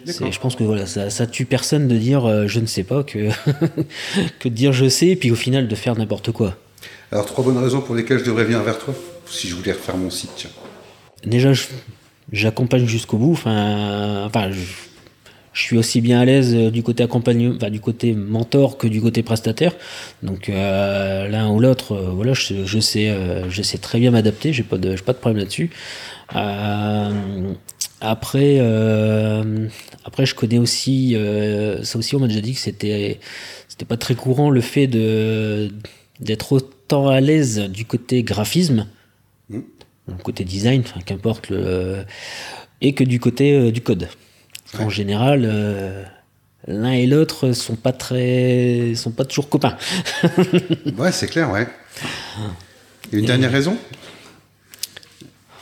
Je 0.05 0.39
pense 0.39 0.55
que 0.55 0.63
voilà, 0.63 0.85
ça, 0.85 1.09
ça, 1.09 1.27
tue 1.27 1.45
personne 1.45 1.89
de 1.89 1.97
dire 1.97 2.47
je 2.47 2.59
ne 2.59 2.67
sais 2.67 2.83
pas 2.83 3.03
que 3.03 3.29
que 4.39 4.47
de 4.47 4.53
dire 4.53 4.71
je 4.71 4.87
sais 4.87 5.07
et 5.07 5.15
puis 5.17 5.31
au 5.31 5.35
final 5.35 5.67
de 5.67 5.75
faire 5.75 5.97
n'importe 5.97 6.31
quoi. 6.31 6.55
Alors, 7.11 7.25
trois 7.25 7.43
bonnes 7.43 7.57
raisons 7.57 7.81
pour 7.81 7.95
lesquelles 7.95 8.19
je 8.19 8.25
devrais 8.25 8.45
venir 8.45 8.61
vers 8.63 8.79
toi, 8.79 8.93
si 9.27 9.47
je 9.47 9.55
voulais 9.55 9.71
refaire 9.71 9.97
mon 9.97 10.09
site. 10.09 10.31
Tiens. 10.35 10.49
Déjà, 11.25 11.51
j'accompagne 12.31 12.85
jusqu'au 12.85 13.17
bout. 13.17 13.33
Enfin, 13.33 14.51
je, 14.51 14.61
suis 15.53 15.77
aussi 15.77 16.01
bien 16.01 16.19
à 16.19 16.25
l'aise 16.25 16.53
du 16.53 16.83
côté 16.83 17.03
accompagnement, 17.03 17.55
enfin, 17.55 17.69
du 17.69 17.79
côté 17.79 18.13
mentor 18.13 18.77
que 18.77 18.87
du 18.87 19.01
côté 19.01 19.23
prestataire. 19.23 19.73
Donc, 20.21 20.49
euh, 20.49 21.27
l'un 21.29 21.49
ou 21.49 21.59
l'autre, 21.59 21.93
euh, 21.93 22.09
voilà, 22.09 22.33
je, 22.33 22.79
sais, 22.79 23.09
euh, 23.09 23.49
je 23.49 23.61
sais 23.61 23.77
très 23.77 23.99
bien 23.99 24.11
m'adapter. 24.11 24.51
J'ai 24.51 24.63
pas 24.63 24.77
pas 24.77 25.13
de 25.13 25.17
problème 25.17 25.37
là-dessus. 25.37 25.69
après, 28.01 28.59
après, 30.03 30.25
je 30.25 30.35
connais 30.35 30.57
aussi, 30.57 31.15
ça 31.83 31.97
aussi, 31.97 32.15
on 32.15 32.19
m'a 32.19 32.27
déjà 32.27 32.41
dit 32.41 32.53
que 32.53 32.59
c'était, 32.59 33.19
c'était 33.69 33.85
pas 33.85 33.97
très 33.97 34.15
courant 34.15 34.49
le 34.49 34.61
fait 34.61 34.87
de 34.87 35.69
d'être 36.19 36.51
autant 36.53 37.07
à 37.07 37.19
l'aise 37.19 37.59
du 37.59 37.85
côté 37.85 38.23
graphisme, 38.23 38.87
mm. 39.49 39.59
du 40.07 40.23
côté 40.23 40.43
design, 40.43 40.83
qu'importe, 41.05 41.49
le, 41.49 42.05
et 42.81 42.93
que 42.93 43.03
du 43.03 43.19
côté 43.19 43.53
euh, 43.53 43.71
du 43.71 43.81
code. 43.81 44.07
En 44.79 44.89
général, 44.89 45.43
euh, 45.45 46.03
l'un 46.67 46.91
et 46.91 47.05
l'autre 47.05 47.53
sont 47.53 47.75
pas 47.75 47.93
très, 47.93 48.93
sont 48.95 49.11
pas 49.11 49.23
toujours 49.23 49.47
copains. 49.47 49.77
ouais, 50.97 51.11
c'est 51.11 51.27
clair, 51.27 51.49
ouais. 51.49 51.67
Et 53.13 53.17
une 53.17 53.25
dernière 53.25 53.51
raison? 53.51 53.77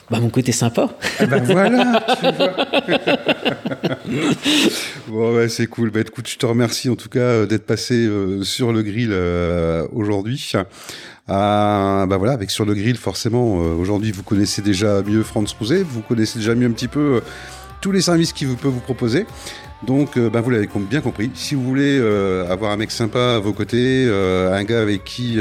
Bah, 0.10 0.20
mon 0.20 0.30
côté 0.30 0.51
sympa. 0.51 0.89
Ah 1.20 1.26
ben 1.26 1.43
voilà, 1.43 2.06
bon, 5.08 5.36
ouais, 5.36 5.49
c'est 5.49 5.68
cool. 5.68 5.91
Bah, 5.91 6.01
écoute, 6.01 6.28
je 6.28 6.38
te 6.38 6.45
remercie 6.45 6.89
en 6.89 6.95
tout 6.95 7.10
cas 7.10 7.20
euh, 7.20 7.45
d'être 7.45 7.66
passé 7.66 8.06
euh, 8.06 8.43
sur 8.43 8.74
le 8.74 8.84
grill 8.84 9.10
euh, 9.12 9.88
aujourd'hui. 9.93 10.51
bah 11.28 12.06
voilà, 12.10 12.34
avec 12.34 12.51
sur 12.51 12.66
le 12.66 12.74
grill, 12.74 12.97
forcément, 12.97 13.56
aujourd'hui, 13.56 14.12
vous 14.12 14.24
connaissez 14.24 14.62
déjà 14.62 15.01
mieux 15.04 15.24
Franz 15.24 15.56
Rouzet, 15.58 15.84
vous 15.84 16.01
connaissez 16.01 16.39
déjà 16.39 16.54
mieux 16.54 16.68
un 16.68 16.72
petit 16.72 16.89
peu 16.89 17.22
tous 17.80 17.91
les 17.91 18.01
services 18.01 18.34
qu'il 18.34 18.54
peut 18.56 18.68
vous 18.68 18.82
proposer. 18.82 19.26
Donc, 19.86 20.16
euh, 20.18 20.30
ben, 20.30 20.40
vous 20.42 20.50
l'avez 20.50 20.70
bien 20.90 21.02
compris. 21.02 21.30
Si 21.36 21.56
vous 21.56 21.64
voulez 21.64 22.00
euh, 22.00 22.50
avoir 22.50 22.72
un 22.72 22.78
mec 22.78 22.90
sympa 22.90 23.36
à 23.36 23.40
vos 23.40 23.52
côtés, 23.52 24.06
euh, 24.08 24.54
un 24.54 24.64
gars 24.64 24.82
avec 24.82 25.04
qui 25.04 25.40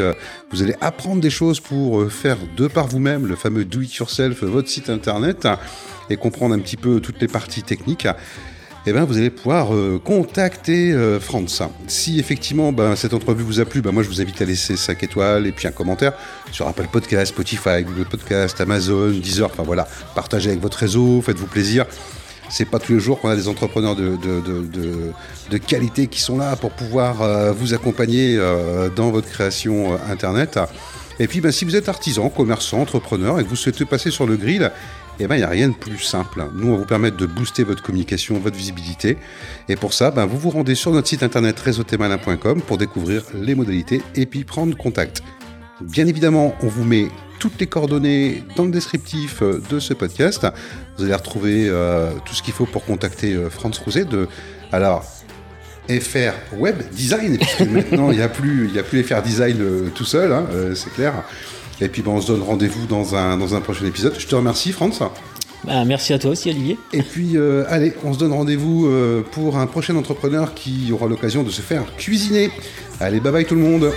vous 0.50 0.62
allez 0.62 0.74
apprendre 0.80 1.20
des 1.20 1.30
choses 1.30 1.60
pour 1.60 2.10
faire 2.10 2.38
de 2.56 2.66
par 2.66 2.86
vous-même 2.86 3.26
le 3.26 3.36
fameux 3.36 3.64
do 3.64 3.80
it 3.80 3.94
yourself, 3.94 4.42
votre 4.42 4.68
site 4.68 4.90
internet, 4.90 5.46
et 6.10 6.16
comprendre 6.16 6.54
un 6.54 6.58
petit 6.58 6.76
peu 6.76 7.00
toutes 7.00 7.20
les 7.20 7.28
parties 7.28 7.62
techniques, 7.62 8.08
eh 8.84 8.92
ben, 8.92 9.04
vous 9.04 9.16
allez 9.16 9.30
pouvoir 9.30 9.68
contacter 10.02 10.92
Franz. 11.20 11.62
Si 11.86 12.18
effectivement 12.18 12.72
ben, 12.72 12.96
cette 12.96 13.14
entrevue 13.14 13.44
vous 13.44 13.60
a 13.60 13.64
plu, 13.64 13.80
ben, 13.80 13.92
moi 13.92 14.02
je 14.02 14.08
vous 14.08 14.20
invite 14.20 14.42
à 14.42 14.44
laisser 14.44 14.76
5 14.76 15.02
étoiles 15.04 15.46
et 15.46 15.52
puis 15.52 15.68
un 15.68 15.72
commentaire 15.72 16.14
sur 16.50 16.66
Apple 16.66 16.88
Podcast, 16.90 17.32
Spotify, 17.32 17.84
Google 17.84 18.06
Podcast, 18.10 18.60
Amazon, 18.60 19.10
Deezer, 19.10 19.46
enfin 19.46 19.62
voilà, 19.62 19.86
partagez 20.14 20.50
avec 20.50 20.60
votre 20.60 20.78
réseau, 20.78 21.22
faites-vous 21.22 21.46
plaisir 21.46 21.86
c'est 22.48 22.64
pas 22.64 22.78
tous 22.78 22.92
les 22.92 23.00
jours 23.00 23.20
qu'on 23.20 23.28
a 23.28 23.36
des 23.36 23.48
entrepreneurs 23.48 23.96
de, 23.96 24.16
de, 24.16 25.58
qualité 25.58 26.06
qui 26.06 26.20
sont 26.20 26.38
là 26.38 26.56
pour 26.56 26.70
pouvoir 26.70 27.22
euh, 27.22 27.52
vous 27.52 27.74
accompagner 27.74 28.36
euh, 28.36 28.88
dans 28.88 29.10
votre 29.10 29.28
création 29.28 29.94
euh, 29.94 29.96
Internet. 30.10 30.58
Et 31.18 31.28
puis, 31.28 31.40
ben, 31.40 31.52
si 31.52 31.64
vous 31.64 31.76
êtes 31.76 31.88
artisan, 31.88 32.28
commerçant, 32.28 32.80
entrepreneur 32.80 33.38
et 33.38 33.44
que 33.44 33.48
vous 33.48 33.56
souhaitez 33.56 33.84
passer 33.84 34.10
sur 34.10 34.26
le 34.26 34.36
grill, 34.36 34.70
eh 35.20 35.26
ben, 35.26 35.36
il 35.36 35.38
n'y 35.38 35.44
a 35.44 35.48
rien 35.48 35.68
de 35.68 35.74
plus 35.74 35.98
simple. 35.98 36.44
Nous, 36.54 36.72
on 36.72 36.76
vous 36.76 36.84
permettre 36.84 37.16
de 37.16 37.26
booster 37.26 37.64
votre 37.64 37.82
communication, 37.82 38.38
votre 38.38 38.56
visibilité. 38.56 39.18
Et 39.68 39.76
pour 39.76 39.92
ça, 39.92 40.10
ben, 40.10 40.26
vous 40.26 40.38
vous 40.38 40.50
rendez 40.50 40.74
sur 40.74 40.90
notre 40.90 41.08
site 41.08 41.22
internet 41.22 41.58
réseautémalin.com 41.60 42.62
pour 42.62 42.78
découvrir 42.78 43.22
les 43.34 43.54
modalités 43.54 44.02
et 44.14 44.26
puis 44.26 44.44
prendre 44.44 44.76
contact. 44.76 45.22
Bien 45.80 46.06
évidemment, 46.06 46.54
on 46.62 46.68
vous 46.68 46.84
met 46.84 47.08
toutes 47.42 47.58
les 47.58 47.66
coordonnées 47.66 48.44
dans 48.54 48.66
le 48.66 48.70
descriptif 48.70 49.42
euh, 49.42 49.60
de 49.68 49.80
ce 49.80 49.94
podcast. 49.94 50.46
Vous 50.96 51.02
allez 51.02 51.14
retrouver 51.14 51.66
euh, 51.68 52.12
tout 52.24 52.36
ce 52.36 52.42
qu'il 52.42 52.54
faut 52.54 52.66
pour 52.66 52.84
contacter 52.84 53.34
euh, 53.34 53.50
Franz 53.50 53.80
Rouzet 53.84 54.04
de 54.04 54.28
alors 54.70 55.04
FR 55.88 56.34
Web 56.56 56.76
Design, 56.92 57.36
puisque 57.38 57.60
maintenant 57.68 58.12
il 58.12 58.18
n'y 58.18 58.22
a 58.22 58.28
plus 58.28 58.70
il 58.72 58.78
a 58.78 58.84
plus 58.84 59.02
FR 59.02 59.22
Design 59.22 59.58
tout 59.92 60.04
seul, 60.04 60.30
hein, 60.30 60.46
c'est 60.76 60.94
clair. 60.94 61.14
Et 61.80 61.88
puis 61.88 62.02
ben, 62.02 62.12
on 62.12 62.20
se 62.20 62.28
donne 62.28 62.42
rendez-vous 62.42 62.86
dans 62.86 63.16
un, 63.16 63.36
dans 63.36 63.56
un 63.56 63.60
prochain 63.60 63.86
épisode. 63.86 64.14
Je 64.16 64.26
te 64.28 64.36
remercie 64.36 64.70
Franz. 64.70 65.00
Bah, 65.64 65.84
merci 65.84 66.12
à 66.12 66.20
toi 66.20 66.30
aussi 66.30 66.48
Olivier. 66.48 66.78
Et 66.92 67.02
puis 67.02 67.36
allez, 67.68 67.92
on 68.04 68.12
se 68.12 68.20
donne 68.20 68.32
rendez-vous 68.32 68.88
pour 69.32 69.58
un 69.58 69.66
prochain 69.66 69.96
entrepreneur 69.96 70.54
qui 70.54 70.92
aura 70.92 71.08
l'occasion 71.08 71.42
de 71.42 71.50
se 71.50 71.60
faire 71.60 71.96
cuisiner. 71.96 72.52
Allez, 73.00 73.18
bye 73.18 73.32
bye 73.32 73.44
tout 73.44 73.56
le 73.56 73.62
monde. 73.62 73.90